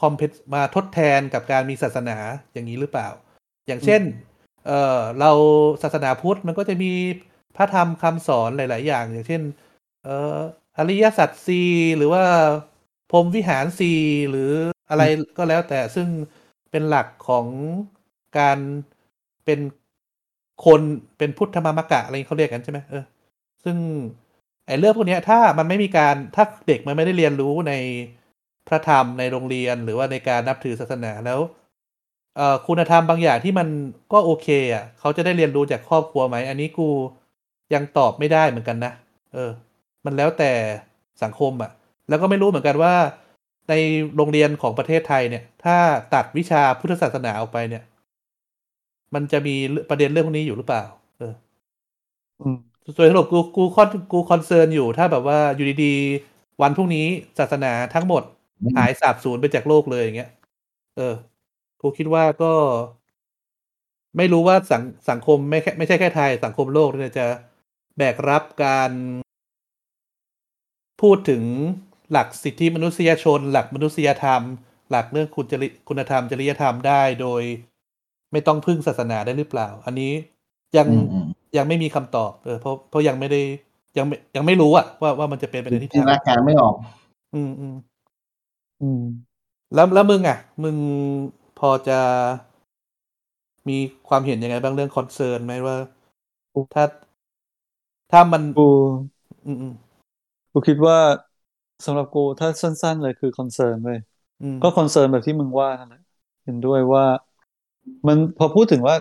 [0.00, 0.22] คอมเพ
[0.54, 2.16] มาทดแทนกับการมีศาสนา
[2.52, 3.08] อย่างนี้หรือเปล่า
[3.66, 4.02] อย่างเช่น
[4.66, 5.30] เออเรา
[5.82, 6.92] ศาสนาพุทธมันก็จะมี
[7.56, 9.42] พระธรรมคำสอนหลาย ๆ อย่าง อย่างเช่น
[10.04, 10.38] เออ
[10.78, 11.62] อริยสัจสี
[11.96, 12.22] หรือว่า
[13.10, 13.92] พรหมวิหารสี
[14.30, 14.50] หรือ
[14.90, 15.02] อะไร
[15.38, 16.08] ก็แล้วแต่ซึ่ง
[16.70, 17.46] เป็นหลักของ
[18.38, 18.58] การ
[19.44, 19.60] เป็น
[20.64, 20.80] คน
[21.18, 23.04] เป็นพุทธมามกะอะไรเขาเรียกกันใช่ไหมเออ
[23.64, 23.76] ซึ่ง
[24.66, 27.72] ไอ้เรื่องพวกนี้ถ้ามันไม่มีการถ้าเด็กมันไม่ได้เรียนรู้ใน
[28.68, 31.40] พระธรรมในโรงเรียนหรือว่าในการนับถือศาสนาแล้ว
[32.36, 33.68] เอ่อคุณธรรมบางอย่างที่มัน
[34.12, 36.88] ก็โอเคอะเขาจะได้เรียนรู้จากครอบครัวไหมอันนี้กู
[37.74, 38.92] ยังตอบไม่ได้เหมือนกันนะ
[39.34, 39.50] เออ
[40.04, 40.52] มันแล้วแต่
[41.22, 41.70] สังคมอะ
[42.08, 42.94] แล้วก็ไม่รู้เหมือนกันว่า
[43.68, 43.74] ใน
[44.16, 45.76] โรงเรียนของประเทศไทยเนี่ย ถ้า
[46.14, 47.82] ตัดวิชาพุทธศาสนาออกไปเนี่ย
[49.14, 49.54] มันจะมี
[49.88, 50.82] ประเด็นเรื่องพวกนี้อยู่หรือเปล่า
[51.18, 51.32] เออ
[52.40, 57.06] อืมโดยสรุปกูกูคอนกูคอนเซิร์นอยู่ถ้าแบบว่าอยู่ดีๆ วันพรุ่งนี้
[57.38, 58.22] ศาสนาทั้งหมด
[58.60, 60.28] อืมหายสาบสูญไปจากโลกเลยอย่างเงี้ย
[60.94, 61.14] เออ
[61.80, 62.46] กูคิดว่าก็
[64.16, 67.26] ไม่รู้ว่าสังสังคมไม่แค่ไม่ใช่แค่ไทย สังคมโลกเนี่ยจะ
[67.98, 68.90] แบกรับการ
[71.00, 71.42] พูดถึง
[72.10, 74.42] หลักสิทธิมนุษยชน หลักมนุษยธรรม
[74.90, 77.42] หลักเรื่องคุณจริคุณธรรมจริยธรรมได้โดย
[78.34, 80.12] ไม่ต้องพึ่งศาสนาได้หรือเปล่า อันนี้
[80.76, 81.26] ยังอืมอืม
[81.56, 83.40] ยังไม่มีคำตอบเออเพราะเพราะยังไม่ได้
[83.98, 86.74] ยังไม่ยังไม่รู้อะว่าว่ามันจะเป็นไปในทิศทางไหน จินตนาการไม่ออก
[87.34, 87.74] อืมอืม
[88.80, 89.02] อืม
[89.74, 90.76] แล้วแล้วมึงอะ มึง
[91.58, 92.00] พอจะ
[93.68, 93.78] มี
[94.08, 95.76] ความเห็นยังไงบ้างเรื่อง concern ไหมว่า
[96.74, 96.84] ถ้า
[98.12, 98.68] ถ้ามันกู
[99.46, 99.72] อืมอืม
[100.52, 100.98] กูคิดว่า
[101.86, 103.98] สำหรับกูถ้าสั้น ๆ เลยคือ concern เลย
[104.42, 106.02] อืมก็ concern แบบที่มึงว่านั่นแหละ
[106.44, 107.04] เห็นด้วยว่า
[108.06, 108.96] มันพอพูดถึงว่า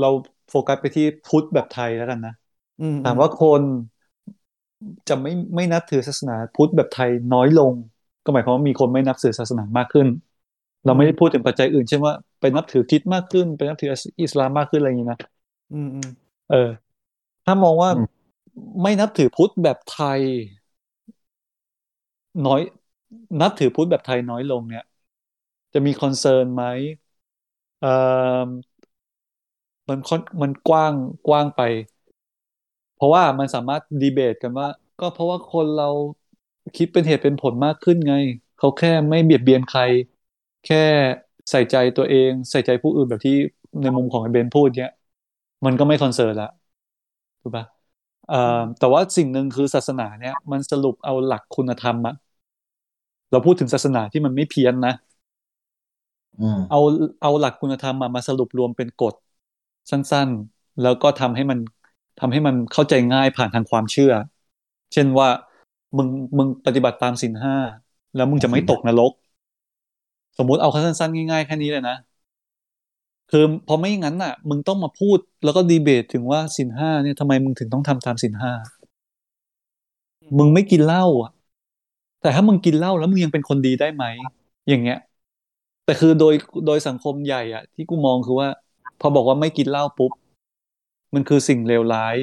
[0.00, 0.08] เรา
[0.50, 2.32] โฟกัสไปที่พุทธแบบไทยแล้วกันนะ
[2.80, 3.62] อืมถามว่าคน
[5.08, 7.72] จะไม่ไม่นับถือศาสนาพุทธแบบไทยน้อยลง
[8.24, 10.06] ก็หมายความว่ามีคนไม่นับถือศาสนามากขึ้น
[10.84, 13.90] เราไม่ได้พูดถึงปัจจัยอื่นเช่นว่าไปนับถือคริดมากขึ้นไปนับถือ
[14.22, 15.18] อิสลามมากขึ้นอะไรอย่างนี้นะ
[15.72, 16.08] อืมอืม
[16.48, 16.56] เออ
[17.44, 18.06] ถ้ามองว่าอืม
[18.82, 20.22] ไม่นับถือพุทธแบบไทย
[22.46, 22.60] น้อย
[23.40, 24.82] นับถือพุทธแบบไทยน้อยลงเนี่ย
[25.72, 27.01] จะมี concern ไหมเอ่อ
[29.88, 30.94] มันค่อนมันกว้าง
[31.26, 31.60] กว้างไป
[32.94, 34.68] เพราะว่ามันสามารถดีเบตกันว่า
[34.98, 35.84] ก็เพราะว่าคนเรา
[36.76, 38.12] คิดเป็นเหตุเป็นผลมากขึ้นไง
[38.56, 39.82] เขาแค่ไม่เบียดเบียนใคร
[40.64, 40.76] แค่
[41.50, 43.32] ใส่ใจตัวเอง ใส่ใจผู้อื่นแบบที่
[43.82, 44.90] ในมุมของไอ้เบนพูดเนี้ย
[45.66, 46.46] มันก็ไม่ concern ละ
[47.42, 47.64] ถูกปะ
[48.26, 48.36] เอ่อ
[48.78, 52.14] แต่ว่าสิ่งหนึ่งคือศาสนาเนี่ย มันสรุปเอาหลักคุณธรรมอะ
[53.30, 54.94] เราพูดถึงศาสนาที่มันไม่เพี้ยนนะ
[56.68, 56.78] เอา
[57.22, 59.14] เอาหลักคุณธรรมมามาสรุปรวมเป็นกฎ
[59.90, 61.58] สั้นๆ แล้วก็ทำให้มัน
[62.20, 64.12] ทำให้มันเข้าใจง่ายผ่านทางความเชื่อ
[64.92, 65.28] เช่นว่า
[65.96, 66.08] มึง
[66.38, 67.56] มึงปฏิบัติตามศีลห้า
[68.14, 69.12] แล้วมึงจะไม่ตกนรก
[70.38, 71.94] สมมุติเอาแค่สั้นๆ ง่ายๆแค่นี้เลยนะ
[73.30, 78.52] คือพอไม่งั้นน่ะ มึงต้องมาพูดแล้วก็ดีเบตถึงว่าศีลห้าเนี่ยทำไมมึงถึงต้องทำตามศีลห้า
[80.38, 81.30] มึงไม่กินเหล้าอะ
[82.20, 84.04] แต่ถ้ามึงกินเหล้าแล้วมึงยังเป็นคนดีได้ไหม
[84.68, 84.96] อย่างเงี้ย
[85.84, 86.34] แต่คือโดย
[86.66, 88.48] โดยสังคมใหญ่อะที่กูมองคือว่า
[89.00, 90.12] พอบอกว่าไม่กินเหล้าปุ๊บ
[91.14, 92.16] มันคือสิ่งเลวร้าย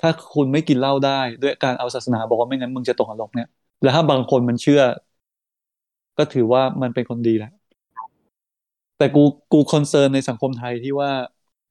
[0.00, 3.48] ถ้าคุณไม่กินเหล้าได้ ด้วยการเอาศาสนาบอกว่าไม่งั้นมึงจะตกนรกเนี่ย
[3.82, 4.82] แล้วถ้าบางคนมันเชื่อ
[6.18, 7.50] ก็ถือว่ามันเป็นคนดีแหละ
[8.98, 9.22] แต่กู
[9.52, 11.10] กูคอนเซิร์นในสังคมไทยที่ว่า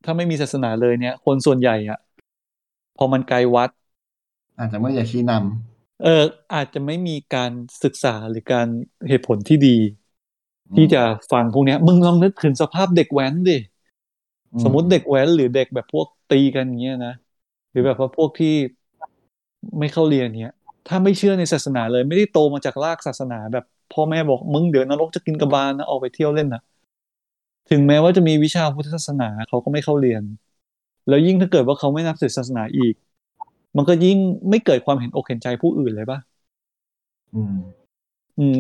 [0.05, 1.99] ถ้าไม่มีศาสนาเลยเนี่ย คนส่วนใหญ่อะ
[2.97, 3.70] พอมันไกลวัด
[4.59, 5.34] อาจจะไม่อยากชี้น
[6.03, 7.51] เอออาจจะไม่มีการ
[7.84, 8.67] ศึกษาหรือการ
[9.09, 9.99] เหตุผลที่ดีำ
[10.76, 11.01] ที่จะ
[11.32, 13.57] ฟังพวกเนี้ยมึงลองนึกถึงสภาพเด็กแว้นดิ
[14.53, 17.13] อืสมมติเด็กแว้นหรือเด็กแบบพวกตีกันอย่างเงี้ยนะ
[17.72, 18.55] หรือแบบว่าพวกที่
[19.80, 20.53] ไม่เข้าเรียนเนี้ย
[20.88, 26.61] ถ้าไม่เชื่อในศาสนาเลย ไม่ได้โตมาจากรากศาสนาแบบพ่อแม่บอกมึงเดี๋ยวนรกจะกินกระบาลนะออกไปเที่ยวเล่นนะ
[27.70, 30.24] ถึงแม้ว่าจะมีวิชาพุทธศาสนาเขาก็ไม่เข้าเรียน
[31.07, 32.93] แล้วยิ่งถ้าเกิดว่าเขาไม่นับถือศาสนาอีก
[33.78, 34.17] มันก็ยิ่ง
[34.49, 36.20] ไม่เกิดความเห็นอกเห็นใจผู้อื่นเลยปะ
[37.34, 37.55] อืม
[38.38, 38.55] อืม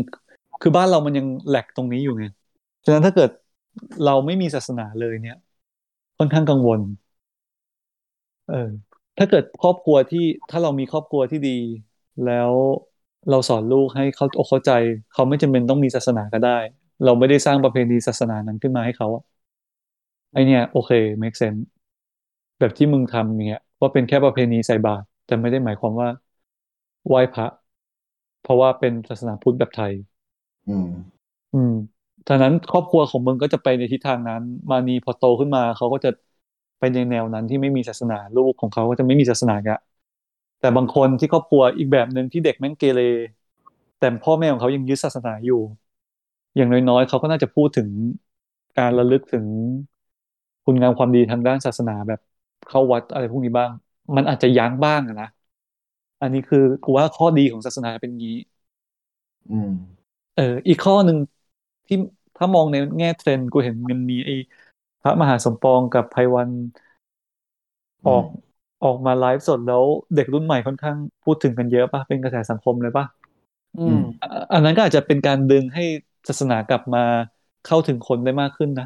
[0.59, 2.25] คือบ้านเรามันยังแหลกตรงนี้อยู่ไง
[2.85, 3.29] ฉะนั้นถ้าเกิด
[4.03, 5.35] เราไม่มีศาสนาเลยเนี่ย
[6.17, 6.79] ค่อนข้างกังวล
[8.45, 8.55] เออ
[9.17, 11.49] ถ้าเกิดครอบครัวที่ถ้าเรามีครอบครัวที่ดี
[12.23, 12.53] แล้ว
[13.29, 14.71] เราสอนลูกให้เขาอกเข้าใจ
[15.11, 16.49] เขาไม่จำเป็นต้องมีศาสนาก็ได้
[17.03, 19.23] เราไม่ได้สร้างประเพณีศาสนานั้นขึ้นมาให้เขาอะ
[20.31, 20.91] ไอเนี่ย โอเค
[21.21, 21.61] make sense
[22.59, 26.09] แบบที่มึงทำอย่างเงี้ยว่าเป็นแค่ประเพณีใส่บาตรแต่ไม่ได้หมายความว่า
[27.07, 27.47] ไหว้พระ
[28.41, 29.93] เพราะว่าเป็นศาสนาพุทธแบบไทย
[30.69, 30.87] อืม
[31.53, 31.71] อืม
[32.27, 36.09] ฉะนั้นครอบครัวของมึงก็จะไปในทิศทางนั้น มานีพอโตขึ้นมาเขาก็จะ
[36.79, 39.77] ไปในแนวนั้นที่ไม่มีศาสนาลูกของเขาก็จะไม่มีศาสนากะ
[40.59, 42.99] แต่บางคนที่ครอบครัวอีกแบบหนึ่งที่เด็กแม่งเกเร
[43.99, 45.55] แต่พ่อแม่ของเขายังยึดศาสนาอยู่
[46.55, 47.89] อย่างน้อยๆเขาก็น่าจะพูดถึง
[48.77, 49.45] การระลึกถึง
[50.65, 52.19] คุณงามความดีทางด้านศาสนาแบบ
[52.67, 53.71] เข้าวัดอะไรพวกนี้บ้าง
[54.15, 55.27] มันอาจจะยั้งบ้างอะนะ
[56.21, 58.35] อันนี้คือกูว่าข้อดีของศาสนาเป็นงี้
[59.49, 59.69] อืม
[60.39, 61.17] เอออีกข้อหนึ่ง
[61.87, 61.95] ที่
[62.35, 64.33] ถ้ามองในแง่เทรนด์กูเห็นมันมีไอ้
[65.01, 66.51] พระมหาสมปองกับไพรวัลย์
[68.07, 68.25] ออก
[68.83, 69.83] ออกมาไลฟ์สดแล้ว
[70.15, 73.05] เด็กรุ่นใหม่ค่อนข้างพูดถึงกันเยอะป่ะเป็นกระแสสังคมเลยป่ะ
[73.75, 75.83] อืมอะอันนั้นก็อาจจะเป็นการดึงให้
[76.27, 76.99] ศาสนากลับมา
[77.63, 78.85] เข้าถึงคนได้มากขึ้นนะ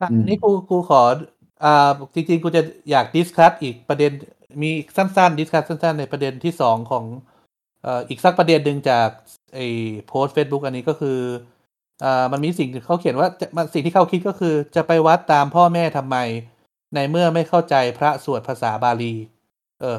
[0.00, 1.02] อะอืมนี่กูกูขอ
[1.64, 4.10] อ่าจริงๆ กูจะอยาก discuss อีกประเด็น
[4.62, 9.08] มีสั้นๆ discuss สั้น ๆ ในประเด็นที่สองของเอีกสักประเด็นหนึ่งจาก
[9.54, 9.66] ไอ้
[10.06, 11.18] โพสต์ Facebook อันนี้ก็คือ
[12.04, 13.28] อ่ามันมีสิ่งเขาเขียนว่า
[13.74, 16.16] สิ่งที่เขาคิดก็คือจะไปวัดตามพ่อแม่ทำไม
[16.94, 19.14] ในเมื่อไม่เข้าใจพระสวดภาษาบาลี
[19.80, 19.98] เออ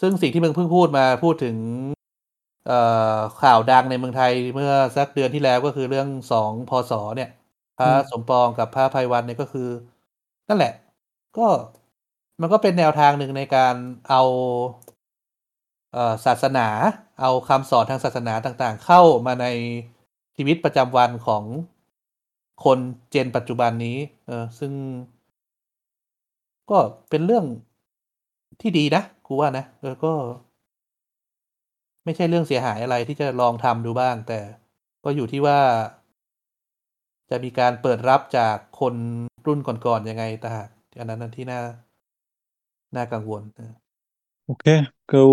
[0.00, 1.56] ซึ่งสิ่งที่มึงเพิ่งพูดมาพูดถึง
[2.66, 2.78] เอ่
[3.14, 7.30] อข่าวดังในเมืองไทยเมื่อสักเดือนที่แล้วก็คือเรื่องสองพศเนี่ย
[7.78, 9.68] พระสมปองกับพระภัยวันเนี่ยก็คือ
[10.48, 10.72] นั่นแหละ
[11.38, 11.46] ก็
[12.40, 13.74] มันก็เป็นแนวทางหนึ่งในการ
[14.08, 14.22] เอา
[15.92, 16.66] เอ่อศาสนา
[17.20, 19.46] เอาคำสอนทางศาสนาต่างๆ เข้ามาใน
[20.36, 21.44] ชีวิตประจำวันของ
[22.64, 22.78] คน
[23.10, 23.96] เจนปัจจุบันนี้
[24.26, 24.72] เออซึ่ง
[26.70, 26.78] ก็
[27.10, 27.44] เป็นเรื่อง
[28.60, 30.12] ที่ดีนะกูว่านะเออก็
[32.04, 34.40] ไม่ใช่เรื่องเสียหายอะไรที่จะลองทำดูบ้าง แต่
[35.04, 35.58] ก็อยู่ที่ว่า
[37.30, 38.94] จะมีการเปิดรับจากคน
[39.46, 40.66] รุ่นก่อนๆยังไงต่าง
[40.98, 41.60] อันนั้นที่น่า
[42.96, 43.42] น่ากังวล
[44.44, 44.64] โอเค
[45.10, 45.24] กู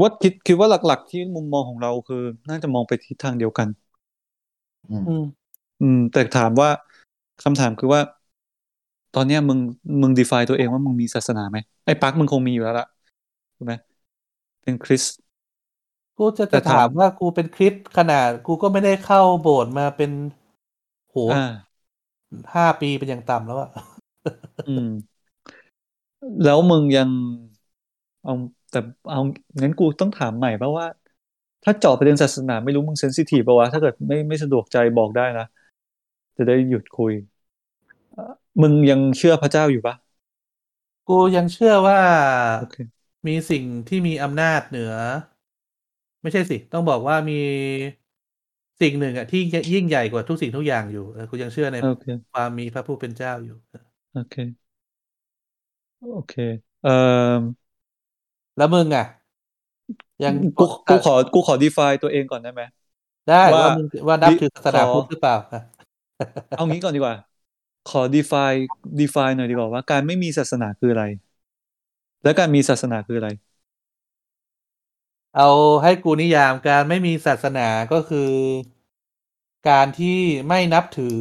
[0.00, 3.68] ว่าคิดคิดว่าหลัก ๆ ที่มุมมองของเราคือ น่าจะมองไปทิศทางเดียวกัน
[4.90, 5.22] อืม อืม
[5.80, 6.68] อืมแต่ถามว่า
[7.42, 8.00] คำถามคือว่า
[9.12, 9.58] ตอนเนี้ยมึง
[10.02, 12.86] มึง define ตัวเองว่ามึงมีศาสนาไหมไอ้ปักมึงคงมีอยู่แล้วล่ะ
[13.56, 13.74] ถูกไหม
[14.62, 15.04] เป็นคริส
[16.18, 20.10] กูจะแต่จะถามถามว่ากูเป็นคริสต์ขนาด กูก็ไม่ได้เข้าโบสถ์มาเป็น
[21.10, 21.72] โหอ่า
[22.54, 23.70] ห้าปีเป็นอย่างต่ำแล้วอะ
[24.66, 25.22] อืม
[26.42, 27.10] แล้วมึงยัง
[28.22, 28.32] เอา
[28.72, 29.18] แต่เอา
[29.62, 30.86] งั้นกูต้องถามใหม่ป่ะว่า
[31.64, 35.44] ถ้าเจาะประเด็นศาสนาไม่รู้มึงเซนซิทีฟป่ะวะถ้าเกิดไม่ไม่สะดวกใจบอกได้นะ
[36.36, 37.12] จะได้หยุดคุย
[38.12, 38.22] เอ่อ
[38.62, 39.94] มึงยังเชื่อพระเจ้าอยู่ปะ
[41.08, 42.00] กูยังเชื่อว่า
[42.56, 44.92] โอเคมีสิ่งที่มีอำนาจเหนือ
[46.22, 47.34] ไม่ใช่สิ ต้องบอกว่ามี
[48.80, 49.40] สิ่งหนึ่งอะที่
[49.74, 53.54] ยิ่งใหญ่กว่าทุกสิ่งทุกอย่างอยู่เออกูยังเชื่อในโอเคความมีพระผู้เป็นเจ้าอยู่
[54.12, 54.34] โอเค
[55.98, 56.32] โอเค
[56.80, 56.90] เอ่อ
[58.56, 59.04] แล้วมึงอะ
[60.24, 62.62] ยังกูกูขอกูขอ define ตัวเองก่อนได้ไหม
[63.28, 65.60] ได้ว่าว่ามึงว่านับดิถือศาสนาขอพุทธหรือเปล่าอะ
[66.54, 67.16] เอางี้ก่อนดีกว่า
[67.84, 68.60] ขอ define
[69.00, 71.04] define หน่อยดีกว่าว่าการไม่มีศาสนาคืออะไร
[72.22, 73.28] และการมีศาสนาคืออะไร
[75.36, 75.48] เอา
[75.82, 78.30] ให้กูนิยามการไม่มีศาสนาก็คือ
[79.68, 81.20] การที่ไม่นับถือ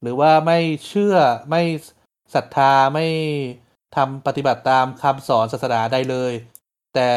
[0.00, 1.16] หรือว่าไม่เชื่อ
[1.50, 1.62] ไม่
[2.34, 3.06] ศรัทธาไม่
[3.96, 6.32] ทำปฏิบัติตามคำสอนศาสนาใดเลย
[6.94, 7.08] แต่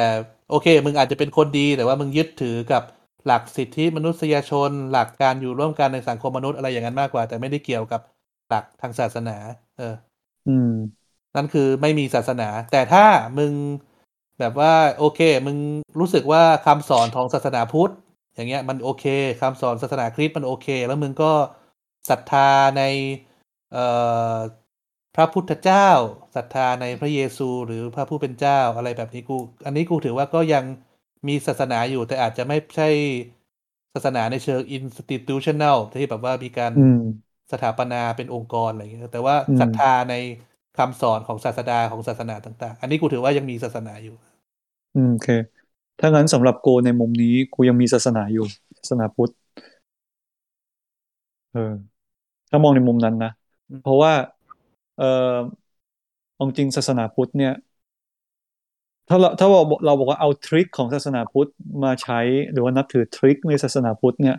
[0.49, 2.83] โอเค มึงอาจจะเป็นคนดีแต่ว่ามึงยึดถือกับ
[3.25, 8.01] หลักสิทธิมนุษยชน หลักการอยู่ร่วมกันในสังคมมนุษย์อะไรอย่างนั้นมากกว่า แต่ไม่ได้เกี่ยวกับ
[8.49, 9.37] หลักทางศาสนา
[9.77, 9.95] เออ
[10.47, 10.71] อืม
[11.35, 13.05] นั่นคือไม่มีศาสนา แต่ถ้า
[13.39, 13.53] มึง
[14.39, 15.57] แบบว่า โอเค มึง
[15.99, 17.93] รู้สึกว่าคำสอนของศาสนาพุทธ
[18.35, 19.05] อย่างเงี้ย มันโอเค
[19.41, 21.31] คำสอนศาสนาคริสต์มันโอเค แล้วมึงก็
[22.09, 22.83] ศรัทธาใน
[23.71, 23.85] เอ่
[24.33, 24.35] อ
[25.15, 25.89] พระพุทธเจ้า
[26.35, 30.65] ศรัทธาในพระเยซู หรือพระผู้เป็นเจ้าอะไรแบบนี้กู อันนี้กูถือว่าก็ยัง
[31.27, 32.89] มีศาสนาอยู่แต่อาจจะไม่ใช่
[33.93, 36.99] ศาสนาในเชิง institutional ที่แบบว่ามีการอืม
[37.51, 40.13] สถาปนาเป็นองค์กรอะไรอย่างเงี้ยแต่ว่าอืมศรัทธาใน
[40.77, 44.15] คำสอนของศาสดาของศาสนาต่าง ๆ อันนี้กูถือว่ายังมีศาสนาอยู่
[44.93, 45.27] อืมโอเค
[45.99, 48.43] ถ้างั้นสำหรับกูในมุมนี้กูยังมีศาสนาอยู่
[48.79, 49.31] ศาสนาพุทธ
[51.51, 51.59] เออ
[52.49, 53.29] ถ้ามองในมุมนั้นนะ
[53.69, 54.13] อืมเพราะว่า
[54.95, 55.05] เออ
[56.37, 57.51] อาจริงศาสนาพุทธเนี่ย
[59.09, 61.49] ถ้าเราถ้าเราเราบอกว่าเอาทริคของศาสนาพุทธ
[61.83, 62.19] มาใช้
[62.51, 64.35] หรือว่านับถือทริคในศาสนาพุทธเนี่ย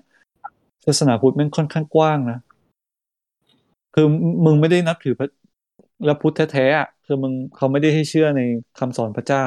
[0.87, 2.39] ศาสนาพุทธมันค่อนข้างกว้างนะ
[3.95, 4.07] คือ
[4.45, 5.28] มึงไม่ได้นับถือพระ
[6.05, 8.41] แล้วพุทธแท้ๆอะคือมึงเขาไม่ได้ให้เชื่อใน
[8.77, 9.43] คำสอนพระเจ้า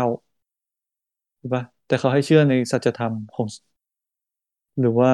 [1.40, 3.48] ถูกปะแต่เขาให้เชื่อในสัจธรรมของ
[4.80, 5.10] หรือว่า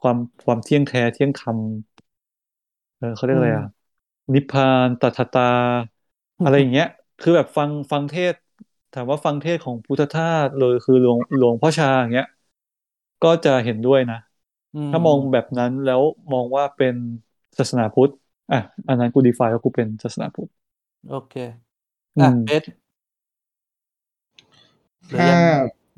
[0.00, 1.58] ความความเที่ยงแท้เที่ยงธรรม
[2.98, 3.66] เออเขาเรียกอะไรอะ
[4.34, 5.42] นิพพานตัทตา
[6.42, 6.86] อะไรอย่างเงี้ย
[7.18, 8.40] คือแบบฟังฟังเทศน์
[8.92, 12.26] ถามว่าฟังเทศน์ของพุทธทาสเลยคือหลวงหลวงพ่อชาอย่างเงี้ย
[13.22, 14.16] ก็จะเห็นด้วยนะ
[14.90, 16.00] ถ้ามองแบบนั้นแล้ว
[16.32, 16.94] มองว่าเป็น
[17.58, 18.10] ศาสนาพุทธ
[18.50, 18.56] อะ
[18.88, 20.50] อันนั้นกูดีไฟว่ากูเป็นศาสนาพุทธ
[21.08, 21.32] โอเค
[22.20, 22.64] อะอืมเบส
[25.08, 25.40] หรือถ้ายัง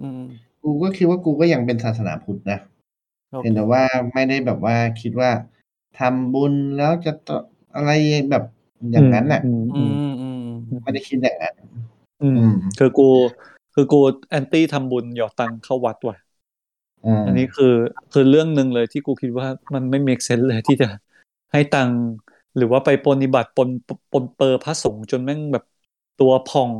[0.01, 0.21] อืม
[0.63, 2.59] กูก็คิดว่ากูก็ยังเป็นศาสนาพุทธนะ
[3.31, 3.83] โอเคเพียงแต่ว่า
[4.13, 5.31] ไม่ได้แบบว่าคิดว่า
[5.99, 7.35] ทำบุญแล้วจะต้
[7.75, 7.91] องอะไร
[8.31, 8.45] แบบ
[8.93, 11.55] อย่างนั้นน่ะอืมอือืมมอืมไม่ได้คิดอย่างนั้น
[12.23, 13.09] อืมอืมคือกู
[13.75, 16.17] คือกูแอนตี้ทำบุญหยอดตังค์เข้าวัดว่ะ
[17.07, 17.75] อืมอันนี้คือ
[18.13, 20.89] คือเรื่องหนึ่งเลยที่กูคิดว่ามันไม่ make sense เลยที่จะ
[21.53, 21.99] ให้ตังค์
[22.57, 23.69] หรือว่าไปปฏิบัติปน
[24.13, 25.65] ปนเปอร์พระสงฆ์จนแม่งแบบ
[26.21, 26.71] ตัวพอง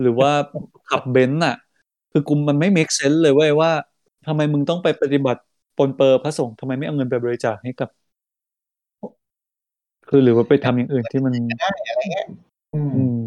[0.00, 0.30] หรือว่า
[0.90, 1.56] ขับเบนซ์อะ
[2.12, 3.70] คือกูมันไม่ make sense เลยเว้ยว่า
[4.26, 5.40] ทำไมมึงต้องไปปฏิบัติ
[5.78, 7.88] ปนเปอร์พระสงฆ์ทำไมไม่เอาเงินไปบริจาคให้กับ
[10.08, 12.28] คือหรือว่าไปทำอย่างอื่นที่มันได้อะไรเงี้ย
[12.74, 12.82] อื
[13.20, 13.24] ม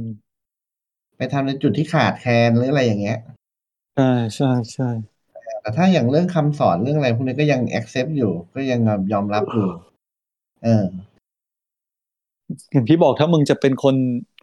[1.18, 3.20] ไปทำในจุดที่ขาดแคลนหรืออะไรอย่างเงี้ย
[3.96, 4.90] ใช่ใช่ใช่
[5.44, 8.80] แต่แต่ถ้าอย่างเรื่องคำสอนเรื่องอะไรพวกนี้ก็ยัง accept อยู่ ก็ยัง
[9.14, 9.70] ยอมรับอยู่
[10.64, 10.86] เออ
[12.72, 13.96] อย่างที่บอกถ้ามึงจะเป็นคน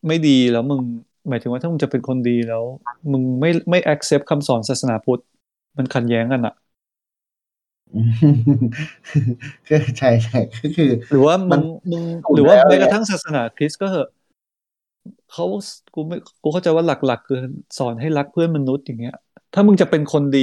[0.07, 0.81] ไม่ดีแล้วมึง
[1.29, 2.63] หมายถึงว่าถ้ามึงจะเป็นคนดีแล้ว
[3.13, 5.23] มึงไม่ไม่ accept คำสอนศาสนาพุทธ
[5.77, 6.55] มันขัดแย้งกันอะ
[9.69, 14.09] ก็ใช่ใช่ก็คือ หรือว่ามัมึนงมึงถูกหรือว่าแล้วแม้กเนี่ระยทั่งศาสนาคริสต์ก็เหอะ
[15.29, 15.45] เขา
[15.95, 17.37] กูไม่กูเข้าใจว่าหลัก ๆ คือ
[17.79, 19.13] สอนให้รักเพื่อนมนุษย์อย่างเงี้ย
[19.53, 20.41] ถ้ามึงจะเป็นคนดี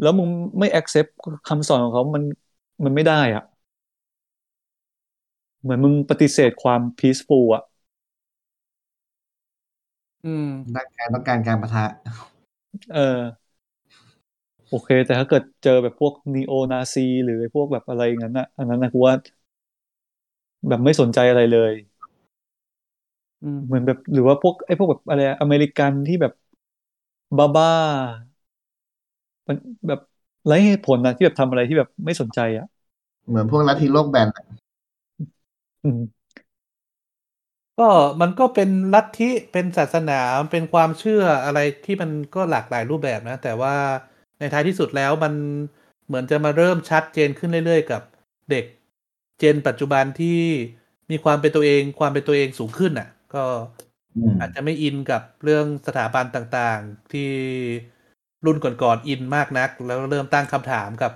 [0.00, 0.28] แล้วมึง
[0.60, 1.08] ไม่ accept
[1.46, 2.22] คำสอนของเขามัน
[2.84, 3.42] มันไม่ได้อะ
[5.62, 7.62] เหมือนมึงปฏิเสธความ peaceful อะ
[10.24, 10.44] อืม
[10.74, 11.84] ต้องการต้องการการประทะ
[12.90, 12.98] เออ
[14.68, 19.14] โอเค แต่ถ้าเกิดเจอแบบพวกนีโอนาซี หรือพวกแบบอะไรอย่างนั้นอะอันนั้นนะกูว่า
[20.68, 21.72] แบบไม่สนใจอะไรเลย
[23.40, 26.32] อืมเหมือนแบบหรือว่าพวกไอ้พวกแบบอะไรอะอเมริกันที่แบบ
[27.56, 29.56] บ้าๆมัน
[29.88, 30.00] แบบ
[30.46, 32.66] ไร้เหตุผลนะที่แบบทำอะไรที่แบบไม่สนใจอะ
[33.28, 34.44] เหมือนพวกลัทธิโลกแบนอะ
[35.82, 36.28] อืม
[37.78, 37.90] ก็
[38.20, 40.20] มันก็เป็นลัทธิเป็นศาสนา
[40.50, 43.74] เป็นความเชื่ออะไรที่มันก็หลากหลายรูปแบบนะ แต่ว่า
[44.38, 45.34] ในท้ายที่สุดแล้วมัน
[46.06, 48.02] เหมือนจะมาเริ่มชัดเจนขึ้นเรื่อยๆ กับ
[48.50, 48.64] เด็ก
[49.38, 50.40] เจนปัจจุบันที่
[51.10, 53.44] มีความเป็นตัวเองความเป็นตัวเองสูงขึ้นอะ ก็
[54.40, 57.30] อาจจะไม่อินกับเรื่องสถาบันต่างๆ ที่
[58.46, 61.12] รุ่นก่อนๆอินมากนัก แล้วเริ่มตั้งคำถามกับ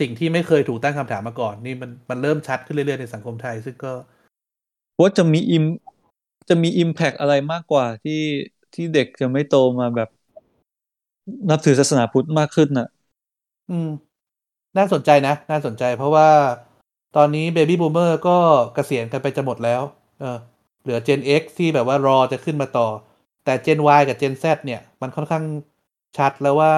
[0.00, 3.92] สิ่งที่ไม่เคยถูกตั้งคำถามมาก่อน นี่มันมันเริ่มชัดขึ้นเรื่อยๆในสังคมไทย ซึ่งก็
[5.00, 5.64] ว่าจะมี im
[6.48, 8.22] จะมี impact อะไรมากกว่าที่
[8.74, 10.08] ที่เด็กจะไม่โตมาแบบ
[11.50, 12.86] นับถือศาสนาพุทธมากขึ้นน่ะ
[13.70, 13.88] อืม
[14.78, 16.28] น่าสนใจนะ น่าสนใจ เพราะว่า
[17.16, 18.38] ตอนนี้ baby boomer ก็
[18.74, 19.82] เกษียณกันไปจะหมดแล้ว
[20.20, 20.38] เออ
[20.82, 22.88] เหลือ Gen X ที่แบบว่ารอจะขึ้นมาต่อ
[23.44, 25.44] แต่ Gen Y กับ Gen Z เนี่ย มันค่อนข้าง
[26.18, 26.74] ชัดแล้วว่า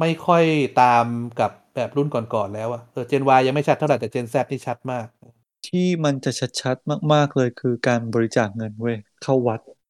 [0.00, 0.44] ไม่ค่อย
[0.80, 1.04] ตาม
[1.40, 5.06] กับแบบรุ่นก่อนๆแล้วอะเออ Gen Y ยังไม่ชัดเท่าไหร่แต่ Gen Z นี่ชัดมาก
[5.66, 6.30] ที่มันจะ
[6.60, 9.81] ชัดๆมาก ๆเลยคือการบริจาคเงินเว้ยเข้าวัดอืม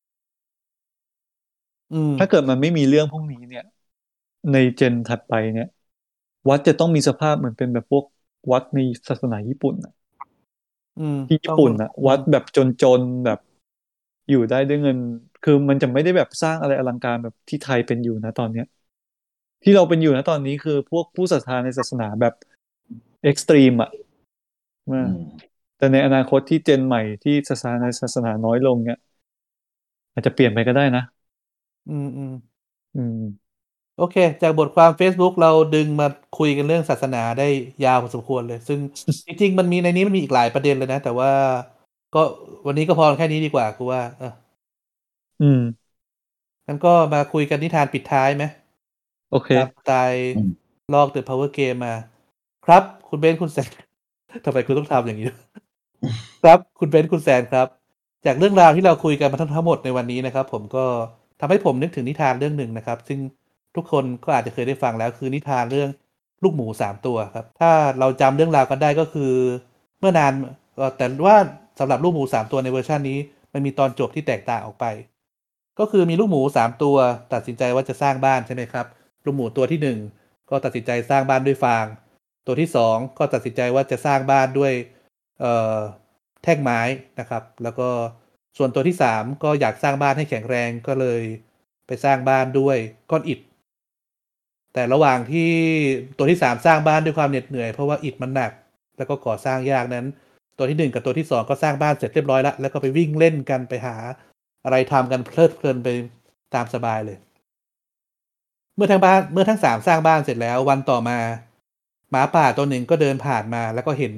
[2.18, 3.62] ถ้าเกิดมันไม่มีเรื่องพวกนี้เนี่ย
[4.52, 5.66] ในเจนถัดไปเนี่ย
[6.48, 8.04] วัดจะต้องมีสภาพเหมือนเป็นแบบพวก
[8.52, 8.78] วัดใน
[9.08, 9.92] ศาสนาญี่ปุ่นน่ะ
[10.98, 13.38] อืมที่ญี่ปุ่นน่ะวัดแบบจนๆแบบ
[14.28, 14.98] อยู่ได้ด้วยเงิน
[15.42, 18.64] คือมันจะไม่ได้แบบสร้างอะไรอลังการแบบที่ไทยเป็นอยู่นะตอนเนี้ย
[19.62, 22.34] ที่เราเป็นอยู่นะตอนนี้คือพวกผู้ศรัทธาในศาสนาแบบ
[23.22, 23.90] เอ็กซ์ตรีมอะ
[24.88, 25.18] อืม
[25.76, 28.98] แต่ในอนาคตที่เจนใหม่ที่ศาสนาในศาสนาน้อยลงเนี่ย
[30.12, 31.02] อาจจะเปลี่ยนไปก็ได้นะ
[31.88, 32.32] อืมอืม
[32.94, 33.14] อืม
[33.96, 36.06] โอเค จากบทความ Facebook เราดึงมา
[36.38, 37.48] คุยกันเรื่องศาสนาได้
[37.84, 38.78] ยาวพอสมควรเลย ซึ่ง
[39.26, 41.30] จริงๆ มันมีในนี้มันมีอีกหลายประเด็นเลยนะ แต่ว่า
[42.14, 42.22] ก็
[42.66, 44.32] วันนี้ก็พอแค่นี้ดีกว่ากูว่า เออ
[45.42, 45.60] อืม
[46.66, 48.44] งั้นก็มาคุยกันนิทานปิดท้ายไหม
[49.30, 50.50] โอเคตามสไตล์อืม
[50.94, 51.94] ลอก The Power Game มา
[52.66, 53.68] ครับ คุณเบนซ์คุณแซน
[54.44, 55.38] ทำไมคุณต้องทำอย่างนี้ด้วย
[56.42, 57.66] ครับ คุณเบนซ์คุณแซนครับ
[58.26, 60.84] จากเรื่องราวที่เราคุยกันมาทั้งหมดในวันนี้นะครับ ผมก็
[61.44, 63.18] ทำให้ผมนึกถึงนิทานเรื่องหนึ่งนะครับ ซึ่ง
[63.76, 65.90] ทุกคนก็อาจจะเคยได้ฟังแล้วคือนิทานเรื่อง
[66.42, 69.32] ลูกหมูสามตัวครับ ถ้าเราจำเรื่องราวกันได้ก็คือ
[69.98, 70.32] เมื่อนาน
[70.96, 71.36] แต่ว่า
[71.78, 73.18] สำหรับลูกหมูสามตัวในเวอร์ชันนี้
[73.52, 74.86] มันมีตอนจบที่แตกต่างออกไป
[75.78, 76.96] ก็คือมีลูกหมูสามตัว
[77.32, 78.86] ตัดสินใจว่าจะสร้างบ้านใช่ไหมครับ
[79.24, 79.98] ลูกหมูตัวที่หนึ่ง
[80.50, 81.84] ก็ตัดสินใจสร้างบ้านด้วยฟาง
[82.46, 84.72] ตัวที่สองก็ตัดสินใจว่าจะสร้างบ้านด้วย
[86.42, 86.80] แท่งไม้
[87.20, 87.88] นะครับ แล้วก็
[88.56, 91.22] ส่วนตัวที่สามก็อยากสร้างบ้านให้แข็งแรงก็เลย
[91.86, 92.76] ไปสร้างบ้านด้วย
[93.10, 93.40] ก้อนอิฐ
[94.74, 95.50] แต่ระหว่างที่
[96.18, 98.52] ตัวที่สามสร้างบ้านด้วยความเหน็ดเหนื่อยเพราะว่าอิฐมันหนัก
[98.96, 100.06] แล้วก็ก่อสร้างยากนั้น
[100.58, 103.96] ตัวที่หนึ่งกับตัวที่สองก็สร้างบ้านเสร็จเรียบร้อยแล้วแล้วก็ไปวิ่งเล่นกันไปหา
[104.64, 105.88] อะไรทำกันเพลิดเพลินไป
[106.54, 107.18] ตามสบายเลย
[108.76, 111.18] เมื่อทั้งบ้านเมื่อทั้งสามสร้างบ้านเสร็จแล้ววันต่อมา
[112.10, 114.14] หมาป่าตัวหนึ่งก็เดินผ่านมาแล้วก็เห็น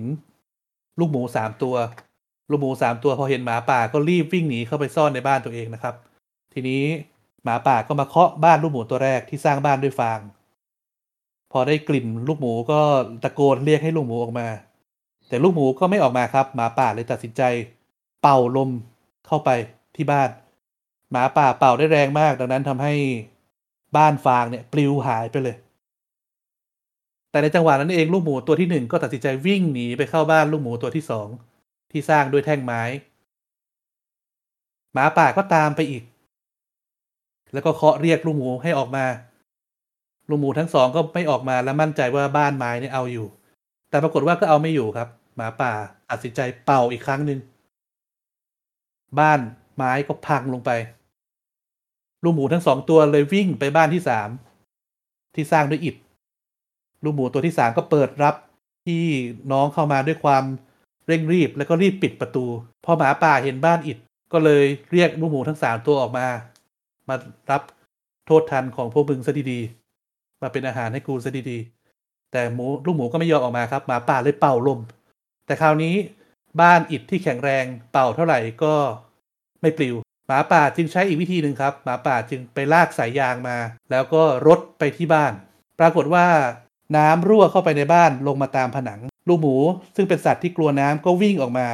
[0.98, 1.74] ลูกหมูสามตัว
[2.50, 5.94] ลูกหมูสามตัวพอเห็นหมาป่าก็รีบวิ่งหนีเข้าไปซ่อนในบ้านตัวเองนะครับ
[6.52, 6.82] ทีนี้
[7.44, 10.20] หมาป่าก็มาเคาะบ้านลูกหมูตัวแรกที่สร้างบ้านด้วยฟาง
[11.52, 12.80] พอได้กลิ่นลูกหมูก็
[13.22, 14.48] ตะโกนเรียกให้ลูกหมูออกมา
[15.28, 17.42] แต่ลูกหมูก็ไม่ออกมาครับหมาป่าเลยตัดสินใจ
[18.22, 18.70] เป่าลม
[19.26, 19.50] เข้าไป
[19.96, 20.30] ที่บ้าน
[21.10, 22.94] หมาป่าเป่าได้แรงมาก ดังนั้นทำให้
[23.96, 25.56] บ้านฟางเนี่ยปลิวหายไปเลย
[27.30, 31.28] แต่ในจังหวะนั้นเองลูกหมูตัวที่หนึ่งก็ตัดสินใจวิ่งหนีไปเข้าบ้านลูกหมูตัวที่สอง
[31.94, 32.82] ที่สร้างด้วยแท่งไม้
[34.92, 36.02] หมาป่าก็ตามไปอีก
[37.52, 39.04] แล้วก็เคาะเรียกลูกหมูให้ออกมา
[40.28, 43.26] ลูกหมูทั้งสองก็ไม่ออกมาและมั่นใจว่าบ้านไม้เนี่ยเอาอยู่
[43.90, 45.72] แต่ปรากฏว่าก็เอาไม่อยู่ครับ หมาป่า
[46.10, 47.38] ตัดสินใจเป่าอีกครั้งหนึ่ง
[49.18, 49.40] บ้าน
[49.76, 50.70] ไม้ก็พังลงไป
[52.24, 54.28] ลูกหมูทั้งสองตัวเลยวิ่งไปบ้านที่สาม
[55.34, 55.96] ที่สร้างด้วยอิฐ
[57.04, 58.34] ลูกหมูตัวที่สามก็เปิดรับ
[58.86, 59.02] ที่
[59.52, 60.44] น้องเข้ามาด้วยความ
[61.06, 62.44] เร่งรีบแล้วก็รีบปิดประตู
[62.84, 63.98] พอหมาป่าเห็นบ้านอิฐ
[64.32, 66.26] ก็เลยเรียกลูกหมูทั้งสามตัวออกมา
[67.08, 67.16] มา
[67.50, 67.62] รับ
[68.26, 74.80] โทษทันของพวกมึงซะดีๆ มาเป็นอาหารให้กูซะดีๆ แต่หมูลูกหมูก็ไม่ยอมออกมาครับหมาป่าเลยเป่าลม
[75.46, 75.94] แต่คราวนี้
[76.60, 78.74] บ้านอิฐที่แข็งแรงเป่าเท่าไหร่ก็
[79.60, 83.56] ไม่ปลิว หมาป่าจึงใช้อีกวิธีหนึ่งครับหมาป่าจึงไปลากสายยางมา
[83.90, 85.32] แล้วก็รดไปที่บ้าน
[85.80, 86.26] ปรากฏว่า
[86.96, 89.56] น้ำรั่วเข้าไปในบ้านลงมาตามผนัง ลูกหมู
[89.96, 91.68] ซึ่งเป็นสัตว์ที่กลัวน้ำก็วิ่งออกมา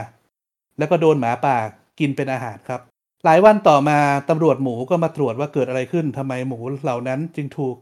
[0.78, 1.56] แล้วก็โดนหมาป่า
[2.00, 2.80] กินเป็นอาหารครับ
[3.24, 3.98] หลายวันต่อมา
[4.28, 7.76] ตำรวจหมูก็มาตรวจว่าเกิดอะไรขึ้นทำไมหมูเหล่านั้นจึงถูก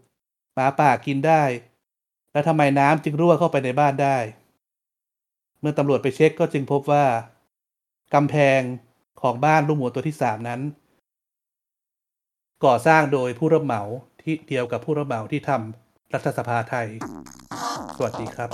[0.55, 1.43] หมาป่ากินได้
[2.33, 4.17] และทำไมน้ำจึงรั่วเข้าไปในบ้านได้
[5.61, 7.05] เมื่อตำรวจไปเช็คก็จึงพบว่า
[8.15, 8.61] กำแพง
[9.23, 10.61] ของบ้านลูกหมูตัวที่สามนั้น
[12.65, 13.83] ก่อสร้างโดยผู้รับเหมา
[14.23, 16.89] ที่เดียวกับผู้รับเหมาที่ทำ รัฐสภาไทย
[17.97, 18.51] สวัสดีครับ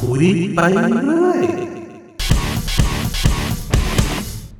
[0.00, 0.24] คุย
[0.54, 0.60] ไป
[1.06, 1.42] เรื่อย